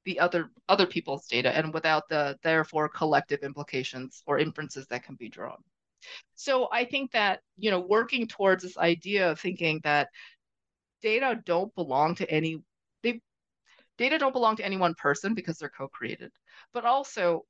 the 0.05 0.19
other 0.19 0.51
other 0.67 0.85
people's 0.85 1.27
data 1.27 1.55
and 1.55 1.73
without 1.73 2.07
the 2.09 2.37
therefore 2.43 2.89
collective 2.89 3.39
implications 3.41 4.21
or 4.27 4.37
inferences 4.37 4.85
that 4.87 5.03
can 5.03 5.15
be 5.15 5.29
drawn. 5.29 5.63
So 6.35 6.69
I 6.71 6.85
think 6.85 7.11
that, 7.11 7.41
you 7.57 7.71
know, 7.71 7.79
working 7.79 8.27
towards 8.27 8.63
this 8.63 8.77
idea 8.77 9.31
of 9.31 9.39
thinking 9.39 9.81
that 9.83 10.09
data 11.01 11.39
don't 11.45 11.73
belong 11.75 12.15
to 12.15 12.29
any 12.29 12.61
they 13.03 13.19
data 13.97 14.17
don't 14.17 14.33
belong 14.33 14.55
to 14.57 14.65
any 14.65 14.77
one 14.77 14.95
person 14.95 15.33
because 15.33 15.57
they're 15.57 15.69
co-created, 15.69 16.31
but 16.73 16.85
also 16.85 17.45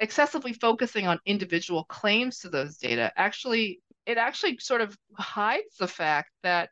excessively 0.00 0.52
focusing 0.52 1.06
on 1.06 1.20
individual 1.26 1.84
claims 1.84 2.38
to 2.40 2.48
those 2.48 2.78
data 2.78 3.12
actually 3.16 3.80
it 4.06 4.18
actually 4.18 4.58
sort 4.58 4.80
of 4.80 4.96
hides 5.16 5.76
the 5.78 5.86
fact 5.86 6.30
that 6.42 6.70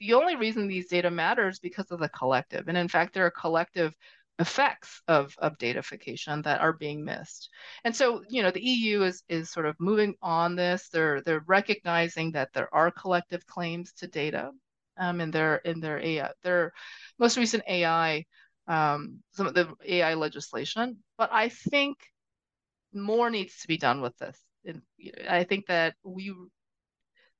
the 0.00 0.14
only 0.14 0.34
reason 0.36 0.66
these 0.66 0.88
data 0.88 1.10
matter 1.10 1.48
is 1.48 1.58
because 1.58 1.90
of 1.90 2.00
the 2.00 2.08
collective. 2.08 2.68
And 2.68 2.76
in 2.76 2.88
fact, 2.88 3.12
there 3.14 3.24
are 3.24 3.28
a 3.28 3.32
collective 3.32 3.94
effects 4.40 5.02
of, 5.06 5.34
of 5.38 5.58
datafication 5.58 6.42
that 6.44 6.60
are 6.60 6.72
being 6.72 7.04
missed. 7.04 7.50
And 7.84 7.94
so, 7.94 8.22
you 8.30 8.42
know, 8.42 8.50
the 8.50 8.64
EU 8.64 9.02
is 9.02 9.22
is 9.28 9.50
sort 9.52 9.66
of 9.66 9.76
moving 9.78 10.14
on 10.22 10.56
this. 10.56 10.88
They're 10.88 11.20
they're 11.20 11.44
recognizing 11.46 12.32
that 12.32 12.48
there 12.54 12.74
are 12.74 12.90
collective 12.90 13.46
claims 13.46 13.92
to 13.98 14.06
data 14.08 14.50
um, 14.98 15.20
in 15.20 15.30
their 15.30 15.56
in 15.56 15.80
their 15.80 15.98
AI, 15.98 16.30
their 16.42 16.72
most 17.18 17.36
recent 17.36 17.62
AI, 17.68 18.24
um, 18.66 19.20
some 19.32 19.46
of 19.46 19.54
the 19.54 19.74
AI 19.86 20.14
legislation. 20.14 20.96
But 21.18 21.30
I 21.32 21.50
think 21.50 21.98
more 22.94 23.30
needs 23.30 23.60
to 23.60 23.68
be 23.68 23.76
done 23.76 24.00
with 24.00 24.16
this. 24.18 24.38
And 24.64 24.82
I 25.28 25.44
think 25.44 25.66
that 25.66 25.94
we 26.02 26.34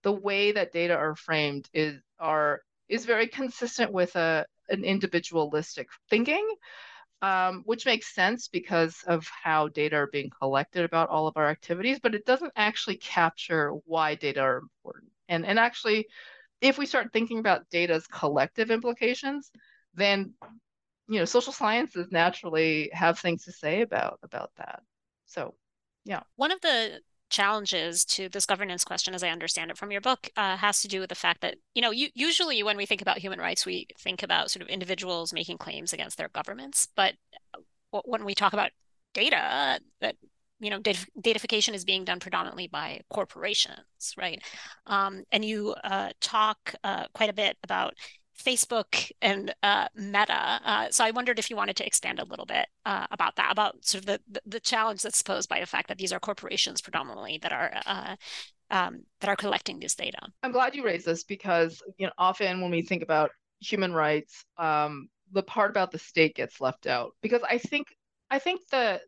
the 0.03 0.13
way 0.13 0.53
that 0.53 0.73
data 0.73 0.95
are 0.97 1.17
framed 1.17 1.67
is 1.73 1.99
are 2.19 2.61
is 2.89 3.07
very 3.07 3.27
consistent 3.29 3.91
with 3.91 4.17
a 4.17 4.45
an 4.71 4.85
individualistic 4.85 5.89
thinking, 6.09 6.47
um, 7.23 7.63
which 7.67 7.87
makes 7.87 8.15
sense 8.15 8.49
because 8.49 9.03
of 9.07 9.27
how 9.29 9.69
data 9.69 9.97
are 9.97 10.07
being 10.07 10.31
collected 10.41 10.85
about 10.85 11.09
all 11.11 11.27
of 11.27 11.37
our 11.37 11.49
activities, 11.49 11.99
but 12.01 12.15
it 12.15 12.25
doesn't 12.25 12.53
actually 12.57 12.97
capture 12.97 13.73
why 13.85 14.15
data 14.15 14.41
are 14.41 14.59
important. 14.59 15.11
And 15.29 15.45
and 15.45 15.59
actually, 15.59 16.07
if 16.61 16.79
we 16.79 16.87
start 16.87 17.13
thinking 17.13 17.39
about 17.39 17.69
data's 17.71 18.07
collective 18.07 18.71
implications, 18.71 19.51
then 19.95 20.35
you 21.09 21.19
know 21.19 21.25
social 21.25 21.53
sciences 21.53 22.09
naturally 22.11 22.91
have 22.93 23.19
things 23.19 23.45
to 23.45 23.53
say 23.53 23.83
about 23.83 24.19
about 24.23 24.51
that. 24.57 24.83
So 25.27 25.55
yeah. 26.05 26.21
One 26.37 26.53
of 26.53 26.61
the 26.61 27.01
challenges 27.31 28.05
to 28.05 28.29
this 28.29 28.47
governance 28.47 28.85
question, 28.85 29.15
as 29.15 29.23
I 29.23 29.31
understand 29.31 29.71
it 29.71 29.79
from 29.79 29.91
your 29.91 30.01
book, 30.01 30.29
uh, 30.37 30.57
has 30.57 30.83
to 30.83 30.89
do 30.89 31.01
with 31.01 31.09
the 31.09 31.15
fact 31.15 31.41
that, 31.41 31.57
you 31.75 31.83
know, 31.83 31.91
you, 31.91 32.09
usually 32.15 32.63
when 32.63 32.77
we 32.77 32.87
think 32.87 33.01
about 33.01 33.19
human 33.19 33.39
rights, 33.39 33.65
we 33.65 33.87
think 33.99 34.23
about 34.23 34.51
sort 34.51 34.63
of 34.63 34.69
individuals 34.69 35.33
making 35.33 35.59
claims 35.59 35.93
against 35.93 36.19
their 36.19 36.29
governments. 36.29 36.89
But 36.97 37.15
uh, 37.93 38.01
when 38.05 38.25
we 38.25 38.35
talk 38.35 38.53
about 38.53 38.71
data, 39.15 39.81
that 40.01 40.17
you 40.61 40.69
know, 40.69 40.79
data, 40.79 41.07
datafication 41.19 41.73
is 41.73 41.87
being 41.87 42.05
done 42.05 42.21
predominantly 42.21 42.69
by 42.69 43.01
corporations, 43.11 44.15
right? 44.19 44.43
Um, 44.87 45.25
and 45.33 45.43
you 45.43 45.75
uh, 45.83 46.11
talk 46.21 46.75
uh, 46.85 47.07
quite 47.15 47.31
a 47.31 47.35
bit 47.35 47.57
about 47.65 47.95
Facebook 48.41 49.11
and 49.21 49.55
uh, 49.63 49.89
Meta. 49.95 50.61
Uh, 50.65 50.87
so 50.91 51.05
I 51.05 51.11
wondered 51.11 51.39
if 51.39 51.51
you 51.51 51.57
wanted 51.57 51.77
to 51.77 51.87
expand 51.87 52.19
a 52.19 52.25
little 52.25 52.47
bit 52.47 52.67
uh, 52.87 53.07
about 53.11 53.37
that, 53.37 53.53
about 53.53 53.85
sort 53.85 54.05
of 54.05 54.07
the, 54.07 54.41
the, 54.47 54.61
challenge 54.61 55.03
that's 55.03 55.23
posed 55.23 55.49
by 55.49 55.61
the 55.61 55.67
fact 55.67 55.89
that 55.89 55.99
these 55.99 56.13
are 56.13 56.21
corporations 56.21 56.81
predominantly 56.81 57.39
that 57.43 57.53
are 57.53 57.73
uh, 57.87 58.17
um, 58.71 59.03
that 59.21 59.29
are 59.29 59.37
collecting 59.37 59.79
this 59.79 59.95
data. 59.95 60.19
I'm 60.43 60.53
glad 60.53 60.75
you 60.75 60.85
raised 60.85 61.07
this 61.07 61.25
because 61.25 61.83
you 61.99 62.07
know 62.07 62.13
often 62.19 62.61
when 62.61 62.71
we 62.71 62.83
think 62.83 63.03
about 63.03 63.31
human 63.61 63.93
rights, 63.93 64.45
um, 64.59 65.09
the 65.33 65.43
part 65.43 65.71
about 65.71 65.91
the 65.91 65.99
state 65.99 66.35
gets 66.35 66.61
left 66.61 66.87
out 66.87 67.13
because 67.23 67.43
I 67.49 67.59
think 67.59 67.89
I 68.31 68.39
think 68.39 68.61
that 68.71 69.03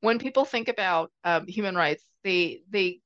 when 0.00 0.18
people 0.18 0.44
think 0.44 0.68
about 0.68 1.10
um, 1.24 1.46
human 1.46 1.74
rights, 1.74 2.04
they 2.24 2.62
they 2.70 3.00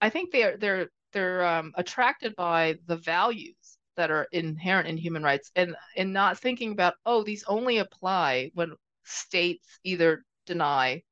I 0.00 0.10
think 0.10 0.32
they're 0.32 0.56
they're 0.56 0.88
they're 1.12 1.44
um, 1.44 1.72
attracted 1.76 2.34
by 2.36 2.76
the 2.86 2.96
values 2.96 3.78
that 3.96 4.10
are 4.10 4.28
inherent 4.32 4.88
in 4.88 4.96
human 4.96 5.22
rights 5.22 5.50
and 5.56 5.76
and 5.96 6.12
not 6.12 6.38
thinking 6.38 6.72
about 6.72 6.94
oh 7.06 7.22
these 7.22 7.44
only 7.46 7.78
apply 7.78 8.50
when 8.54 8.72
states 9.04 9.78
either 9.84 10.24
deny 10.46 11.02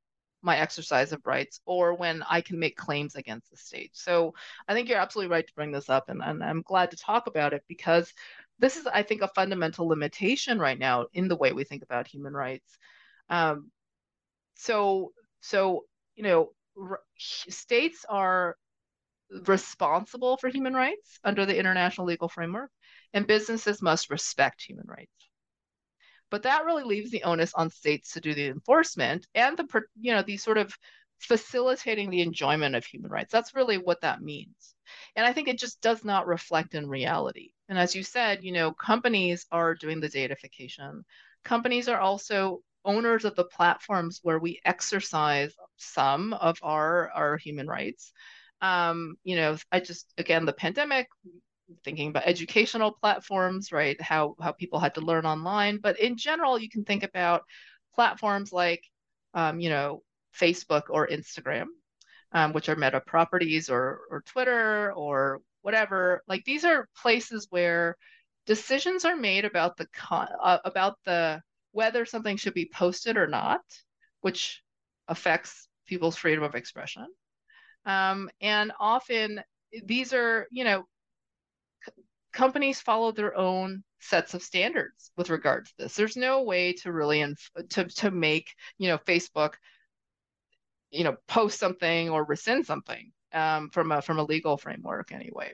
my 0.42 0.56
exercise 0.58 1.12
of 1.12 1.26
rights 1.26 1.60
or 1.66 1.94
when 1.94 2.22
I 2.28 2.40
can 2.40 2.58
make 2.58 2.76
claims 2.76 3.14
against 3.14 3.50
the 3.50 3.58
state. 3.58 3.90
So 3.92 4.34
I 4.66 4.72
think 4.72 4.88
you're 4.88 4.98
absolutely 4.98 5.30
right 5.30 5.46
to 5.46 5.54
bring 5.54 5.70
this 5.70 5.90
up 5.90 6.08
and, 6.08 6.22
and 6.22 6.42
I'm 6.42 6.62
glad 6.62 6.90
to 6.92 6.96
talk 6.96 7.26
about 7.26 7.52
it 7.52 7.62
because 7.68 8.12
this 8.58 8.76
is 8.76 8.86
I 8.86 9.02
think 9.02 9.22
a 9.22 9.28
fundamental 9.28 9.86
limitation 9.88 10.58
right 10.58 10.78
now 10.78 11.06
in 11.12 11.28
the 11.28 11.36
way 11.36 11.52
we 11.52 11.64
think 11.64 11.82
about 11.82 12.06
human 12.06 12.32
rights. 12.32 12.78
Um, 13.28 13.70
so 14.54 15.12
so 15.40 15.84
you 16.16 16.22
know 16.22 16.50
r- 16.80 17.00
states 17.18 18.04
are 18.08 18.56
responsible 19.46 20.36
for 20.36 20.48
human 20.48 20.74
rights 20.74 21.18
under 21.24 21.46
the 21.46 21.58
international 21.58 22.06
legal 22.06 22.28
framework, 22.28 22.70
and 23.12 23.26
businesses 23.26 23.82
must 23.82 24.10
respect 24.10 24.62
human 24.62 24.86
rights. 24.86 25.28
But 26.30 26.44
that 26.44 26.64
really 26.64 26.84
leaves 26.84 27.10
the 27.10 27.24
onus 27.24 27.54
on 27.54 27.70
states 27.70 28.12
to 28.12 28.20
do 28.20 28.34
the 28.34 28.46
enforcement 28.46 29.26
and 29.34 29.56
the, 29.56 29.82
you 30.00 30.12
know, 30.12 30.22
the 30.22 30.36
sort 30.36 30.58
of 30.58 30.72
facilitating 31.18 32.08
the 32.08 32.22
enjoyment 32.22 32.74
of 32.74 32.84
human 32.84 33.10
rights. 33.10 33.32
That's 33.32 33.54
really 33.54 33.78
what 33.78 34.00
that 34.02 34.22
means. 34.22 34.74
And 35.16 35.26
I 35.26 35.32
think 35.32 35.48
it 35.48 35.58
just 35.58 35.80
does 35.80 36.04
not 36.04 36.26
reflect 36.26 36.74
in 36.74 36.88
reality. 36.88 37.50
And 37.68 37.78
as 37.78 37.94
you 37.94 38.02
said, 38.02 38.44
you 38.44 38.52
know, 38.52 38.72
companies 38.72 39.46
are 39.50 39.74
doing 39.74 40.00
the 40.00 40.08
datafication. 40.08 41.02
Companies 41.44 41.88
are 41.88 42.00
also 42.00 42.62
owners 42.84 43.24
of 43.24 43.34
the 43.34 43.44
platforms 43.44 44.20
where 44.22 44.38
we 44.38 44.60
exercise 44.64 45.52
some 45.76 46.32
of 46.32 46.58
our, 46.62 47.10
our 47.10 47.36
human 47.36 47.66
rights 47.66 48.12
um, 48.60 49.16
you 49.24 49.36
know, 49.36 49.56
I 49.72 49.80
just 49.80 50.12
again 50.18 50.44
the 50.44 50.52
pandemic, 50.52 51.08
thinking 51.84 52.08
about 52.10 52.26
educational 52.26 52.92
platforms, 52.92 53.72
right? 53.72 54.00
How 54.00 54.34
how 54.40 54.52
people 54.52 54.78
had 54.80 54.94
to 54.96 55.00
learn 55.00 55.26
online, 55.26 55.78
but 55.78 55.98
in 56.00 56.16
general, 56.16 56.58
you 56.58 56.68
can 56.68 56.84
think 56.84 57.02
about 57.02 57.42
platforms 57.94 58.52
like, 58.52 58.84
um, 59.34 59.60
you 59.60 59.70
know, 59.70 60.02
Facebook 60.38 60.84
or 60.90 61.08
Instagram, 61.08 61.66
um, 62.32 62.52
which 62.52 62.68
are 62.68 62.76
Meta 62.76 63.00
properties, 63.00 63.70
or 63.70 64.00
or 64.10 64.22
Twitter 64.22 64.92
or 64.92 65.40
whatever. 65.62 66.22
Like 66.28 66.44
these 66.44 66.64
are 66.64 66.88
places 67.02 67.46
where 67.50 67.96
decisions 68.46 69.04
are 69.04 69.16
made 69.16 69.44
about 69.44 69.76
the 69.76 69.86
con- 69.94 70.28
uh, 70.42 70.58
about 70.64 70.98
the 71.04 71.40
whether 71.72 72.04
something 72.04 72.36
should 72.36 72.54
be 72.54 72.70
posted 72.72 73.16
or 73.16 73.26
not, 73.26 73.62
which 74.22 74.62
affects 75.08 75.68
people's 75.86 76.16
freedom 76.16 76.44
of 76.44 76.54
expression. 76.54 77.06
Um, 77.86 78.30
and 78.40 78.72
often 78.78 79.42
these 79.84 80.12
are, 80.12 80.46
you 80.50 80.64
know, 80.64 80.86
c- 81.84 81.92
companies 82.32 82.80
follow 82.80 83.12
their 83.12 83.36
own 83.36 83.84
sets 84.00 84.34
of 84.34 84.42
standards 84.42 85.10
with 85.16 85.30
regard 85.30 85.66
to 85.66 85.72
this. 85.78 85.94
There's 85.94 86.16
no 86.16 86.42
way 86.42 86.72
to 86.74 86.92
really 86.92 87.20
inf- 87.20 87.50
to 87.70 87.84
to 87.84 88.10
make, 88.10 88.54
you 88.78 88.88
know, 88.88 88.98
Facebook, 88.98 89.54
you 90.90 91.04
know, 91.04 91.16
post 91.28 91.58
something 91.58 92.10
or 92.10 92.24
rescind 92.24 92.66
something 92.66 93.12
um, 93.32 93.70
from 93.70 93.92
a 93.92 94.02
from 94.02 94.18
a 94.18 94.24
legal 94.24 94.56
framework 94.56 95.12
anyway. 95.12 95.52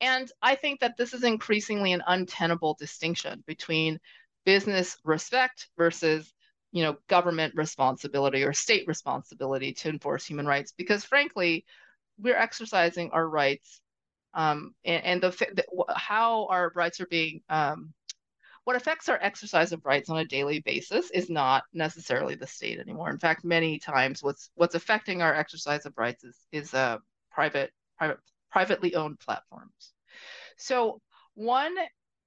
And 0.00 0.30
I 0.42 0.54
think 0.54 0.80
that 0.80 0.96
this 0.96 1.14
is 1.14 1.24
increasingly 1.24 1.92
an 1.92 2.02
untenable 2.06 2.74
distinction 2.78 3.42
between 3.46 3.98
business 4.44 4.96
respect 5.04 5.68
versus 5.76 6.32
you 6.72 6.82
know 6.82 6.96
government 7.08 7.54
responsibility 7.56 8.42
or 8.42 8.52
state 8.52 8.86
responsibility 8.86 9.72
to 9.72 9.88
enforce 9.88 10.24
human 10.24 10.46
rights 10.46 10.72
because 10.76 11.04
frankly 11.04 11.64
we're 12.18 12.36
exercising 12.36 13.10
our 13.10 13.28
rights 13.28 13.80
um, 14.34 14.74
and, 14.84 15.04
and 15.04 15.22
the, 15.22 15.30
the, 15.30 15.64
how 15.94 16.46
our 16.46 16.70
rights 16.74 17.00
are 17.00 17.06
being 17.06 17.40
um, 17.48 17.94
what 18.66 18.74
affects 18.74 19.08
our 19.08 19.18
exercise 19.22 19.70
of 19.70 19.86
rights 19.86 20.10
on 20.10 20.18
a 20.18 20.24
daily 20.24 20.58
basis 20.58 21.08
is 21.12 21.30
not 21.30 21.62
necessarily 21.72 22.34
the 22.34 22.48
state 22.48 22.80
anymore. 22.80 23.10
In 23.10 23.18
fact, 23.18 23.44
many 23.44 23.78
times 23.78 24.24
what's 24.24 24.50
what's 24.56 24.74
affecting 24.74 25.22
our 25.22 25.32
exercise 25.32 25.86
of 25.86 25.96
rights 25.96 26.24
is 26.24 26.36
is 26.50 26.74
uh, 26.74 26.98
private 27.30 27.70
private 27.96 28.18
privately 28.50 28.96
owned 28.96 29.20
platforms. 29.20 29.92
So 30.56 31.00
one 31.34 31.76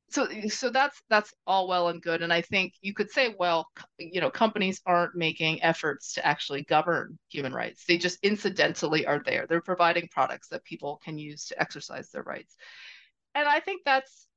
so 0.10 0.28
so 0.50 0.70
that's 0.70 1.02
that's 1.10 1.34
all 1.46 1.68
well 1.68 1.90
and 1.90 2.02
good. 2.02 2.22
And 2.22 2.34
i 2.34 2.42
think 2.42 2.74
you 2.82 2.94
could 2.94 3.12
say 3.12 3.36
well 3.38 3.68
you 3.98 4.22
know 4.22 4.30
companies 4.30 4.82
aren't 4.86 5.16
making 5.16 5.64
efforts 5.64 6.14
to 6.14 6.26
actually 6.26 6.64
govern 6.64 7.18
human 7.30 7.54
rights. 7.54 7.86
They 7.86 7.98
just 7.98 8.20
incidentally 8.24 9.06
are 9.06 9.22
there. 9.26 9.46
They're 9.48 9.62
providing 9.62 10.10
products 10.12 10.50
that 10.50 10.64
people 10.64 11.00
can 11.04 11.18
use 11.18 11.46
to 11.48 11.62
exercise 11.62 12.10
their 12.10 12.24
rights. 12.24 12.56
And 13.36 13.48
i 13.48 13.60
think 13.60 13.82
that's 13.86 14.28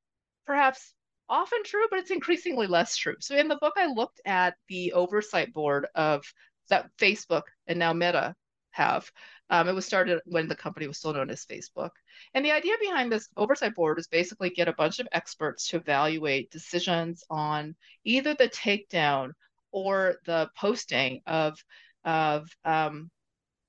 perhaps 0.47 0.95
often 1.29 1.63
true 1.65 1.87
but 1.91 1.99
it's 2.01 2.11
increasingly 2.11 2.67
less 2.67 2.97
true. 2.97 3.17
So 3.21 3.37
in 3.37 3.49
the 3.49 3.57
book 3.57 3.75
i 3.77 3.87
looked 3.87 4.21
at 4.27 4.55
the 4.69 4.93
oversight 4.93 5.53
board 5.53 5.87
of 5.95 6.25
that 6.69 6.91
facebook 6.99 7.43
and 7.67 7.79
now 7.79 7.93
meta 7.93 8.35
have 8.71 9.11
um, 9.53 9.69
it 9.69 9.75
was 9.75 9.85
started 9.85 10.19
when 10.25 10.49
the 10.49 10.57
company 10.57 10.87
was 10.89 10.97
still 10.97 11.13
known 11.13 11.29
as 11.29 11.45
Facebook. 11.45 11.91
And 12.33 12.43
the 12.43 12.53
idea 12.53 12.73
behind 12.81 13.13
this 13.13 13.29
oversight 13.37 13.75
board 13.75 13.99
is 13.99 14.09
basically 14.09 14.49
get 14.49 14.67
a 14.67 14.73
bunch 14.73 14.99
of 14.99 15.07
experts 15.13 15.69
to 15.69 15.77
evaluate 15.77 16.51
decisions 16.51 17.23
on 17.29 17.77
either 18.05 18.35
the 18.35 18.49
takedown 18.49 19.33
or 19.71 20.17
the 20.25 20.49
posting 20.57 21.21
of, 21.27 21.63
of 22.07 22.49
um, 22.65 23.11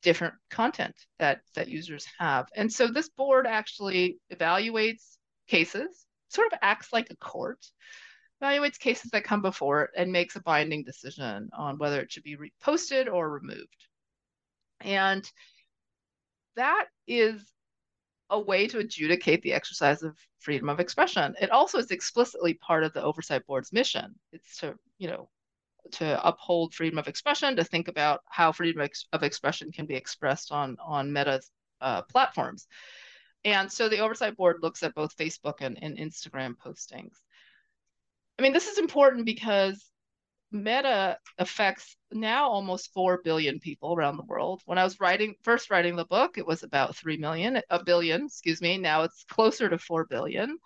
different 0.04 0.36
content 0.50 0.96
that, 1.20 1.42
that 1.54 1.68
users 1.68 2.08
have. 2.18 2.48
And 2.56 2.72
so 2.72 2.88
this 2.88 3.10
board 3.10 3.46
actually 3.46 4.20
evaluates 4.34 5.18
cases, 5.50 6.06
sort 6.30 6.54
of 6.54 6.60
acts 6.62 6.94
like 6.94 7.10
a 7.10 7.18
court, 7.18 7.60
evaluates 8.42 8.80
cases 8.80 9.12
that 9.12 9.26
come 9.26 9.42
before 9.42 9.84
it 9.84 9.92
and 9.98 10.14
makes 10.14 10.38
a 10.38 10.42
binding 10.44 10.86
decision 10.86 11.50
on 11.52 11.78
whether 11.78 12.00
it 12.00 12.10
should 12.10 12.24
be 12.24 12.38
reposted 12.38 13.12
or 13.12 13.30
removed. 13.30 13.88
And 14.80 15.30
that 16.56 16.86
is 17.08 17.42
a 18.30 18.40
way 18.40 18.68
to 18.68 18.80
adjudicate 18.80 19.42
the 19.42 19.54
exercise 19.54 20.02
of 20.04 20.18
freedom 20.40 20.70
of 20.70 20.80
expression. 20.80 21.36
It 21.40 21.52
also 21.52 21.78
is 21.78 21.92
explicitly 21.92 22.56
part 22.56 22.84
of 22.84 22.94
the 22.94 23.04
oversight 23.04 23.46
board's 23.46 23.72
mission. 23.72 24.16
It's 24.32 24.58
to, 24.58 24.76
you 24.98 25.08
know, 25.08 25.30
to 25.92 26.28
uphold 26.28 26.74
freedom 26.74 26.98
of 26.98 27.08
expression, 27.08 27.56
to 27.56 27.64
think 27.64 27.88
about 27.88 28.22
how 28.30 28.52
freedom 28.52 28.88
of 29.12 29.24
expression 29.24 29.72
can 29.72 29.86
be 29.86 29.96
expressed 29.96 30.52
on 30.52 30.78
on 30.84 31.12
Meta's 31.12 31.52
uh, 31.82 32.02
platforms. 32.04 32.68
And 33.46 33.72
so 33.72 33.90
the 33.90 34.00
oversight 34.00 34.38
board 34.38 34.58
looks 34.62 34.84
at 34.84 34.96
both 34.96 35.18
Facebook 35.18 35.56
and, 35.60 35.78
and 35.82 35.98
Instagram 35.98 36.56
postings. 36.56 37.16
I 38.40 38.42
mean, 38.42 38.54
this 38.54 38.68
is 38.68 38.78
important 38.78 39.26
because 39.26 39.86
Meta 40.54 41.18
affects 41.40 41.98
now 42.12 42.48
almost 42.48 42.94
4 42.94 43.22
billion 43.24 43.60
people 43.60 43.96
around 43.96 44.18
the 44.18 44.24
world. 44.24 44.62
When 44.66 44.78
I 44.78 44.84
was 44.84 45.00
writing, 45.00 45.36
first 45.42 45.72
writing 45.72 45.96
the 45.96 46.06
book, 46.06 46.38
it 46.38 46.46
was 46.46 46.62
about 46.62 46.96
3 46.96 47.18
million, 47.18 47.60
a 47.70 47.84
billion, 47.84 48.26
excuse 48.26 48.62
me. 48.62 48.78
Now 48.78 49.02
it's 49.02 49.26
closer 49.26 49.68
to 49.68 49.80
4 49.80 50.06
billion. 50.06 50.58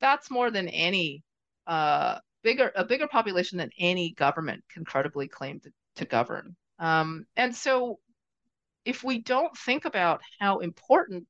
That's 0.00 0.30
more 0.30 0.50
than 0.50 0.68
any, 0.68 1.22
uh, 1.66 2.18
bigger, 2.42 2.72
a 2.74 2.84
bigger 2.84 3.06
population 3.06 3.58
than 3.58 3.70
any 3.78 4.12
government 4.14 4.64
can 4.72 4.84
credibly 4.84 5.28
claim 5.28 5.60
to, 5.60 5.70
to 5.96 6.04
govern. 6.06 6.56
Um, 6.78 7.26
and 7.36 7.54
so 7.54 7.98
if 8.84 9.04
we 9.04 9.20
don't 9.20 9.56
think 9.58 9.84
about 9.84 10.22
how 10.40 10.58
important 10.58 11.26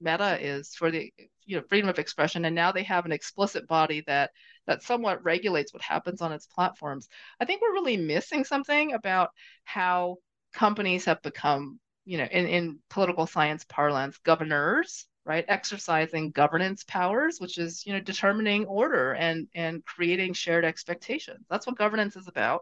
Meta 0.00 0.38
is 0.40 0.74
for 0.74 0.90
the 0.90 1.12
you 1.46 1.56
know 1.56 1.62
freedom 1.68 1.88
of 1.88 1.98
expression, 1.98 2.44
and 2.44 2.54
now 2.54 2.72
they 2.72 2.82
have 2.82 3.06
an 3.06 3.12
explicit 3.12 3.66
body 3.66 4.02
that 4.06 4.30
that 4.66 4.82
somewhat 4.82 5.24
regulates 5.24 5.72
what 5.72 5.82
happens 5.82 6.22
on 6.22 6.32
its 6.32 6.46
platforms. 6.46 7.08
I 7.40 7.44
think 7.44 7.60
we're 7.60 7.72
really 7.72 7.96
missing 7.96 8.44
something 8.44 8.92
about 8.94 9.30
how 9.64 10.16
companies 10.54 11.04
have 11.04 11.20
become, 11.22 11.78
you 12.04 12.18
know, 12.18 12.24
in, 12.24 12.46
in 12.46 12.78
political 12.90 13.26
science 13.26 13.64
parlance, 13.68 14.18
governors, 14.18 15.06
right? 15.26 15.44
Exercising 15.48 16.30
governance 16.30 16.84
powers, 16.84 17.38
which 17.40 17.58
is, 17.58 17.84
you 17.86 17.92
know, 17.92 18.00
determining 18.00 18.66
order 18.66 19.12
and 19.14 19.48
and 19.54 19.84
creating 19.84 20.32
shared 20.34 20.64
expectations. 20.64 21.44
That's 21.50 21.66
what 21.66 21.78
governance 21.78 22.16
is 22.16 22.28
about. 22.28 22.60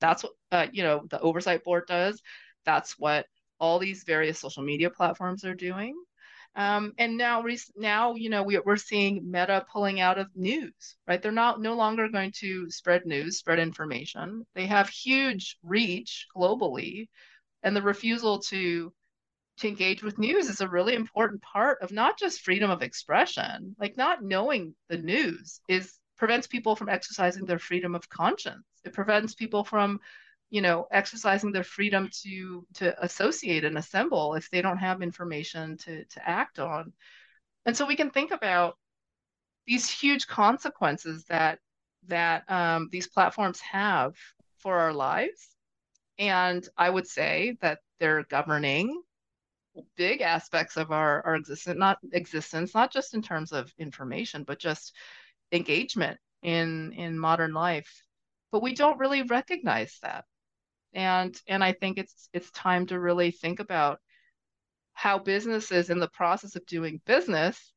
That's 0.00 0.22
what 0.22 0.32
uh, 0.52 0.66
you 0.72 0.82
know 0.82 1.06
the 1.10 1.20
oversight 1.20 1.64
board 1.64 1.84
does. 1.86 2.20
That's 2.64 2.98
what 2.98 3.26
all 3.60 3.78
these 3.78 4.04
various 4.04 4.38
social 4.38 4.62
media 4.62 4.90
platforms 4.90 5.44
are 5.44 5.54
doing. 5.54 5.94
Um, 6.56 6.92
and 6.98 7.16
now, 7.16 7.44
now 7.76 8.14
you 8.14 8.30
know 8.30 8.44
we, 8.44 8.58
we're 8.60 8.76
seeing 8.76 9.30
Meta 9.30 9.66
pulling 9.72 10.00
out 10.00 10.18
of 10.18 10.28
news, 10.36 10.96
right? 11.06 11.20
They're 11.20 11.32
not 11.32 11.60
no 11.60 11.74
longer 11.74 12.08
going 12.08 12.32
to 12.40 12.70
spread 12.70 13.06
news, 13.06 13.38
spread 13.38 13.58
information. 13.58 14.46
They 14.54 14.66
have 14.66 14.88
huge 14.88 15.58
reach 15.62 16.26
globally, 16.36 17.08
and 17.62 17.74
the 17.74 17.82
refusal 17.82 18.38
to 18.50 18.92
to 19.58 19.68
engage 19.68 20.02
with 20.02 20.18
news 20.18 20.48
is 20.48 20.60
a 20.60 20.68
really 20.68 20.94
important 20.94 21.40
part 21.42 21.80
of 21.80 21.92
not 21.92 22.18
just 22.18 22.40
freedom 22.40 22.70
of 22.70 22.82
expression. 22.82 23.74
Like 23.78 23.96
not 23.96 24.22
knowing 24.22 24.74
the 24.88 24.98
news 24.98 25.60
is 25.68 25.98
prevents 26.16 26.46
people 26.46 26.76
from 26.76 26.88
exercising 26.88 27.44
their 27.44 27.58
freedom 27.58 27.94
of 27.94 28.08
conscience. 28.08 28.64
It 28.84 28.92
prevents 28.92 29.34
people 29.34 29.64
from 29.64 30.00
you 30.50 30.60
know 30.60 30.86
exercising 30.90 31.52
their 31.52 31.64
freedom 31.64 32.08
to 32.22 32.66
to 32.74 33.04
associate 33.04 33.64
and 33.64 33.78
assemble 33.78 34.34
if 34.34 34.50
they 34.50 34.62
don't 34.62 34.78
have 34.78 35.02
information 35.02 35.76
to 35.78 36.04
to 36.06 36.28
act 36.28 36.58
on. 36.58 36.92
And 37.66 37.76
so 37.76 37.86
we 37.86 37.96
can 37.96 38.10
think 38.10 38.30
about 38.30 38.76
these 39.66 39.88
huge 39.90 40.26
consequences 40.26 41.24
that 41.26 41.58
that 42.08 42.44
um, 42.50 42.88
these 42.92 43.08
platforms 43.08 43.60
have 43.60 44.14
for 44.58 44.78
our 44.78 44.92
lives. 44.92 45.56
And 46.18 46.68
i 46.76 46.88
would 46.88 47.06
say 47.08 47.56
that 47.60 47.80
they're 47.98 48.24
governing 48.24 49.02
big 49.96 50.20
aspects 50.20 50.76
of 50.76 50.92
our 50.92 51.22
our 51.26 51.34
existence 51.34 51.78
not 51.78 51.98
existence 52.12 52.74
not 52.74 52.92
just 52.92 53.14
in 53.14 53.22
terms 53.22 53.50
of 53.50 53.72
information 53.78 54.44
but 54.44 54.60
just 54.60 54.94
engagement 55.52 56.18
in 56.42 56.92
in 56.92 57.18
modern 57.18 57.52
life. 57.52 58.04
But 58.52 58.62
we 58.62 58.74
don't 58.74 58.98
really 58.98 59.22
recognize 59.22 59.98
that 60.02 60.24
and 60.94 61.40
and 61.48 61.62
i 61.62 61.72
think 61.72 61.98
it's 61.98 62.28
it's 62.32 62.50
time 62.52 62.86
to 62.86 62.98
really 62.98 63.30
think 63.30 63.60
about 63.60 63.98
how 64.94 65.18
businesses 65.18 65.90
in 65.90 65.98
the 65.98 66.08
process 66.08 66.56
of 66.56 66.64
doing 66.66 67.00
business 67.04 67.72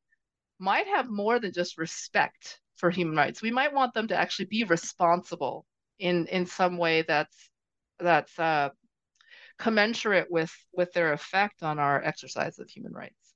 might 0.60 0.88
have 0.88 1.10
more 1.10 1.40
than 1.40 1.52
just 1.52 1.78
respect 1.78 2.60
for 2.78 2.90
human 2.90 3.16
rights. 3.16 3.42
We 3.42 3.52
might 3.52 3.74
want 3.74 3.94
them 3.94 4.08
to 4.10 4.16
actually 4.16 4.46
be 4.46 4.64
responsible 4.64 5.66
in 6.00 6.28
in 6.28 6.46
some 6.46 6.78
way 6.78 7.02
that's 7.02 7.50
that's 8.00 8.38
uh, 8.40 8.70
commensurate 9.58 10.30
with 10.30 10.54
with 10.74 10.92
their 10.94 11.14
effect 11.14 11.64
on 11.64 11.80
our 11.80 12.04
exercise 12.04 12.60
of 12.60 12.70
human 12.70 12.94
rights 12.94 13.27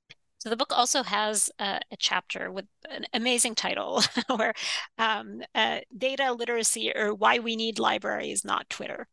so 0.42 0.50
the 0.50 0.56
book 0.56 0.76
also 0.76 1.04
has 1.04 1.50
a, 1.60 1.78
a 1.92 1.96
chapter 1.96 2.50
with 2.50 2.64
an 2.90 3.06
amazing 3.14 3.54
title, 3.54 4.02
where 4.26 4.52
um, 4.98 5.40
uh, 5.54 5.78
data 5.96 6.32
literacy 6.32 6.90
or 6.96 7.14
why 7.14 7.38
we 7.38 7.54
need 7.54 7.78
libraries, 7.78 8.44
not 8.44 8.68
Twitter. 8.68 9.06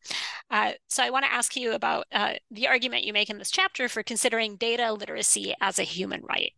Uh, 0.50 0.72
so 0.90 1.04
I 1.04 1.12
want 1.12 1.26
to 1.26 1.32
ask 1.32 1.56
you 1.56 1.74
about 1.74 2.08
uh, 2.12 2.34
the 2.50 2.68
argument 2.68 3.04
you 3.04 3.14
make 3.14 3.30
in 3.30 3.38
this 3.38 3.52
chapter 3.52 3.88
for 3.88 4.02
considering 4.02 4.56
data 4.56 4.92
literacy 4.92 5.54
as 5.62 5.78
a 5.78 5.84
human 5.84 6.24
right. 6.28 6.54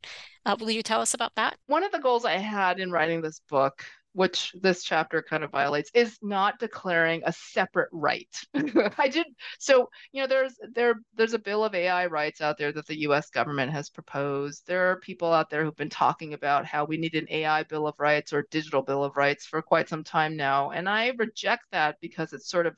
Uh, 0.46 0.56
will 0.58 0.72
you 0.72 0.84
tell 0.84 1.02
us 1.02 1.14
about 1.14 1.36
that? 1.36 1.58
One 1.68 1.84
of 1.84 1.92
the 1.92 2.00
goals 2.00 2.24
I 2.24 2.38
had 2.38 2.80
in 2.80 2.92
writing 2.92 3.22
this 3.22 3.42
book 3.50 3.84
which 4.14 4.54
this 4.62 4.84
chapter 4.84 5.22
kind 5.22 5.44
of 5.44 5.52
violates, 5.52 5.90
is 5.94 6.18
not 6.22 6.60
declaring 6.60 7.22
a 7.26 7.34
separate 7.34 7.90
right. 7.92 8.28
I 8.98 9.08
did 9.08 9.28
so, 9.60 9.90
you 10.12 10.22
know, 10.22 10.28
there's 10.28 10.54
there 10.74 10.96
there's 11.16 11.34
a 11.34 11.40
bill 11.40 11.64
of 11.64 11.74
AI 11.74 12.08
rights 12.08 12.42
out 12.42 12.58
there 12.58 12.72
that 12.74 12.88
the 12.88 13.02
US 13.02 13.30
government 13.30 13.72
has 13.72 13.90
proposed. 13.90 14.68
There 14.68 14.92
are 14.92 15.00
people 15.00 15.32
out 15.32 15.50
there 15.50 15.64
who've 15.64 15.76
been 15.76 15.90
talking 15.90 16.34
about 16.34 16.66
how 16.66 16.86
we 16.86 16.98
need 16.98 17.16
an 17.16 17.28
AI 17.30 17.64
bill 17.64 17.88
of 17.88 17.96
rights 18.00 18.34
or 18.34 18.48
digital 18.52 18.82
bill 18.82 19.04
of 19.04 19.16
rights 19.16 19.46
for 19.46 19.62
quite 19.62 19.90
some 19.90 20.04
time 20.04 20.36
now. 20.36 20.72
And 20.72 20.90
I 20.90 21.14
reject 21.18 21.64
that 21.72 21.98
because 22.02 22.34
it's 22.34 22.50
sort 22.50 22.68
of 22.68 22.76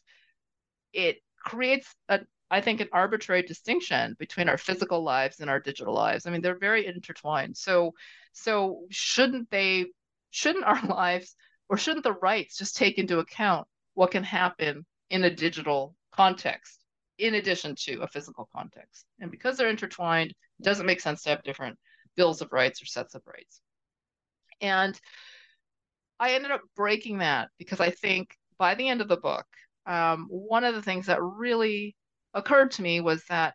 it 0.93 1.17
creates 1.43 1.93
a 2.09 2.21
I 2.51 2.61
think 2.61 2.81
an 2.81 2.89
arbitrary 2.93 3.41
distinction 3.41 4.15
between 4.19 4.47
our 4.47 4.57
physical 4.57 5.03
lives 5.03 5.39
and 5.39 5.49
our 5.49 5.59
digital 5.59 5.93
lives. 5.95 6.27
I 6.27 6.29
mean, 6.31 6.41
they're 6.41 6.57
very 6.59 6.85
intertwined. 6.85 7.57
So 7.57 7.93
so 8.33 8.81
shouldn't 8.91 9.49
they 9.49 9.87
shouldn't 10.33 10.65
our 10.65 10.81
lives 10.87 11.35
or 11.69 11.77
shouldn't 11.77 12.03
the 12.03 12.13
rights 12.13 12.57
just 12.57 12.75
take 12.75 12.97
into 12.97 13.19
account 13.19 13.67
what 13.93 14.11
can 14.11 14.23
happen 14.23 14.85
in 15.09 15.23
a 15.23 15.33
digital 15.33 15.95
context 16.11 16.83
in 17.19 17.35
addition 17.35 17.75
to 17.75 18.01
a 18.01 18.07
physical 18.07 18.49
context? 18.53 19.05
And 19.19 19.31
because 19.31 19.55
they're 19.55 19.69
intertwined, 19.69 20.31
it 20.31 20.63
doesn't 20.63 20.85
make 20.85 20.99
sense 20.99 21.23
to 21.23 21.29
have 21.29 21.43
different 21.43 21.77
bills 22.15 22.41
of 22.41 22.51
rights 22.51 22.81
or 22.81 22.85
sets 22.85 23.15
of 23.15 23.21
rights. 23.25 23.61
And 24.59 24.99
I 26.19 26.33
ended 26.33 26.51
up 26.51 26.61
breaking 26.75 27.19
that 27.19 27.49
because 27.57 27.79
I 27.79 27.91
think 27.91 28.35
by 28.57 28.75
the 28.75 28.89
end 28.89 29.01
of 29.01 29.07
the 29.07 29.17
book, 29.17 29.45
um, 29.85 30.27
one 30.29 30.63
of 30.63 30.73
the 30.73 30.81
things 30.81 31.07
that 31.07 31.21
really 31.21 31.95
occurred 32.33 32.71
to 32.71 32.81
me 32.81 33.01
was 33.01 33.23
that 33.29 33.53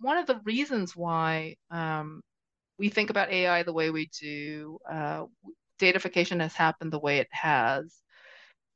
one 0.00 0.16
of 0.16 0.26
the 0.26 0.40
reasons 0.44 0.96
why 0.96 1.56
um, 1.70 2.22
we 2.78 2.88
think 2.88 3.10
about 3.10 3.30
AI 3.30 3.62
the 3.62 3.72
way 3.72 3.90
we 3.90 4.10
do, 4.20 4.78
uh, 4.90 5.24
datafication 5.78 6.40
has 6.40 6.54
happened 6.54 6.92
the 6.92 6.98
way 6.98 7.18
it 7.18 7.28
has, 7.30 8.02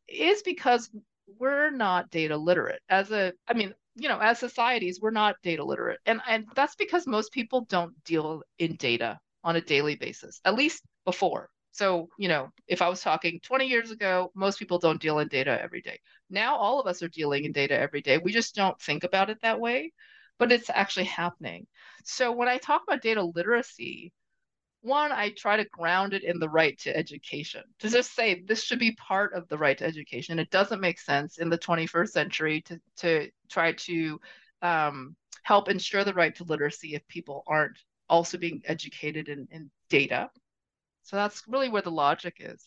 is 0.09 0.43
because 0.43 0.91
we're 1.39 1.71
not 1.71 2.11
data 2.11 2.37
literate. 2.37 2.83
As 2.89 3.11
a, 3.13 3.33
I 3.49 3.55
mean, 3.55 3.75
you 3.97 4.09
know, 4.09 4.19
as 4.19 4.39
societies, 4.39 5.01
we're 5.01 5.11
not 5.11 5.37
data 5.43 5.65
literate, 5.65 6.01
and 6.07 6.21
and 6.29 6.47
that's 6.55 6.77
because 6.77 7.07
most 7.07 7.33
people 7.33 7.63
don't 7.69 7.93
deal 8.05 8.43
in 8.59 8.77
data 8.77 9.19
on 9.45 9.57
a 9.57 9.61
daily 9.61 9.97
basis, 9.97 10.41
at 10.45 10.55
least 10.55 10.83
before. 11.05 11.51
So, 11.73 12.09
you 12.19 12.29
know, 12.29 12.51
if 12.67 12.83
I 12.83 12.89
was 12.89 13.01
talking 13.01 13.41
20 13.43 13.67
years 13.67 13.91
ago, 13.91 14.31
most 14.35 14.59
people 14.59 14.79
don't 14.79 15.01
deal 15.01 15.19
in 15.21 15.29
data 15.29 15.61
every 15.63 15.81
day. 15.83 15.99
Now, 16.29 16.57
all 16.57 16.81
of 16.81 16.87
us 16.87 17.03
are 17.03 17.09
dealing 17.09 17.45
in 17.45 17.53
data 17.53 17.79
every 17.79 18.03
day. 18.03 18.19
We 18.19 18.33
just 18.33 18.55
don't 18.55 18.81
think 18.81 19.05
about 19.05 19.31
it 19.31 19.39
that 19.43 19.61
way, 19.61 19.93
but 20.39 20.53
it's 20.53 20.71
actually 20.71 21.07
happening. 21.07 21.67
So, 22.05 22.33
when 22.33 22.49
I 22.49 22.59
talk 22.59 22.83
about 22.87 23.03
data 23.03 23.23
literacy, 23.23 24.13
one, 24.83 25.13
I 25.13 25.31
try 25.31 25.57
to 25.57 25.65
ground 25.65 26.15
it 26.15 26.25
in 26.25 26.39
the 26.39 26.49
right 26.49 26.79
to 26.81 26.97
education. 26.97 27.63
To 27.81 27.91
just 27.91 28.15
say 28.15 28.43
this 28.47 28.63
should 28.63 28.79
be 28.79 28.93
part 28.93 29.35
of 29.35 29.47
the 29.49 29.59
right 29.59 29.77
to 29.79 29.85
education. 29.85 30.39
It 30.39 30.51
doesn't 30.51 30.81
make 30.81 30.99
sense 30.99 31.39
in 31.39 31.51
the 31.51 31.59
21st 31.59 32.09
century 32.09 32.63
to, 32.63 32.81
to 32.99 33.31
try 33.51 33.73
to 33.73 34.21
um, 34.63 35.17
help 35.43 35.69
ensure 35.69 36.05
the 36.05 36.15
right 36.15 36.35
to 36.37 36.45
literacy 36.45 36.95
if 36.95 37.07
people 37.09 37.45
aren't 37.47 37.79
also 38.09 38.39
being 38.39 38.63
educated 38.65 39.29
in, 39.29 39.47
in 39.51 39.71
data. 39.89 40.31
So 41.03 41.17
that's 41.17 41.43
really 41.47 41.69
where 41.69 41.83
the 41.83 41.91
logic 41.91 42.37
is. 42.41 42.65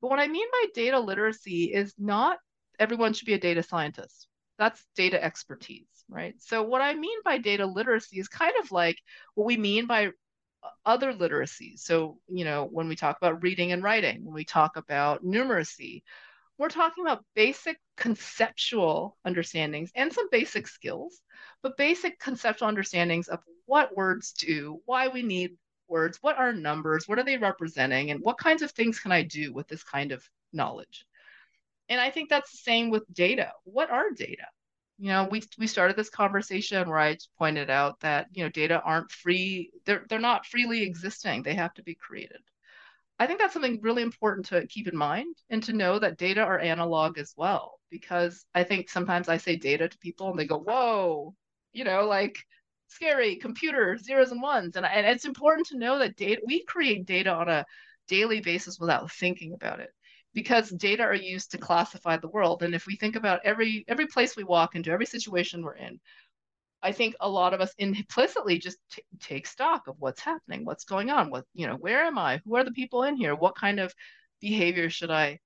But 0.00 0.08
what 0.08 0.18
I 0.18 0.28
mean 0.28 0.46
by 0.50 0.66
data 0.74 0.98
literacy 0.98 1.72
is 1.72 1.94
not 1.98 2.38
everyone 2.78 3.12
should 3.12 3.26
be 3.26 3.34
a 3.34 3.38
data 3.38 3.62
scientist. 3.62 4.26
That's 4.58 4.84
data 4.96 5.22
expertise, 5.22 6.04
right? 6.08 6.34
So 6.38 6.62
what 6.62 6.82
I 6.82 6.94
mean 6.94 7.18
by 7.24 7.38
data 7.38 7.66
literacy 7.66 8.18
is 8.18 8.28
kind 8.28 8.52
of 8.60 8.70
like 8.70 8.98
what 9.34 9.46
we 9.46 9.56
mean 9.56 9.86
by 9.86 10.10
other 10.84 11.12
literacies. 11.12 11.80
So, 11.80 12.18
you 12.28 12.44
know, 12.44 12.68
when 12.70 12.88
we 12.88 12.96
talk 12.96 13.16
about 13.16 13.42
reading 13.42 13.72
and 13.72 13.82
writing, 13.82 14.24
when 14.24 14.34
we 14.34 14.44
talk 14.44 14.76
about 14.76 15.24
numeracy, 15.24 16.02
we're 16.58 16.68
talking 16.68 17.04
about 17.04 17.24
basic 17.34 17.78
conceptual 17.96 19.16
understandings 19.24 19.90
and 19.94 20.12
some 20.12 20.28
basic 20.30 20.68
skills, 20.68 21.20
but 21.62 21.76
basic 21.76 22.18
conceptual 22.18 22.68
understandings 22.68 23.28
of 23.28 23.40
what 23.66 23.96
words 23.96 24.32
do, 24.32 24.80
why 24.84 25.08
we 25.08 25.22
need 25.22 25.56
words, 25.88 26.18
what 26.20 26.38
are 26.38 26.52
numbers, 26.52 27.08
what 27.08 27.18
are 27.18 27.24
they 27.24 27.38
representing, 27.38 28.10
and 28.10 28.20
what 28.20 28.38
kinds 28.38 28.62
of 28.62 28.70
things 28.70 28.98
can 28.98 29.12
I 29.12 29.22
do 29.22 29.52
with 29.52 29.68
this 29.68 29.82
kind 29.82 30.12
of 30.12 30.24
knowledge. 30.52 31.06
And 31.88 32.00
I 32.00 32.10
think 32.10 32.28
that's 32.28 32.50
the 32.50 32.58
same 32.58 32.90
with 32.90 33.04
data. 33.12 33.52
What 33.64 33.90
are 33.90 34.10
data? 34.10 34.46
You 34.98 35.08
know 35.08 35.28
we 35.30 35.42
we 35.58 35.66
started 35.66 35.96
this 35.96 36.10
conversation 36.10 36.88
where 36.88 36.98
i 36.98 37.16
pointed 37.38 37.70
out 37.70 37.98
that 38.00 38.26
you 38.32 38.42
know 38.42 38.50
data 38.50 38.80
aren't 38.84 39.10
free 39.10 39.70
they're 39.84 40.04
they're 40.08 40.18
not 40.18 40.46
freely 40.46 40.82
existing. 40.82 41.42
They 41.42 41.54
have 41.54 41.74
to 41.74 41.82
be 41.82 41.94
created. 41.94 42.38
I 43.18 43.26
think 43.26 43.38
that's 43.38 43.52
something 43.52 43.80
really 43.82 44.02
important 44.02 44.46
to 44.46 44.66
keep 44.66 44.88
in 44.88 44.96
mind 44.96 45.36
and 45.48 45.62
to 45.64 45.72
know 45.72 45.98
that 45.98 46.18
data 46.18 46.40
are 46.42 46.58
analog 46.58 47.18
as 47.18 47.34
well 47.36 47.78
because 47.90 48.44
i 48.54 48.64
think 48.64 48.88
sometimes 48.88 49.28
i 49.28 49.36
say 49.36 49.56
data 49.56 49.88
to 49.88 49.98
people 49.98 50.30
and 50.30 50.38
they 50.38 50.46
go 50.46 50.58
whoa 50.58 51.34
you 51.72 51.84
know 51.84 52.06
like 52.06 52.38
scary 52.88 53.36
computer 53.36 53.96
zeros 53.96 54.32
and 54.32 54.42
ones. 54.42 54.76
And, 54.76 54.86
and 54.86 55.06
it's 55.06 55.24
important 55.24 55.66
to 55.68 55.78
know 55.78 55.98
that 55.98 56.16
data 56.16 56.40
we 56.46 56.64
create 56.64 57.06
data 57.06 57.32
on 57.32 57.48
a 57.48 57.64
daily 58.08 58.40
basis 58.40 58.78
without 58.78 59.10
thinking 59.10 59.54
about 59.54 59.80
it 59.80 59.90
because 60.34 60.70
data 60.70 61.02
are 61.02 61.14
used 61.14 61.50
to 61.50 61.58
classify 61.58 62.16
the 62.16 62.28
world. 62.28 62.62
And 62.62 62.74
if 62.74 62.86
we 62.86 62.96
think 62.96 63.16
about 63.16 63.40
every 63.44 63.84
every 63.88 64.06
place 64.06 64.36
we 64.36 64.44
walk 64.44 64.74
into 64.74 64.90
every 64.90 65.06
situation 65.06 65.62
we're 65.62 65.76
in 65.76 66.00
i 66.82 66.92
think 66.92 67.14
a 67.20 67.28
lot 67.28 67.54
of 67.54 67.60
us 67.60 67.72
implicitly 67.78 68.58
just 68.58 68.78
t- 68.90 69.02
take 69.20 69.46
stock 69.46 69.86
of 69.86 69.96
what's 69.98 70.20
happening 70.20 70.64
what's 70.64 70.84
going 70.84 71.10
on 71.10 71.30
what 71.30 71.44
you 71.54 71.66
know 71.66 71.76
where 71.76 72.04
am 72.04 72.18
i? 72.18 72.40
Who 72.44 72.56
are 72.56 72.64
the 72.64 72.72
people 72.72 73.04
in 73.04 73.16
here? 73.16 73.34
What 73.34 73.54
kind 73.54 73.80
of 73.80 73.94
behavior 74.40 74.90
should 74.90 75.10
i 75.10 75.38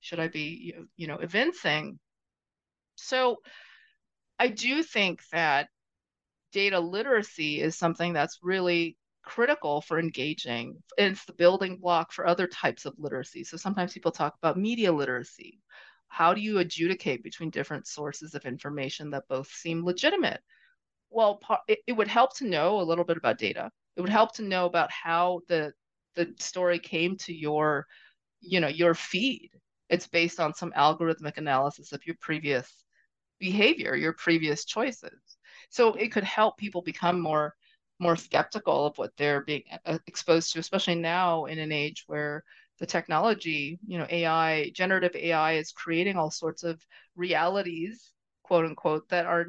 should 0.00 0.20
i 0.20 0.28
be 0.28 0.74
you 0.96 1.06
know 1.06 1.18
evincing? 1.18 1.98
So 2.96 3.36
i 4.38 4.48
do 4.48 4.82
think 4.82 5.20
that 5.32 5.68
data 6.52 6.80
literacy 6.80 7.60
is 7.60 7.76
something 7.76 8.12
that's 8.12 8.38
really 8.42 8.96
critical 9.34 9.80
for 9.80 9.98
engaging. 10.00 10.82
It's 10.98 11.24
the 11.24 11.32
building 11.32 11.76
block 11.78 12.12
for 12.12 12.26
other 12.26 12.46
types 12.48 12.84
of 12.86 12.94
literacy. 12.98 13.44
So 13.44 13.56
sometimes 13.56 13.92
people 13.92 14.10
talk 14.12 14.34
about 14.38 14.58
media 14.58 14.92
literacy. 14.92 15.60
How 16.08 16.34
do 16.34 16.40
you 16.40 16.58
adjudicate 16.58 17.22
between 17.22 17.50
different 17.50 17.86
sources 17.86 18.34
of 18.34 18.44
information 18.44 19.10
that 19.10 19.28
both 19.28 19.48
seem 19.48 19.84
legitimate? 19.84 20.40
Well, 21.10 21.40
it 21.68 21.92
would 21.92 22.08
help 22.08 22.36
to 22.38 22.46
know 22.46 22.80
a 22.80 22.88
little 22.90 23.04
bit 23.04 23.16
about 23.16 23.38
data. 23.38 23.70
It 23.96 24.00
would 24.00 24.10
help 24.10 24.34
to 24.36 24.42
know 24.42 24.66
about 24.66 24.90
how 24.90 25.40
the 25.48 25.72
the 26.16 26.34
story 26.38 26.78
came 26.78 27.16
to 27.18 27.32
your, 27.32 27.86
you 28.40 28.60
know, 28.60 28.68
your 28.68 28.94
feed. 28.94 29.50
It's 29.88 30.08
based 30.08 30.40
on 30.40 30.54
some 30.54 30.72
algorithmic 30.72 31.36
analysis 31.38 31.92
of 31.92 32.04
your 32.06 32.16
previous 32.20 32.84
behavior, 33.40 33.96
your 33.96 34.14
previous 34.14 34.64
choices. 34.64 35.38
So 35.70 35.94
it 35.94 36.12
could 36.12 36.24
help 36.24 36.58
people 36.58 36.82
become 36.82 37.20
more 37.20 37.54
more 38.00 38.16
skeptical 38.16 38.86
of 38.86 38.98
what 38.98 39.16
they're 39.16 39.42
being 39.42 39.64
uh, 39.86 39.98
exposed 40.06 40.52
to, 40.52 40.58
especially 40.60 40.96
now 40.96 41.44
in 41.46 41.58
an 41.58 41.72
age 41.72 42.04
where 42.06 42.44
the 42.78 42.86
technology, 42.86 43.78
you 43.86 43.98
know, 43.98 44.06
AI, 44.10 44.70
generative 44.70 45.14
AI 45.16 45.52
is 45.54 45.72
creating 45.72 46.16
all 46.16 46.30
sorts 46.30 46.64
of 46.64 46.84
realities, 47.16 48.12
quote 48.42 48.64
unquote, 48.66 49.08
that 49.10 49.26
are 49.26 49.48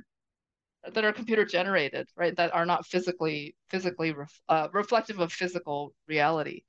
that 0.93 1.05
are 1.05 1.13
computer 1.13 1.45
generated, 1.45 2.07
right? 2.15 2.35
That 2.35 2.53
are 2.53 2.65
not 2.65 2.85
physically 2.85 3.55
physically 3.69 4.11
ref, 4.13 4.41
uh, 4.49 4.67
reflective 4.73 5.19
of 5.19 5.31
physical 5.33 5.93
reality. 6.07 6.63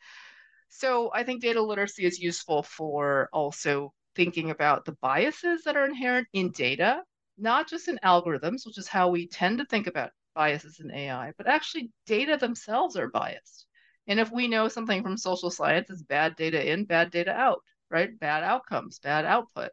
So 0.69 1.11
I 1.15 1.25
think 1.25 1.43
data 1.43 1.63
literacy 1.63 2.05
is 2.05 2.21
useful 2.21 2.63
for 2.63 3.29
also 3.33 3.93
thinking 4.17 4.51
about 4.51 4.85
the 4.85 4.97
biases 5.03 5.65
that 5.65 5.77
are 5.77 5.87
inherent 5.87 6.29
in 6.33 6.51
data, 6.53 7.03
not 7.39 7.69
just 7.69 7.89
in 7.89 7.99
algorithms, 8.05 8.67
which 8.67 8.79
is 8.79 8.89
how 8.89 9.09
we 9.11 9.29
tend 9.29 9.59
to 9.59 9.67
think 9.67 9.87
about 9.87 10.13
biases 10.35 10.81
in 10.81 10.91
AI, 10.91 11.33
but 11.37 11.47
actually 11.47 11.91
data 12.07 12.37
themselves 12.37 12.97
are 12.97 13.09
biased. 13.09 13.67
And 14.07 14.19
if 14.19 14.31
we 14.33 14.49
know 14.49 14.69
something 14.69 15.03
from 15.03 15.17
social 15.17 15.51
science 15.51 15.91
is 15.91 16.03
bad 16.03 16.37
data 16.37 16.73
in, 16.73 16.85
bad 16.85 17.11
data 17.11 17.33
out, 17.33 17.63
right? 17.91 18.19
Bad 18.19 18.43
outcomes, 18.43 18.99
bad 18.99 19.25
output. 19.25 19.71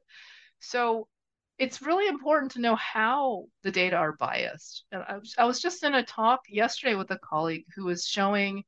So 0.59 1.07
it's 1.57 1.81
really 1.81 2.07
important 2.07 2.51
to 2.53 2.61
know 2.61 2.75
how 2.75 3.45
the 3.63 3.71
data 3.71 3.95
are 3.95 4.13
biased. 4.13 4.85
And 4.91 5.03
I 5.07 5.17
was, 5.17 5.35
I 5.37 5.45
was 5.45 5.61
just 5.61 5.83
in 5.83 5.95
a 5.95 6.03
talk 6.03 6.41
yesterday 6.47 6.95
with 6.95 7.11
a 7.11 7.19
colleague 7.19 7.65
who 7.75 7.85
was 7.85 8.05
showing 8.05 8.63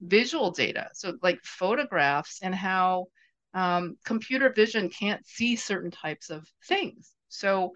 visual 0.00 0.52
data, 0.52 0.88
so 0.94 1.14
like 1.22 1.40
photographs, 1.42 2.40
and 2.42 2.54
how 2.54 3.06
um, 3.54 3.96
computer 4.04 4.52
vision 4.52 4.88
can't 4.88 5.26
see 5.26 5.56
certain 5.56 5.90
types 5.90 6.30
of 6.30 6.46
things. 6.66 7.10
So 7.28 7.74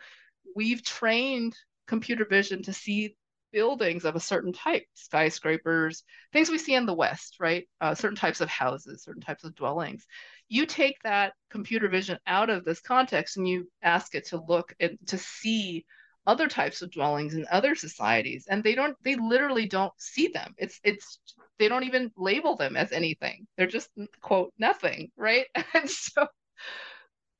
we've 0.54 0.84
trained 0.84 1.56
computer 1.88 2.24
vision 2.24 2.62
to 2.62 2.72
see 2.72 3.16
buildings 3.52 4.04
of 4.04 4.16
a 4.16 4.20
certain 4.20 4.52
type, 4.52 4.84
skyscrapers, 4.94 6.04
things 6.32 6.50
we 6.50 6.58
see 6.58 6.74
in 6.74 6.86
the 6.86 6.94
West, 6.94 7.36
right? 7.40 7.68
Uh, 7.80 7.94
certain 7.94 8.16
types 8.16 8.40
of 8.40 8.48
houses, 8.48 9.04
certain 9.04 9.22
types 9.22 9.44
of 9.44 9.54
dwellings. 9.54 10.06
You 10.48 10.66
take 10.66 10.96
that 11.04 11.34
computer 11.50 11.88
vision 11.88 12.18
out 12.26 12.50
of 12.50 12.64
this 12.64 12.80
context 12.80 13.36
and 13.36 13.48
you 13.48 13.70
ask 13.82 14.14
it 14.14 14.26
to 14.28 14.42
look 14.48 14.74
and 14.80 14.98
to 15.06 15.18
see 15.18 15.84
other 16.26 16.48
types 16.48 16.82
of 16.82 16.90
dwellings 16.92 17.34
in 17.34 17.44
other 17.50 17.74
societies, 17.74 18.46
and 18.48 18.62
they 18.62 18.76
don't, 18.76 18.96
they 19.02 19.16
literally 19.16 19.66
don't 19.66 19.92
see 19.98 20.28
them. 20.28 20.54
It's, 20.56 20.78
it's, 20.84 21.18
they 21.58 21.68
don't 21.68 21.82
even 21.84 22.12
label 22.16 22.56
them 22.56 22.76
as 22.76 22.92
anything. 22.92 23.46
They're 23.56 23.66
just 23.66 23.90
quote 24.20 24.52
nothing, 24.58 25.10
right? 25.16 25.46
And 25.74 25.90
so 25.90 26.26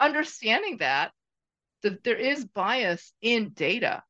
understanding 0.00 0.78
that 0.78 1.12
that 1.82 2.04
there 2.04 2.16
is 2.16 2.44
bias 2.44 3.12
in 3.22 3.50
data 3.50 4.02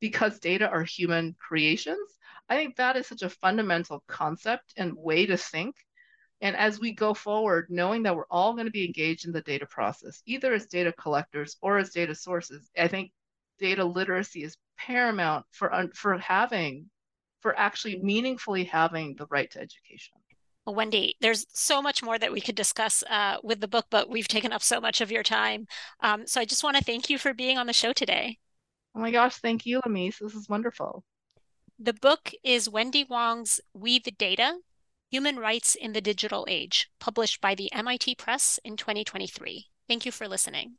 because 0.00 0.38
data 0.38 0.68
are 0.68 0.84
human 0.84 1.34
creations. 1.38 1.98
I 2.48 2.56
think 2.56 2.76
that 2.76 2.96
is 2.96 3.06
such 3.06 3.22
a 3.22 3.30
fundamental 3.30 4.02
concept 4.08 4.72
and 4.76 4.96
way 4.96 5.26
to 5.26 5.36
think. 5.36 5.74
And 6.40 6.56
as 6.56 6.78
we 6.78 6.92
go 6.92 7.14
forward, 7.14 7.66
knowing 7.68 8.04
that 8.04 8.14
we're 8.14 8.24
all 8.30 8.52
going 8.54 8.66
to 8.66 8.72
be 8.72 8.84
engaged 8.84 9.26
in 9.26 9.32
the 9.32 9.40
data 9.42 9.66
process, 9.66 10.22
either 10.24 10.52
as 10.52 10.66
data 10.66 10.92
collectors 10.92 11.56
or 11.60 11.78
as 11.78 11.90
data 11.90 12.14
sources, 12.14 12.70
I 12.78 12.88
think 12.88 13.10
data 13.58 13.84
literacy 13.84 14.44
is 14.44 14.56
paramount 14.78 15.46
for, 15.50 15.88
for 15.94 16.16
having, 16.18 16.86
for 17.40 17.58
actually 17.58 17.98
meaningfully 18.00 18.64
having 18.64 19.16
the 19.16 19.26
right 19.30 19.50
to 19.50 19.60
education. 19.60 20.14
Well, 20.64 20.74
Wendy, 20.74 21.16
there's 21.20 21.46
so 21.52 21.80
much 21.80 22.02
more 22.02 22.18
that 22.18 22.30
we 22.30 22.42
could 22.42 22.54
discuss 22.54 23.02
uh, 23.04 23.38
with 23.42 23.60
the 23.60 23.68
book, 23.68 23.86
but 23.90 24.10
we've 24.10 24.28
taken 24.28 24.52
up 24.52 24.62
so 24.62 24.80
much 24.80 25.00
of 25.00 25.10
your 25.10 25.22
time. 25.22 25.66
Um, 26.00 26.26
so 26.26 26.40
I 26.40 26.44
just 26.44 26.62
want 26.62 26.76
to 26.76 26.84
thank 26.84 27.10
you 27.10 27.18
for 27.18 27.32
being 27.32 27.58
on 27.58 27.66
the 27.66 27.72
show 27.72 27.92
today. 27.92 28.38
Oh 28.98 29.00
my 29.00 29.12
gosh, 29.12 29.36
thank 29.36 29.64
you, 29.64 29.80
Lamis. 29.82 30.18
This 30.18 30.34
is 30.34 30.48
wonderful. 30.48 31.04
The 31.78 31.92
book 31.92 32.32
is 32.42 32.68
Wendy 32.68 33.04
Wong's 33.04 33.60
We 33.72 34.00
the 34.00 34.10
Data 34.10 34.58
Human 35.08 35.36
Rights 35.36 35.76
in 35.76 35.92
the 35.92 36.00
Digital 36.00 36.44
Age, 36.48 36.90
published 36.98 37.40
by 37.40 37.54
the 37.54 37.72
MIT 37.72 38.16
Press 38.16 38.58
in 38.64 38.76
2023. 38.76 39.66
Thank 39.86 40.04
you 40.04 40.10
for 40.10 40.26
listening. 40.26 40.78